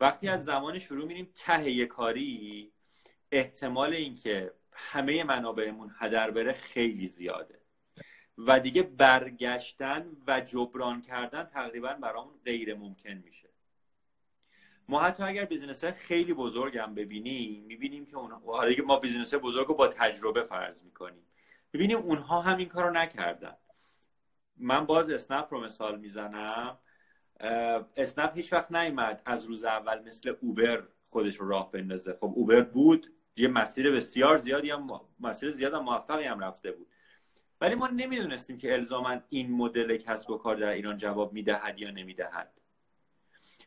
وقتی 0.00 0.28
از 0.28 0.44
زمان 0.44 0.78
شروع 0.78 1.06
میریم 1.06 1.32
ته 1.34 1.70
یه 1.70 1.86
کاری 1.86 2.72
احتمال 3.32 3.92
اینکه 3.92 4.52
همه 4.72 5.24
منابعمون 5.24 5.90
هدر 5.98 6.30
بره 6.30 6.52
خیلی 6.52 7.06
زیاده. 7.06 7.60
و 8.38 8.60
دیگه 8.60 8.82
برگشتن 8.82 10.16
و 10.26 10.40
جبران 10.40 11.02
کردن 11.02 11.44
تقریبا 11.44 11.94
برامون 11.94 12.34
غیر 12.44 12.74
ممکن 12.74 13.12
میشه. 13.12 13.48
ما 14.88 15.00
حتی 15.00 15.22
اگر 15.22 15.44
business 15.44 15.84
خیلی 15.84 16.34
بزرگ 16.34 16.78
هم 16.78 16.94
ببینیم 16.94 17.64
می‌بینیم 17.64 18.06
که 18.06 18.16
اون 18.16 18.30
حالا 18.30 18.74
ما 18.86 18.96
business 18.96 19.34
بزرگ 19.34 19.66
رو 19.66 19.74
با 19.74 19.88
تجربه 19.88 20.42
فرض 20.42 20.82
می‌کنیم. 20.82 21.26
می‌بینیم 21.72 21.98
اونها 21.98 22.40
هم 22.40 22.58
این 22.58 22.68
کار 22.68 22.84
رو 22.84 22.90
نکردن. 22.90 23.56
من 24.56 24.86
باز 24.86 25.10
اسنپ 25.10 25.46
رو 25.50 25.60
مثال 25.60 25.98
می‌زنم. 25.98 26.78
اسنپ 27.96 28.36
هیچ 28.36 28.52
وقت 28.52 28.72
نیومد 28.72 29.22
از 29.26 29.44
روز 29.44 29.64
اول 29.64 30.02
مثل 30.02 30.34
اوبر 30.40 30.82
خودش 31.10 31.36
رو 31.36 31.48
راه 31.48 31.70
بندازه. 31.70 32.12
خب 32.12 32.32
اوبر 32.34 32.60
بود 32.60 33.12
یه 33.40 33.48
مسیر 33.48 33.90
بسیار 33.90 34.38
زیادی 34.38 34.70
هم 34.70 35.00
مسیر 35.20 35.52
زیاد 35.52 35.74
هم 35.74 35.82
موفقی 35.82 36.24
هم 36.24 36.40
رفته 36.40 36.72
بود. 36.72 36.86
ولی 37.60 37.74
ما 37.74 37.86
نمی‌دونستیم 37.86 38.58
که 38.58 38.72
الزاما 38.72 39.20
این 39.28 39.52
مدل 39.52 39.96
کسب 39.96 40.30
و 40.30 40.38
کار 40.38 40.56
در 40.56 40.72
ایران 40.72 40.96
جواب 40.96 41.32
می‌دهد 41.32 41.78
یا 41.78 41.90
نمی‌دهد. 41.90 42.52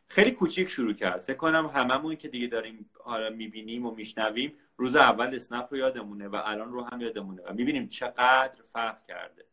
خیلی 0.08 0.30
کوچیک 0.30 0.68
شروع 0.68 0.92
کرد. 0.92 1.20
فکر 1.20 1.36
کنم 1.36 1.66
هممون 1.66 2.16
که 2.16 2.28
دیگه 2.28 2.46
داریم 2.46 2.90
حالا 3.04 3.30
می‌بینیم 3.30 3.86
و 3.86 3.94
میشنویم 3.94 4.52
روز 4.76 4.96
اول 4.96 5.34
اسنپ 5.34 5.66
رو 5.70 5.76
یادمونه 5.76 6.28
و 6.28 6.42
الان 6.44 6.72
رو 6.72 6.82
هم 6.82 7.00
یادمونه 7.00 7.42
و 7.42 7.52
می‌بینیم 7.52 7.88
چقدر 7.88 8.62
فرق 8.72 9.06
کرده. 9.06 9.44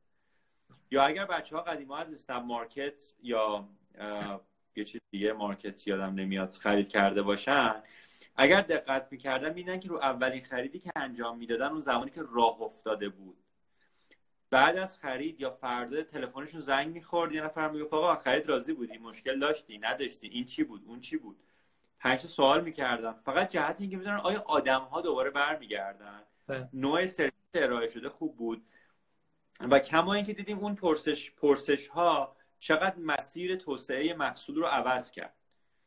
یا 0.91 1.03
اگر 1.03 1.25
بچه 1.25 1.55
ها 1.55 1.61
قدیما 1.61 1.97
از 1.97 2.13
اسنپ 2.13 2.43
مارکت 2.43 3.03
یا 3.23 3.69
یه 4.75 4.85
چیز 4.85 5.01
دیگه 5.11 5.33
مارکت 5.33 5.87
یادم 5.87 6.13
نمیاد 6.13 6.51
خرید 6.51 6.89
کرده 6.89 7.21
باشن 7.21 7.83
اگر 8.35 8.61
دقت 8.61 9.07
می‌کردن 9.11 9.53
میدن 9.53 9.79
که 9.79 9.89
رو 9.89 9.95
اولین 9.97 10.41
خریدی 10.41 10.79
که 10.79 10.91
انجام 10.95 11.37
می‌دادن 11.37 11.67
اون 11.67 11.81
زمانی 11.81 12.11
که 12.11 12.23
راه 12.31 12.61
افتاده 12.61 13.09
بود. 13.09 13.37
بعد 14.49 14.77
از 14.77 14.97
خرید 14.97 15.41
یا 15.41 15.49
فردا 15.49 16.03
تلفنشون 16.03 16.61
زنگ 16.61 16.93
می‌خورد 16.93 17.31
یه 17.31 17.41
نفر 17.41 17.69
می‌گفت 17.69 17.93
آقا 17.93 18.15
خرید 18.15 18.49
راضی 18.49 18.73
بودی 18.73 18.97
مشکل 18.97 19.39
داشتی 19.39 19.77
نداشتی 19.77 20.27
این 20.27 20.45
چی 20.45 20.63
بود 20.63 20.83
اون 20.87 20.99
چی 20.99 21.17
بود؟ 21.17 21.37
پنج 21.99 22.19
سوال 22.19 22.63
می‌کردن 22.63 23.13
فقط 23.13 23.49
جهت 23.49 23.81
اینکه 23.81 23.97
بدونن 23.97 24.17
آیا 24.17 24.43
آدم 24.47 24.81
ها 24.81 25.01
دوباره 25.01 25.29
برمیگردن. 25.29 26.21
بله. 26.47 26.69
نوع 26.73 27.05
سرویس 27.05 27.33
ارائه 27.53 27.89
شده 27.89 28.09
خوب 28.09 28.37
بود. 28.37 28.65
و 29.69 29.79
کما 29.79 30.13
اینکه 30.13 30.33
دیدیم 30.33 30.59
اون 30.59 30.75
پرسش 30.75 31.31
پرسش 31.31 31.87
ها 31.87 32.35
چقدر 32.59 32.95
مسیر 32.97 33.55
توسعه 33.55 34.13
محصول 34.13 34.55
رو 34.55 34.65
عوض 34.65 35.11
کرد. 35.11 35.33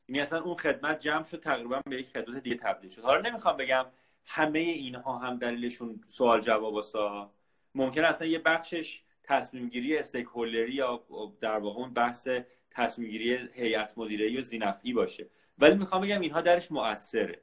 یعنی 0.09 0.21
اصلا 0.21 0.43
اون 0.43 0.57
خدمت 0.57 1.01
جمع 1.01 1.25
شد 1.25 1.41
تقریبا 1.41 1.81
به 1.87 2.01
یک 2.01 2.07
خدمت 2.07 2.43
دیگه 2.43 2.57
تبدیل 2.57 2.91
شد. 2.91 3.03
حالا 3.03 3.31
نمی‌خوام 3.31 3.57
بگم 3.57 3.87
همه 4.27 4.59
اینها 4.59 5.19
هم 5.19 5.39
دلیلشون 5.39 6.05
سوال 6.09 6.41
جواب 6.41 6.75
واسا 6.75 7.33
ممکن 7.75 8.05
اصلا 8.05 8.29
یه 8.29 8.39
بخشش 8.39 9.03
تصمیم 9.23 9.69
گیری 9.69 9.99
استیک 9.99 10.27
یا 10.69 11.05
در 11.41 11.59
واقع 11.59 11.81
اون 11.81 11.95
بحث 11.95 12.29
تصمیم 12.71 13.11
گیری 13.11 13.49
هیئت 13.55 13.99
مدیره 13.99 14.41
و 14.41 14.43
زینفعی 14.43 14.93
باشه. 14.93 15.27
ولی 15.59 15.75
می‌خوام 15.75 16.03
بگم 16.03 16.21
اینها 16.21 16.41
درش 16.41 16.73
مؤثره. 16.73 17.41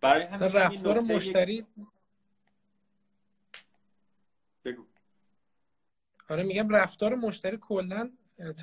برای 0.00 0.22
همین 0.22 0.52
رفتار 0.52 1.00
مشتری 1.00 1.66
بگو. 4.64 4.86
آره 6.28 6.42
میگم 6.42 6.68
رفتار 6.68 7.14
مشتری 7.14 7.56
کلا 7.56 8.10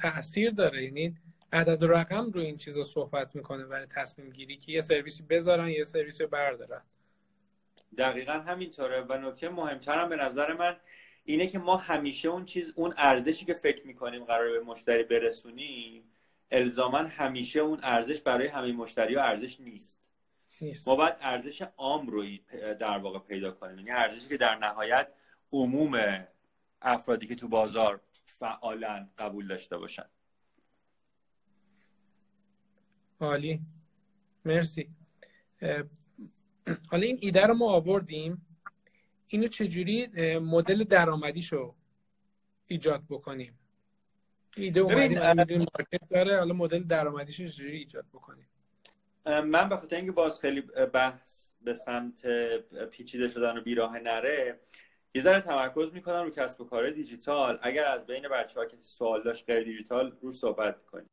تاثیر 0.01 0.51
داره. 0.51 0.83
یعنی 0.83 1.17
عدد 1.55 1.83
و 1.83 1.87
رقم 1.87 2.31
رو 2.31 2.41
این 2.41 2.57
چیزا 2.57 2.83
صحبت 2.83 3.35
می‌کنه 3.35 3.65
برای 3.65 3.85
تصمیم 3.85 4.29
گیری 4.29 4.57
که 4.57 4.71
یه 4.71 4.81
سرویسی 4.81 5.23
بذارن 5.23 5.69
یه 5.69 5.83
سرویسی 5.83 6.23
رو 6.23 6.29
بردارن. 6.29 6.81
دقیقا 7.97 8.33
همینطوره. 8.33 9.01
و 9.01 9.17
نکته 9.17 9.49
مهمترم 9.49 10.09
به 10.09 10.15
نظر 10.15 10.53
من 10.53 10.77
اینه 11.23 11.47
که 11.47 11.59
ما 11.59 11.77
همیشه 11.77 12.29
اون 12.29 12.45
چیز 12.45 12.73
اون 12.75 12.93
ارزشی 12.97 13.45
که 13.45 13.53
فکر 13.53 13.87
می‌کنیم 13.87 14.23
قرار 14.23 14.51
به 14.51 14.59
مشتری 14.59 15.03
برسونیم 15.03 16.03
الزاما 16.51 16.97
همیشه 16.97 17.59
اون 17.59 17.79
ارزش 17.83 18.21
برای 18.21 18.47
همه 18.47 18.71
مشتری 18.71 19.15
ها 19.15 19.23
ارزش 19.23 19.59
نیست. 19.59 19.99
نیست. 20.61 20.87
ما 20.87 20.95
باید 20.95 21.15
ارزش 21.21 21.61
عام 21.77 22.07
رو 22.07 22.25
در 22.79 22.97
واقع 22.97 23.19
پیدا 23.19 23.51
کنیم. 23.51 23.77
یعنی 23.77 23.91
ارزشی 23.91 24.27
که 24.27 24.37
در 24.37 24.55
نهایت 24.55 25.07
عموم 25.53 26.25
افرادی 26.81 27.27
که 27.27 27.35
تو 27.35 27.47
بازار 27.47 27.99
فعالا 28.25 29.07
قبول 29.17 29.47
داشته 29.47 29.77
باشن. 29.77 30.05
عالی. 33.19 33.61
مرسی. 34.45 34.89
حالا 36.91 37.03
این 37.05 37.17
ایده 37.21 37.45
رو 37.45 37.53
ما 37.53 37.71
آوردیم. 37.71 38.45
اینو 39.27 39.47
چجوری 39.47 40.07
مدل 40.39 40.83
درآمدیشو 40.83 41.75
ایجاد 42.67 43.03
بکنیم؟ 43.09 43.59
ایده 44.57 44.79
اومدیم 44.79 45.19
مارکت 45.57 46.09
داره 46.09 46.37
حالا 46.37 46.53
مدل 46.53 46.83
درآمدیشو 46.83 47.47
چجوری 47.47 47.77
ایجاد 47.77 48.05
بکنیم؟ 48.13 48.47
من 49.25 49.69
به 49.69 49.77
خاطر 49.77 49.95
اینکه 49.95 50.11
باز 50.11 50.39
خیلی 50.39 50.61
بحث 50.93 51.53
به 51.61 51.73
سمت 51.73 52.27
پیچیده 52.91 53.27
شدن 53.27 53.57
و 53.57 53.61
بیراه 53.61 53.99
نره 53.99 54.59
یه 55.15 55.21
ذره 55.21 55.41
تمرکز 55.41 55.93
می‌کنم 55.93 56.23
رو 56.23 56.29
کسب 56.29 56.61
و 56.61 56.65
کار 56.65 56.89
دیجیتال. 56.89 57.59
اگر 57.61 57.85
از 57.85 58.07
بین 58.07 58.27
بچه 58.27 58.59
ها 58.59 58.65
کسی 58.65 58.87
سوال 58.87 59.23
داشت 59.23 59.45
غیر 59.45 59.63
دیجیتال 59.63 60.17
رو 60.21 60.31
صحبت 60.31 60.85
کنیم. 60.85 61.09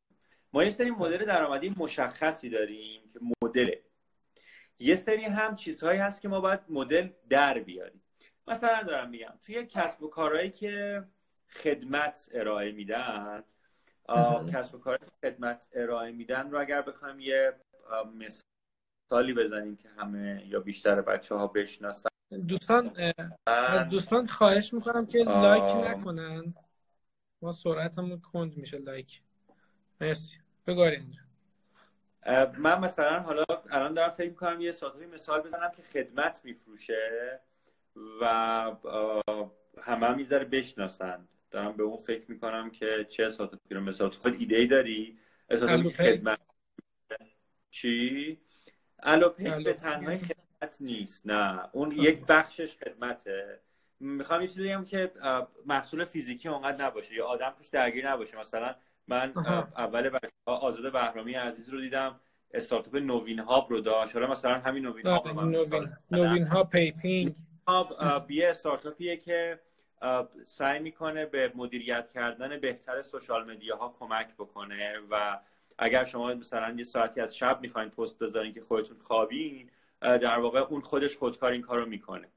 ما 0.53 0.63
یه 0.63 0.69
سری 0.69 0.91
مدل 0.91 1.25
درآمدی 1.25 1.73
مشخصی 1.77 2.49
داریم 2.49 3.01
که 3.13 3.19
مدل. 3.43 3.71
یه 4.79 4.95
سری 4.95 5.23
هم 5.23 5.55
چیزهایی 5.55 5.99
هست 5.99 6.21
که 6.21 6.27
ما 6.27 6.41
باید 6.41 6.59
مدل 6.69 7.09
در 7.29 7.59
بیاریم. 7.59 8.01
مثلا 8.47 8.83
دارم 8.83 9.09
میگم 9.09 9.33
توی 9.41 9.65
کسب 9.65 10.03
و 10.03 10.07
کارهایی 10.07 10.49
که 10.49 11.03
خدمت 11.49 12.29
ارائه 12.33 12.71
میدن 12.71 13.43
کسب 14.53 14.75
و 14.75 14.77
کار 14.77 14.99
خدمت 15.21 15.67
ارائه 15.73 16.11
میدن 16.11 16.51
رو 16.51 16.59
اگر 16.59 16.81
بخوایم 16.81 17.19
یه 17.19 17.53
مثالی 19.11 19.33
بزنیم 19.33 19.75
که 19.75 19.89
همه 19.89 20.43
یا 20.47 20.59
بیشتر 20.59 21.01
بچه 21.01 21.35
ها 21.35 21.47
بشناسن. 21.47 22.09
دوستان 22.47 23.13
از 23.47 23.89
دوستان 23.89 24.27
خواهش 24.27 24.73
می‌کنم 24.73 25.05
که 25.05 25.23
لایک 25.23 25.87
نکنن. 25.87 26.53
ما 27.41 27.51
سرعتمون 27.51 28.19
کند 28.19 28.57
میشه 28.57 28.77
لایک. 28.77 29.21
مرسی. 30.01 30.42
بگو 30.67 30.81
اینجا. 30.81 31.19
من 32.57 32.79
مثلا 32.79 33.19
حالا 33.19 33.43
الان 33.69 33.93
دارم 33.93 34.09
فکر 34.09 34.29
می‌کنم 34.29 34.61
یه 34.61 34.71
ساعتی 34.71 35.05
مثال 35.05 35.41
بزنم 35.41 35.71
که 35.75 35.81
خدمت 35.81 36.41
میفروشه 36.43 37.39
و 38.21 38.25
همه 39.81 40.07
هم 40.07 40.15
می‌ذاره 40.15 40.45
بشناسن. 40.45 41.27
دارم 41.51 41.77
به 41.77 41.83
اون 41.83 42.03
فکر 42.03 42.31
می‌کنم 42.31 42.71
که 42.71 43.05
چه 43.09 43.29
ساعتی 43.29 43.57
رو 43.71 43.81
مثال 43.81 44.09
خود 44.09 44.35
ایده 44.39 44.55
ای 44.55 44.67
داری 44.67 45.19
اساطی 45.49 45.91
خدمت 45.91 46.39
چی؟ 47.71 48.41
الوپیک 48.99 49.53
به 49.53 49.73
تنهایی 49.73 50.19
خدمت 50.19 50.77
نیست. 50.79 51.21
نه. 51.25 51.69
اون 51.71 51.91
یک 51.91 52.25
بخشش 52.25 52.77
خدمته. 52.77 53.59
می‌خوام 53.99 54.41
یه 54.41 54.47
چیزی 54.47 54.63
بگم 54.63 54.85
که 54.85 55.11
محصول 55.65 56.05
فیزیکی 56.05 56.49
اونقدر 56.49 56.85
نباشه. 56.85 57.15
یا 57.15 57.25
آدم 57.25 57.53
توش 57.57 57.67
درگیر 57.67 58.11
نباشه. 58.11 58.39
مثلا 58.39 58.75
من 59.07 59.33
اول 59.77 60.19
آزاد 60.45 60.93
بهرامی 60.93 61.33
عزیز 61.33 61.69
رو 61.69 61.81
دیدم. 61.81 62.19
استارتاپ 62.53 62.95
نوین 62.95 63.39
هاب 63.39 63.69
رو 63.69 63.81
داشت. 63.81 64.13
حالا 64.13 64.27
مثلا 64.27 64.59
همین 64.59 64.85
نوین 64.85 65.07
هاب 65.07 65.27
نوین, 65.27 65.89
نوین 66.11 66.47
هاب 66.47 66.69
پیپینگ. 66.69 67.35
یه 68.29 68.49
استارتاپیه 68.49 69.17
که 69.17 69.59
سعی 70.45 70.79
می‌کنه 70.79 71.25
به 71.25 71.51
مدیریت 71.55 72.09
کردن 72.09 72.59
بهتر 72.59 73.01
social 73.01 73.51
media 73.51 73.75
ها 73.75 73.95
کمک 73.99 74.33
بکنه 74.33 74.99
و 75.09 75.39
اگر 75.77 76.03
شما 76.03 76.33
مثلا 76.33 76.75
یه 76.77 76.83
ساعتی 76.83 77.21
از 77.21 77.35
شب 77.35 77.61
می‌خواین 77.61 77.89
پست 77.89 78.19
بذارین 78.19 78.53
که 78.53 78.61
خودتون 78.61 78.97
خوابین 78.97 79.69
در 80.01 80.39
واقع 80.39 80.59
اون 80.59 80.81
خودش 80.81 81.17
خودکار 81.17 81.51
این 81.51 81.61
کارو 81.61 81.85
می‌کنه. 81.85 82.27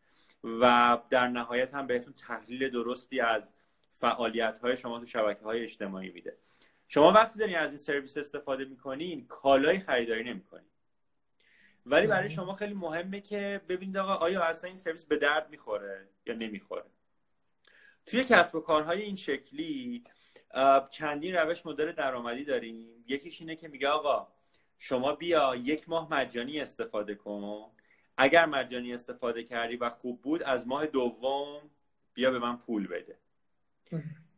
و 0.61 0.99
در 1.11 1.29
نهایت 1.29 1.75
هم 1.75 1.87
بهتون 1.87 2.13
تحلیل 2.13 2.71
درستی 2.71 3.21
از 3.21 3.55
فعالیت 4.01 4.59
های 4.59 4.77
شما 4.77 4.99
تو 4.99 5.07
شبکه 5.07 5.45
های 5.45 5.63
اجتماعی 5.63 6.11
میده. 6.11 6.37
شما 6.89 7.13
وقتی 7.13 7.39
دارین 7.39 7.57
از 7.57 7.71
این 7.71 7.79
سرویس 7.79 8.17
استفاده 8.17 8.65
می‌کنین 8.65 9.27
کالای 9.27 9.79
خریداری 9.79 10.25
نمی‌کنین. 10.25 10.67
ولی 11.87 12.07
برای 12.07 12.31
شما 12.31 12.55
خیلی 12.55 12.75
مهمه 12.75 13.21
که 13.21 13.61
ببینید 13.69 13.97
آقا 13.97 14.15
آیا 14.15 14.43
اصلا 14.45 14.69
این 14.69 14.77
سرویس 14.77 15.05
به 15.05 15.17
درد 15.17 15.51
می‌خوره 15.51 16.09
یا 16.27 16.35
نمی‌خوره؟ 16.35 16.85
توی 18.07 18.25
کسب 18.25 18.55
و 18.55 18.61
کارهای 18.61 19.03
این 19.03 19.17
شکلی 19.17 20.05
چندین 20.91 21.35
روش 21.35 21.67
مدل 21.67 21.93
درآمدی 21.93 22.45
داریم. 22.45 23.05
یکیش 23.07 23.41
اینه 23.41 23.57
که 23.57 23.69
میگه 23.69 23.89
آقا 23.89 24.29
شما 24.79 25.15
بیا 25.15 25.57
یک 25.57 25.89
ماه 25.89 26.13
مجانی 26.13 26.61
استفاده 26.61 27.15
کن. 27.15 27.71
اگر 28.17 28.47
مجانی 28.47 28.95
استفاده 28.95 29.45
کردی 29.45 29.77
و 29.77 29.91
خوب 29.91 30.23
بود 30.23 30.43
از 30.43 30.67
ماه 30.67 30.87
دوم 30.87 31.71
بیا 32.15 32.31
به 32.31 32.39
من 32.39 32.57
پول 32.57 32.87
بده. 32.87 33.19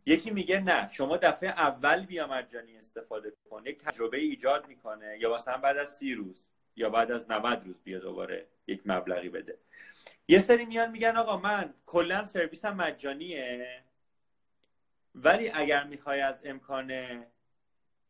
یکی 0.07 0.31
میگه 0.31 0.61
نه 0.61 0.89
شما 0.89 1.17
دفعه 1.17 1.49
اول 1.51 2.07
بیا 2.07 2.27
مجانی 2.27 2.79
استفاده 2.79 3.33
کن 3.51 3.67
یک 3.67 3.79
تجربه 3.79 4.19
ایجاد 4.19 4.69
می‌کنه 4.69 5.19
یا 5.21 5.35
مثلا 5.35 5.59
بعد 5.59 5.77
از 5.77 5.97
سی 5.97 6.15
روز 6.15 6.43
یا 6.77 6.91
بعد 6.91 7.13
از 7.13 7.31
90 7.31 7.67
روز 7.67 7.83
بیا 7.85 7.99
دوباره 7.99 8.47
یک 8.67 8.83
مبلغی 8.87 9.29
بده. 9.29 9.59
یه 10.29 10.39
سری 10.39 10.65
میان 10.65 10.91
میگن 10.91 11.17
آقا 11.17 11.37
من 11.37 11.75
کلا 11.87 12.25
سرویسم 12.25 12.77
مجانیه 12.77 13.83
ولی 15.15 15.51
اگر 15.51 15.85
می‌خوای 15.85 16.21
از 16.21 16.41
امکان 16.45 17.25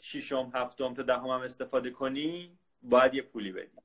ششم 0.01 0.51
هفتم 0.55 0.95
تا 0.95 1.03
دهم 1.03 1.26
هم 1.26 1.41
استفاده 1.41 1.91
کنی 1.91 2.59
باید 2.82 3.14
یه 3.14 3.22
پولی 3.22 3.53
بدی. 3.53 3.78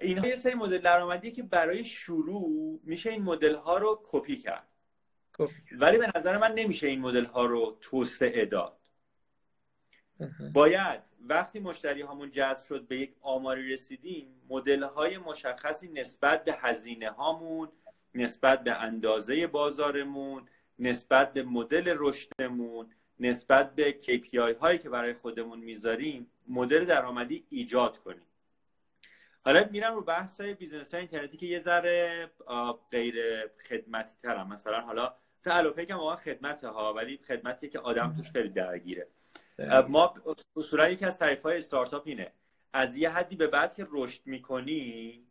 اینها 0.00 0.26
یه 0.26 0.36
سری 0.36 0.54
مدل 0.54 0.78
درآمدیه 0.78 1.30
که 1.30 1.42
برای 1.42 1.84
شروع 1.84 2.80
میشه 2.84 3.10
این 3.10 3.22
مدل 3.22 3.54
ها 3.54 3.78
رو 3.78 4.00
کپی 4.04 4.36
کرد. 4.36 4.68
ولی 5.72 5.98
به 5.98 6.12
نظر 6.16 6.38
من 6.38 6.52
نمیشه 6.52 6.86
این 6.86 7.00
مدل 7.00 7.24
ها 7.24 7.44
رو 7.44 7.78
توسعه 7.80 8.44
داد. 8.44 8.78
باید 10.52 11.00
وقتی 11.28 11.60
مشتری 11.60 12.02
هامون 12.02 12.30
جذب 12.30 12.64
شد 12.64 12.86
به 12.86 12.96
یک 12.96 13.14
آماری 13.20 13.72
رسیدیم 13.72 14.26
مدل 14.48 14.82
های 14.82 15.18
مشخصی 15.18 15.88
نسبت 15.88 16.44
به 16.44 16.54
هزینه 16.54 17.10
هامون 17.10 17.68
نسبت 18.14 18.64
به 18.64 18.72
اندازه 18.72 19.46
بازارمون 19.46 20.48
نسبت 20.78 21.32
به 21.32 21.42
مدل 21.42 21.94
رشدمون 21.98 22.90
نسبت 23.20 23.74
به 23.74 23.98
KPI 24.02 24.58
هایی 24.60 24.78
که 24.78 24.88
برای 24.88 25.14
خودمون 25.14 25.58
می‌ذاریم 25.58 26.30
مدل 26.48 26.84
درآمدی 26.84 27.46
ایجاد 27.50 27.98
کنیم. 27.98 28.26
حالا 29.44 29.68
میرم 29.70 29.94
رو 29.94 30.00
بحث 30.00 30.40
های 30.40 30.54
business 30.54 30.94
های 30.94 31.00
اینترنتی 31.00 31.36
که 31.36 31.46
یه 31.46 31.58
ذره 31.58 32.30
غیر 32.90 33.46
خدمتی 33.68 34.14
ترم. 34.22 34.48
مثلا 34.48 34.80
حالا 34.80 35.14
تا 35.46 35.54
الوپیک 35.54 35.90
هم 35.90 35.96
واقعا 35.96 36.16
خدمته 36.16 36.68
ها 36.68 36.94
ولی 36.94 37.18
خدمتی 37.28 37.68
که 37.68 37.78
آدم 37.78 38.14
توش 38.16 38.30
خیلی 38.30 38.48
درگیره. 38.48 39.06
ما 39.88 40.14
اصولا 40.56 40.88
یکی 40.88 41.04
از 41.04 41.18
تعریف 41.18 41.42
های 41.42 41.58
استارتاپ 41.58 42.02
اینه. 42.06 42.32
از 42.72 42.96
یه 42.96 43.10
حدی 43.10 43.36
به 43.36 43.46
بعد 43.46 43.74
که 43.74 43.86
رشد 43.90 44.20
می‌کنی 44.24 45.22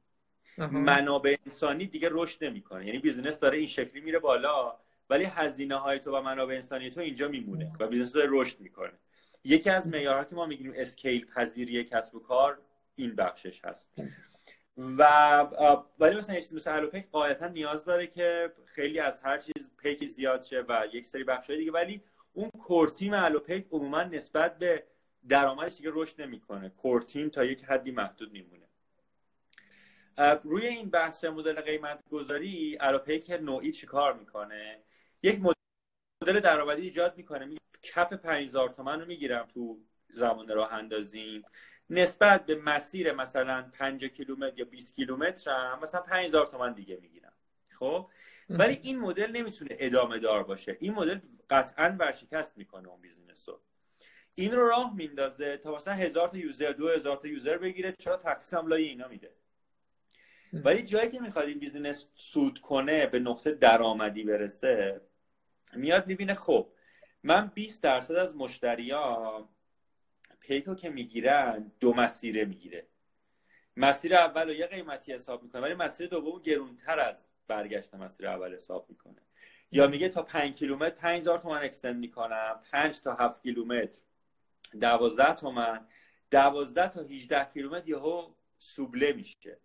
منابع 0.57 1.35
انسانی 1.45 1.85
دیگه 1.87 2.09
رشد 2.11 2.43
نمی‌کنه 2.43 2.85
یعنی 2.85 2.99
business 2.99 3.39
داره 3.39 3.57
این 3.57 3.67
شکلی 3.67 4.01
میره 4.01 4.19
بالا 4.19 4.75
ولی 5.09 5.23
هزینه 5.23 5.75
های 5.75 5.99
تو 5.99 6.17
و 6.17 6.21
منابع 6.21 6.55
انسانی 6.55 6.89
تو 6.89 7.01
اینجا 7.01 7.27
میمونه 7.27 7.71
و 7.79 7.87
business 7.87 8.11
داره 8.11 8.27
رشد 8.31 8.59
می‌کنه. 8.59 8.93
یکی 9.43 9.69
از 9.69 9.87
معیارها 9.87 10.23
که 10.23 10.35
ما 10.35 10.45
میگیم 10.45 10.73
scale 10.75 11.25
پذیری 11.25 11.83
کسب 11.83 12.15
و 12.15 12.19
کار 12.19 12.57
این 12.95 13.15
بخشش 13.15 13.65
هست. 13.65 13.89
و 14.77 15.03
ولی 15.99 16.15
مثلا 16.15 16.35
مثل 16.35 16.71
الوپیک 16.75 17.09
قاعدتا 17.09 17.47
نیاز 17.47 17.85
داره 17.85 18.07
که 18.07 18.53
خیلی 18.65 18.99
از 18.99 19.21
هر 19.21 19.37
چیز 19.37 19.69
پیکی 19.77 20.07
زیاد 20.07 20.41
شه 20.43 20.65
و 20.67 20.87
یک 20.93 21.05
سری 21.05 21.23
بخش 21.23 21.49
دیگه 21.49 21.71
ولی 21.71 22.01
اون 22.33 22.49
core 22.49 22.81
team 22.81 23.13
الوپیک 23.13 23.67
عموما 23.71 24.03
نسبت 24.03 24.57
به 24.57 24.83
درآمدش 25.29 25.77
دیگه 25.77 25.89
رشد 25.93 26.21
نمی‌کنه. 26.21 26.69
core 26.69 26.99
team 26.99 27.29
تا 27.29 27.43
یک 27.45 27.63
حدی 27.63 27.91
محدود 27.91 28.31
میمونه. 28.31 28.65
روی 30.43 30.67
این 30.67 30.89
بحث 30.89 31.23
مدل 31.23 31.61
قیمت 31.61 31.99
گذاری 32.11 32.77
الوپیک 32.79 33.31
نوعی 33.31 33.71
چیکار 33.71 34.13
می‌کنه؟ 34.13 34.79
یک 35.23 35.41
مدل 36.21 36.39
درآمدی 36.39 36.81
ایجاد 36.81 37.17
می‌کنه. 37.17 37.45
می 37.45 37.57
کف 37.81 38.13
5000 38.13 38.69
تومن 38.69 38.99
رو 38.99 39.05
می‌گیرم 39.05 39.47
تو 39.53 39.79
زمان 40.09 40.47
راه 40.47 40.73
اندازیم. 40.73 41.43
نسبت 41.89 42.45
به 42.45 42.55
مسیر 42.55 43.11
مثلا 43.11 43.69
5 43.73 44.05
کیلومتر 44.05 44.59
یا 44.59 44.65
20 44.65 44.95
کیلومتر 44.95 45.51
هم 45.51 45.79
مثلا 45.81 46.01
5000 46.01 46.45
تومن 46.45 46.73
دیگه 46.73 46.99
می‌گیرم. 47.01 47.33
خب؟ 47.79 48.09
ولی 48.49 48.79
این 48.83 48.99
مدل 48.99 49.31
نمی‌تونه 49.31 49.75
ادامه 49.79 50.19
دار 50.19 50.43
باشه. 50.43 50.77
این 50.79 50.93
مدل 50.93 51.19
قطعا 51.49 51.95
ورشکست 51.99 52.57
می‌کنه 52.57 52.87
اون 52.87 53.01
بیزینس 53.01 53.49
رو. 53.49 53.61
این 54.35 54.51
رو 54.51 54.67
راه 54.67 54.95
میندازه 54.95 55.57
تا 55.57 55.75
مثلا 55.75 55.93
هزار 55.93 56.27
تا 56.27 56.37
user 56.37 56.71
دو 56.71 56.89
هزار 56.89 57.17
تا 57.17 57.27
user 57.27 57.57
بگیره 57.57 57.91
چرا 57.91 58.17
تخفیف 58.17 58.53
هم 58.53 58.67
لای 58.67 58.83
اینا 58.83 59.07
میده. 59.07 59.31
ولی 60.53 60.83
جایی 60.83 61.09
که 61.09 61.19
می‌خواد 61.19 61.45
این 61.45 61.59
بیزینس 61.59 62.07
سود 62.15 62.59
کنه 62.59 63.05
به 63.05 63.19
نقطه 63.19 63.51
درآمدی 63.51 64.23
برسه 64.23 65.01
میاد 65.73 66.07
می‌بینه 66.07 66.33
خب 66.33 66.71
من 67.23 67.51
20 67.55 67.83
درصد 67.83 68.15
از 68.15 68.35
مشتریام 68.35 69.49
پیک 70.47 70.66
رو 70.66 70.75
که 70.75 70.89
می‌گیرن 70.89 71.71
دو 71.79 71.93
مسیره 71.93 72.45
می‌گیره. 72.45 72.87
مسیر 73.77 74.15
اول 74.15 74.47
رو 74.47 74.53
یه 74.53 74.67
قیمتی 74.67 75.13
حساب 75.13 75.43
می‌کنه 75.43 75.61
ولی 75.61 75.73
مسیر 75.73 76.07
دوم 76.07 76.41
گرونتر 76.41 76.99
از 76.99 77.15
برگشت 77.47 77.93
مسیر 77.93 78.27
اول 78.27 78.55
حساب 78.55 78.85
می‌کنه. 78.89 79.21
یا 79.71 79.87
میگه 79.87 80.09
تا 80.09 80.23
5 80.23 80.55
کیلومتر 80.55 80.95
5000 80.95 81.39
تومن 81.39 81.63
extend 81.63 81.95
می‌کنم 81.95 82.59
5 82.71 83.01
تا 83.01 83.15
7 83.15 83.43
کیلومتر 83.43 83.99
12 84.81 85.35
تومن 85.35 85.87
12 86.31 86.89
تا 86.89 87.01
18 87.01 87.45
کیلومتر 87.53 87.89
یهو 87.89 88.31
سوبله 88.57 89.13
میشه. 89.13 89.57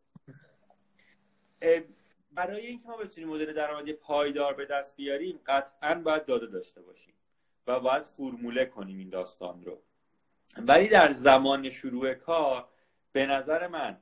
برای 2.32 2.66
اینکه 2.66 2.88
ما 2.88 2.96
بتونیم 2.96 3.28
مدل 3.28 3.52
درآمدی 3.52 3.92
پایدار 3.92 4.54
به 4.54 4.66
دست 4.66 4.96
بیاریم 4.96 5.40
قطعا 5.46 5.94
باید 5.94 6.26
داده 6.26 6.46
داشته 6.46 6.82
باشیم 6.82 7.14
و 7.66 7.80
باید 7.80 8.02
فرموله 8.02 8.64
کنیم 8.64 8.98
این 8.98 9.08
داستان 9.08 9.64
رو. 9.64 9.82
ولی 10.56 10.88
در 10.88 11.10
زمان 11.10 11.68
شروع 11.68 12.14
کار 12.14 12.68
به 13.12 13.26
نظر 13.26 13.66
من 13.66 13.98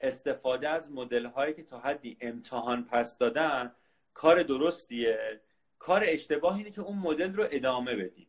استفاده 0.00 0.68
از 0.68 0.92
مدل 0.92 1.26
هایی 1.26 1.54
که 1.54 1.62
تا 1.62 1.78
حدی 1.78 2.16
امتحان 2.20 2.84
پس 2.84 3.18
دادن 3.18 3.72
کار 4.14 4.42
درستیه. 4.42 5.40
کار 5.78 6.02
اشتباه 6.06 6.56
اینه 6.56 6.70
که 6.70 6.80
اون 6.80 6.98
مدل 6.98 7.34
رو 7.34 7.46
ادامه 7.50 7.96
بدیم. 7.96 8.26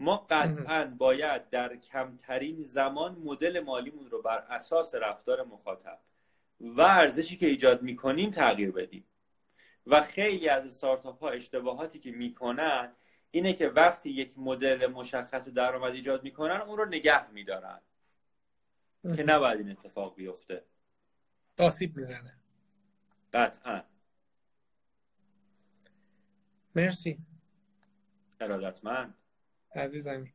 ما 0.00 0.26
قطعا 0.30 0.94
باید 0.98 1.50
در 1.50 1.76
کمترین 1.76 2.62
زمان 2.62 3.18
مدل 3.24 3.60
مالیمون 3.60 4.10
رو 4.10 4.22
بر 4.22 4.38
اساس 4.38 4.94
رفتار 4.94 5.44
مخاطب 5.44 5.98
و 6.60 6.80
ارزشی 6.80 7.36
که 7.36 7.46
ایجاد 7.46 7.82
می‌کنیم 7.82 8.30
تغییر 8.30 8.70
بدیم. 8.70 9.04
و 9.86 10.00
خیلی 10.00 10.48
از 10.48 10.66
استارتاپ 10.66 11.18
ها 11.18 11.30
اشتباهاتی 11.30 11.98
که 11.98 12.10
می‌کنن 12.10 12.92
اینه 13.30 13.52
که 13.52 13.68
وقتی 13.68 14.10
یک 14.10 14.38
مدل 14.38 14.86
مشخص 14.86 15.48
درآمد 15.48 15.92
ایجاد 15.92 16.22
می‌کنن 16.22 16.60
اون 16.60 16.78
رو 16.78 16.84
نگه 16.84 17.30
میدارن. 17.30 17.80
که 19.16 19.22
نباید 19.22 19.58
این 19.58 19.70
اتفاق 19.70 20.14
بیفته. 20.14 20.64
آسیب 21.58 21.96
می‌زنه. 21.96 22.34
قطعا. 23.32 23.82
مرسی. 26.74 27.18
ارادتمند. 28.40 29.14
عزیزمی 29.74 30.32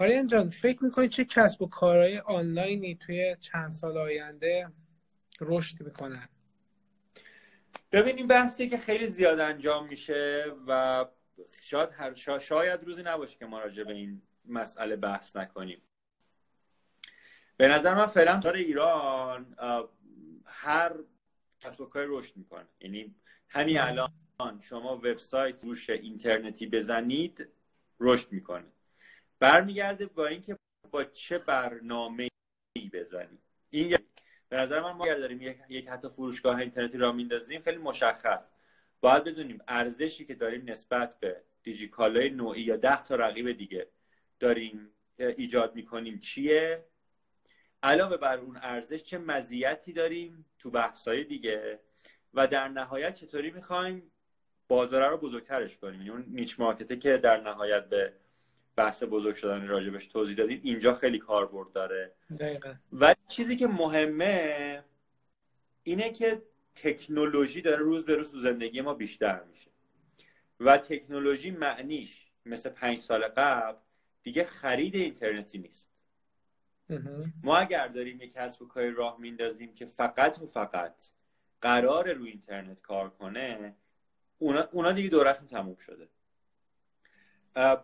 آریان 0.00 0.26
جان 0.26 0.50
فکر 0.50 0.84
می‌کنی 0.84 1.08
چه 1.08 1.24
کسب 1.24 1.62
و 1.62 1.68
کارهای 1.68 2.18
آنلاینی 2.18 2.94
توی 2.94 3.36
چند 3.40 3.70
سال 3.70 3.98
آینده 3.98 4.72
رشد 5.40 5.82
می‌کنن؟ 5.82 6.28
ببینیم 7.92 8.26
بحثی 8.26 8.68
که 8.68 8.76
خیلی 8.76 9.06
زیاد 9.06 9.40
انجام 9.40 9.88
میشه 9.88 10.44
و 10.66 11.04
شاید 11.62 11.90
هر 11.92 12.38
شاید 12.38 12.84
روزی 12.84 13.02
نباشه 13.02 13.38
که 13.38 13.46
ما 13.46 13.58
راجع 13.58 13.84
به 13.84 13.92
این 13.92 14.22
مسئله 14.44 14.96
بحث 14.96 15.36
نکنیم. 15.36 15.82
به 17.56 17.68
نظر 17.68 17.94
من 17.94 18.06
فعلا 18.06 18.40
تار 18.40 18.54
ایران 18.54 19.56
هر 20.46 20.92
کسب 21.60 21.80
و 21.80 21.86
کاری 21.86 22.06
رشد 22.08 22.36
می‌کنه. 22.36 22.66
یعنی 22.80 23.14
همین 23.48 23.78
الان 23.80 24.12
شما 24.60 24.96
وبسایت 24.96 25.64
روش 25.64 25.90
اینترنتی 25.90 26.66
بزنید 26.66 27.48
رشد 28.00 28.32
می‌کنه. 28.32 28.66
برمیگرده 29.38 30.06
با 30.06 30.26
اینکه 30.26 30.58
با 30.90 31.04
چه 31.04 31.38
برنامه 31.38 32.28
ای 32.76 32.88
بزنید 32.88 33.40
این 33.70 33.98
به 34.48 34.56
نظر 34.56 34.80
من 34.80 34.92
ما 34.92 35.06
داریم 35.06 35.42
یک, 35.42 35.56
یک 35.68 35.88
حتی 35.88 36.08
فروشگاه 36.08 36.58
اینترنتی 36.58 36.98
را 36.98 37.12
میندازیم 37.12 37.62
خیلی 37.62 37.78
مشخص. 37.78 38.52
باید 39.02 39.24
بدونیم 39.24 39.60
ارزشی 39.68 40.24
که 40.24 40.34
داریم 40.34 40.70
نسبت 40.70 41.20
به 41.20 41.36
دیجیکالای 41.62 42.30
نوعی 42.30 42.62
یا 42.62 42.76
ده 42.76 43.04
تا 43.04 43.14
رقیب 43.14 43.52
دیگه 43.52 43.86
داریم 44.40 44.88
ایجاد 45.18 45.74
می‌کنیم 45.74 46.18
چیه؟ 46.18 46.84
علاوه 47.82 48.16
بر 48.16 48.38
اون 48.38 48.58
ارزش 48.62 49.02
چه 49.02 49.18
مزیتی 49.18 49.92
داریم 49.92 50.46
تو 50.58 50.70
بحثای 50.70 51.24
دیگه؟ 51.24 51.78
و 52.34 52.46
در 52.46 52.68
نهایت 52.68 53.14
چطوری 53.14 53.50
می‌خوایم 53.50 54.12
بازاره 54.68 55.08
رو 55.08 55.16
بزرگترش 55.16 55.76
کنیم؟ 55.76 55.94
یعنی 55.94 56.10
اون 56.10 56.24
نیچ 56.28 56.60
مارکته 56.60 56.96
که 56.96 57.16
در 57.16 57.40
نهایت 57.40 57.88
به 57.88 58.12
بحث 58.76 59.02
بزرگ 59.02 59.34
شدن 59.34 59.68
راجبش 59.68 60.06
توضیح 60.06 60.36
دادیم 60.36 60.60
اینجا 60.62 60.94
خیلی 60.94 61.18
کاربرد 61.18 61.72
داره. 61.72 62.12
دقیقا. 62.40 62.74
و 62.92 63.14
چیزی 63.28 63.56
که 63.56 63.66
مهمه 63.66 64.84
اینه 65.82 66.10
که 66.10 66.42
تکنولوژی 66.74 67.60
داره 67.60 67.76
روز 67.76 68.04
به 68.04 68.16
روز 68.16 68.30
تو 68.30 68.40
زندگی 68.40 68.80
ما 68.80 68.94
بیشتر 68.94 69.42
میشه. 69.42 69.70
و 70.60 70.78
تکنولوژی 70.78 71.50
معنیش 71.50 72.26
مثل 72.46 72.70
پنج 72.70 72.98
سال 72.98 73.24
قبل 73.24 73.78
دیگه 74.22 74.44
خرید 74.44 74.94
اینترنتی 74.94 75.58
نیست. 75.58 75.92
ما 77.42 77.56
اگر 77.56 77.88
داریم 77.88 78.20
یک 78.20 78.32
کسب 78.32 78.62
و 78.62 78.68
کاری 78.68 78.90
راه 78.90 79.20
میندازیم 79.20 79.74
که 79.74 79.86
فقط 79.86 80.38
و 80.42 80.46
فقط 80.46 81.04
قرار 81.60 82.12
رو 82.12 82.24
اینترنت 82.24 82.80
کار 82.80 83.10
کنه 83.10 83.74
اونا, 84.38 84.68
اونا 84.72 84.92
دیگه 84.92 85.08
دورشون 85.08 85.46
تموم 85.46 85.76
شده. 85.76 86.08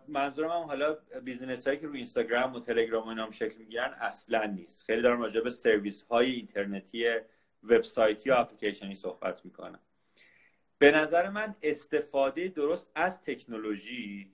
منظورم 0.07 0.49
هم 0.49 0.63
حالا 0.63 0.97
بیزنس 1.23 1.67
هایی 1.67 1.79
که 1.79 1.87
رو 1.87 1.93
اینستاگرام 1.93 2.55
و 2.55 2.59
تلگرام 2.59 3.05
و 3.05 3.09
اینام 3.09 3.31
شکل 3.31 3.57
می‌گیرن 3.57 3.93
اصلا 3.93 4.45
نیست. 4.45 4.83
خیلی 4.83 5.01
دارم 5.01 5.21
راجع 5.21 5.41
به 5.41 5.49
سرویس 5.49 6.01
های 6.01 6.31
اینترنتی 6.31 7.19
وبسایتی 7.63 8.29
و 8.29 8.33
اپلیکیشنی 8.33 8.95
صحبت 8.95 9.45
می‌کنم. 9.45 9.79
به 10.77 10.91
نظر 10.91 11.29
من 11.29 11.55
استفاده 11.61 12.47
درست 12.47 12.91
از 12.95 13.23
تکنولوژی 13.23 14.31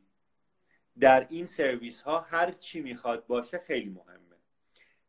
در 1.00 1.28
این 1.30 1.46
سرویس 1.46 2.02
ها 2.02 2.20
هر 2.20 2.52
چی 2.52 2.82
می‌خواد 2.82 3.28
باشه 3.28 3.58
خیلی 3.58 3.90
مهمه. 3.90 4.36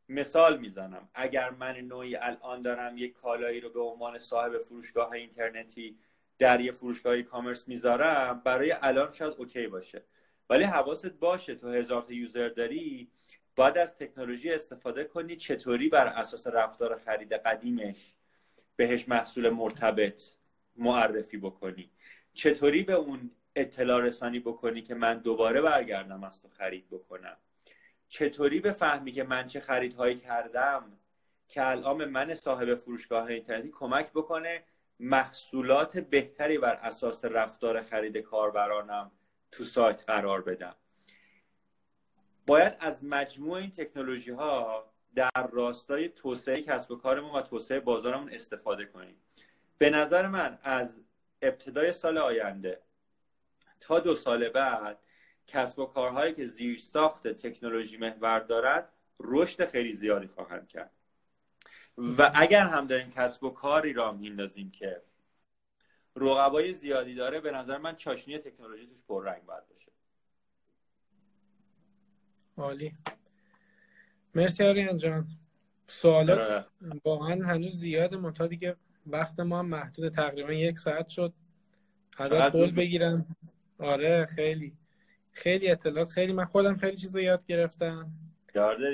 مثال 0.08 0.58
می‌زنم. 0.58 1.08
اگر 1.14 1.50
من 1.50 1.76
نوعی 1.76 2.16
الان 2.16 2.62
دارم 2.62 2.98
یک 2.98 3.12
کالایی 3.12 3.60
رو 3.60 3.70
به 3.70 3.80
عنوان 3.80 4.18
صاحب 4.18 4.58
فروشگاه 4.58 5.12
اینترنتی 5.12 5.98
در 6.38 6.60
یه 6.60 6.72
فروشگاه 6.72 7.22
commerce 7.22 7.68
می‌ذارم 7.68 8.40
برای 8.44 8.74
الان 8.82 9.10
شاید 9.10 9.34
okay 9.38 9.66
باشه. 9.66 10.04
ولی 10.50 10.64
حواست 10.64 11.06
باشه 11.06 11.54
تو 11.54 11.68
هزار 11.68 12.02
تا 12.02 12.12
user 12.12 12.48
داری 12.48 13.10
باید 13.56 13.78
از 13.78 13.96
تکنولوژی 13.96 14.50
استفاده 14.50 15.04
کنی 15.04 15.36
چطوری 15.36 15.88
بر 15.88 16.06
اساس 16.06 16.46
رفتار 16.46 16.96
خرید 16.96 17.32
قدیمش 17.32 18.14
بهش 18.76 19.08
محصول 19.08 19.50
مرتبط 19.50 20.22
معرفی 20.76 21.36
بکنی؟ 21.36 21.90
چطوری 22.32 22.82
به 22.82 22.92
اون 22.92 23.30
اطلاع 23.56 24.00
رسانی 24.00 24.40
بکنی 24.40 24.82
که 24.82 24.94
من 24.94 25.18
دوباره 25.18 25.60
برگردم 25.60 26.24
از 26.24 26.42
تو 26.42 26.48
خرید 26.48 26.88
بکنم؟ 26.90 27.36
چطوری 28.08 28.60
بفهمی 28.60 29.12
که 29.12 29.22
من 29.22 29.46
چه 29.46 29.60
خریدهایی 29.60 30.16
کردم 30.16 30.98
که 31.48 31.66
الان 31.66 32.04
من 32.04 32.34
صاحب 32.34 32.74
فروشگاه 32.74 33.26
اینترنتی 33.26 33.70
کمک 33.70 34.10
بکنه 34.12 34.64
محصولات 35.00 35.98
بهتری 35.98 36.58
بر 36.58 36.74
اساس 36.74 37.24
رفتار 37.24 37.82
خرید 37.82 38.16
کاربرانم 38.16 39.10
تو 39.52 39.64
سایت 39.64 40.04
قرار 40.06 40.42
بدم؟ 40.42 40.76
باید 42.46 42.76
از 42.80 43.04
مجموع 43.04 43.58
این 43.58 43.70
تکنولوژی 43.70 44.30
ها 44.30 44.84
در 45.14 45.46
راستای 45.52 46.08
توسعه 46.08 46.62
کسب 46.62 46.90
و 46.90 46.96
کارمون 46.96 47.30
و 47.30 47.42
توسعه 47.42 47.80
بازارمون 47.80 48.32
استفاده 48.32 48.84
کنیم. 48.84 49.16
به 49.78 49.90
نظر 49.90 50.26
من 50.26 50.58
از 50.62 51.00
ابتدای 51.42 51.92
سال 51.92 52.18
آینده 52.18 52.80
تا 53.80 54.00
دو 54.00 54.14
سال 54.14 54.48
بعد 54.48 54.98
کسب 55.46 55.78
و 55.78 55.86
کارهایی 55.86 56.32
که 56.32 56.46
زیر 56.46 56.78
ساخت 56.78 57.28
تکنولوژی 57.28 57.96
محور 57.96 58.40
دارد 58.40 58.92
رشد 59.20 59.66
خیلی 59.66 59.92
زیادی 59.92 60.26
خواهند 60.26 60.68
کرد. 60.68 60.90
و 61.98 62.30
اگر 62.34 62.66
هم 62.66 62.86
داریم 62.86 63.10
کسب 63.10 63.44
و 63.44 63.50
کاری 63.50 63.92
را 63.92 64.12
میندازیم 64.12 64.70
که 64.70 65.02
رقبای 66.16 66.72
زیادی 66.72 67.14
داره 67.14 67.40
به 67.40 67.50
نظر 67.50 67.78
من 67.78 67.96
چاشنی 67.96 68.38
تکنولوژی 68.38 68.86
توش 68.86 69.04
پررنگ 69.08 69.44
باید 69.44 69.68
باشه. 69.68 69.92
عالی. 72.56 72.94
مرسی 74.34 74.64
آریان 74.64 74.96
جان. 74.96 75.28
سوالات 75.88 76.38
آره. 76.38 76.64
واقعا 77.04 77.44
هنوز 77.46 77.72
زیاده 77.72 78.16
منتها 78.16 78.46
دیگه 78.46 78.76
وقت 79.06 79.40
ما 79.40 79.58
هم 79.58 79.66
محدود 79.66 80.08
تقریبا 80.08 80.52
یک 80.52 80.78
ساعت 80.78 81.08
شد. 81.08 81.32
ازت 82.18 82.52
قول 82.52 82.70
بگیرم. 82.70 83.36
آره 83.78 84.26
خیلی. 84.26 84.72
خیلی 85.32 85.70
اطلاعات. 85.70 86.10
خیلی 86.10 86.32
من 86.32 86.44
خودم 86.44 86.76
خیلی 86.76 86.96
چیز 86.96 87.16
یاد 87.16 87.46
گرفتم. 87.46 88.10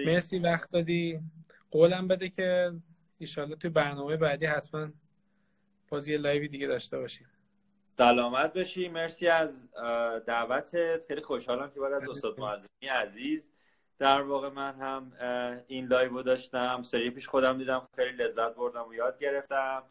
مرسی 0.07 0.39
وقت 0.39 0.71
دادی. 0.71 1.21
قولم 1.71 2.09
بده 2.09 2.29
که 2.29 2.73
ایشالله 3.19 3.57
توی 3.57 3.71
برنامه 3.71 4.17
بعدی 4.17 4.47
حتما 4.47 4.89
باز 5.89 6.09
یه 6.09 6.19
لایوی 6.19 6.49
دیگه 6.49 6.67
داشته 6.67 6.99
باشیم. 6.99 7.27
سلامت 8.03 8.53
بشی 8.53 8.89
مرسی 8.89 9.29
از 9.29 9.71
دعوتت. 10.27 11.05
خیلی 11.09 11.21
خوشحالم 11.21 11.71
که 11.71 11.81
بعد 11.81 11.93
از 11.93 12.09
استاد 12.09 12.41
معظمی 12.41 12.89
عزیز 12.91 13.53
در 13.99 14.23
واقع 14.23 14.49
من 14.49 14.75
هم 14.75 15.13
این 15.67 15.87
لایو 15.87 16.23
داشتم. 16.23 16.83
سری 16.83 17.11
پیش 17.11 17.29
خودم 17.29 17.59
دیدم 17.59 17.89
خیلی 17.97 18.13
لذت 18.13 18.55
بردم 18.55 18.89
و 18.89 18.95
یاد 18.95 19.19
گرفتم. 19.19 19.83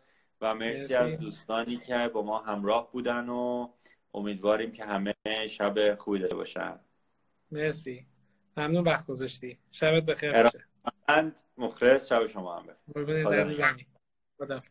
و 0.42 0.56
مرسی, 0.56 0.82
مرسی. 0.82 0.96
از 0.96 1.20
دوستانی 1.20 1.78
که 1.78 2.08
با 2.08 2.22
ما 2.22 2.40
همراه 2.40 2.92
بودن 2.92 3.30
و 3.30 3.70
امیدواریم 4.14 4.72
که 4.72 4.86
همه 4.86 5.14
شب 5.50 5.96
خوبی 5.96 6.20
داشته 6.20 6.36
باشن. 6.36 6.80
مرسی. 7.52 8.08
ممنون 8.58 8.84
وقت 8.84 9.08
گذاشتی. 9.08 9.60
شبت 9.72 10.04
بخیر. 10.04 10.44
باشه 10.44 10.66
مخلص 11.58 12.10
شب 12.10 12.28
شما 12.28 12.60
هم 12.60 12.68
بخیر. 12.94 13.88
خدا 14.38 14.62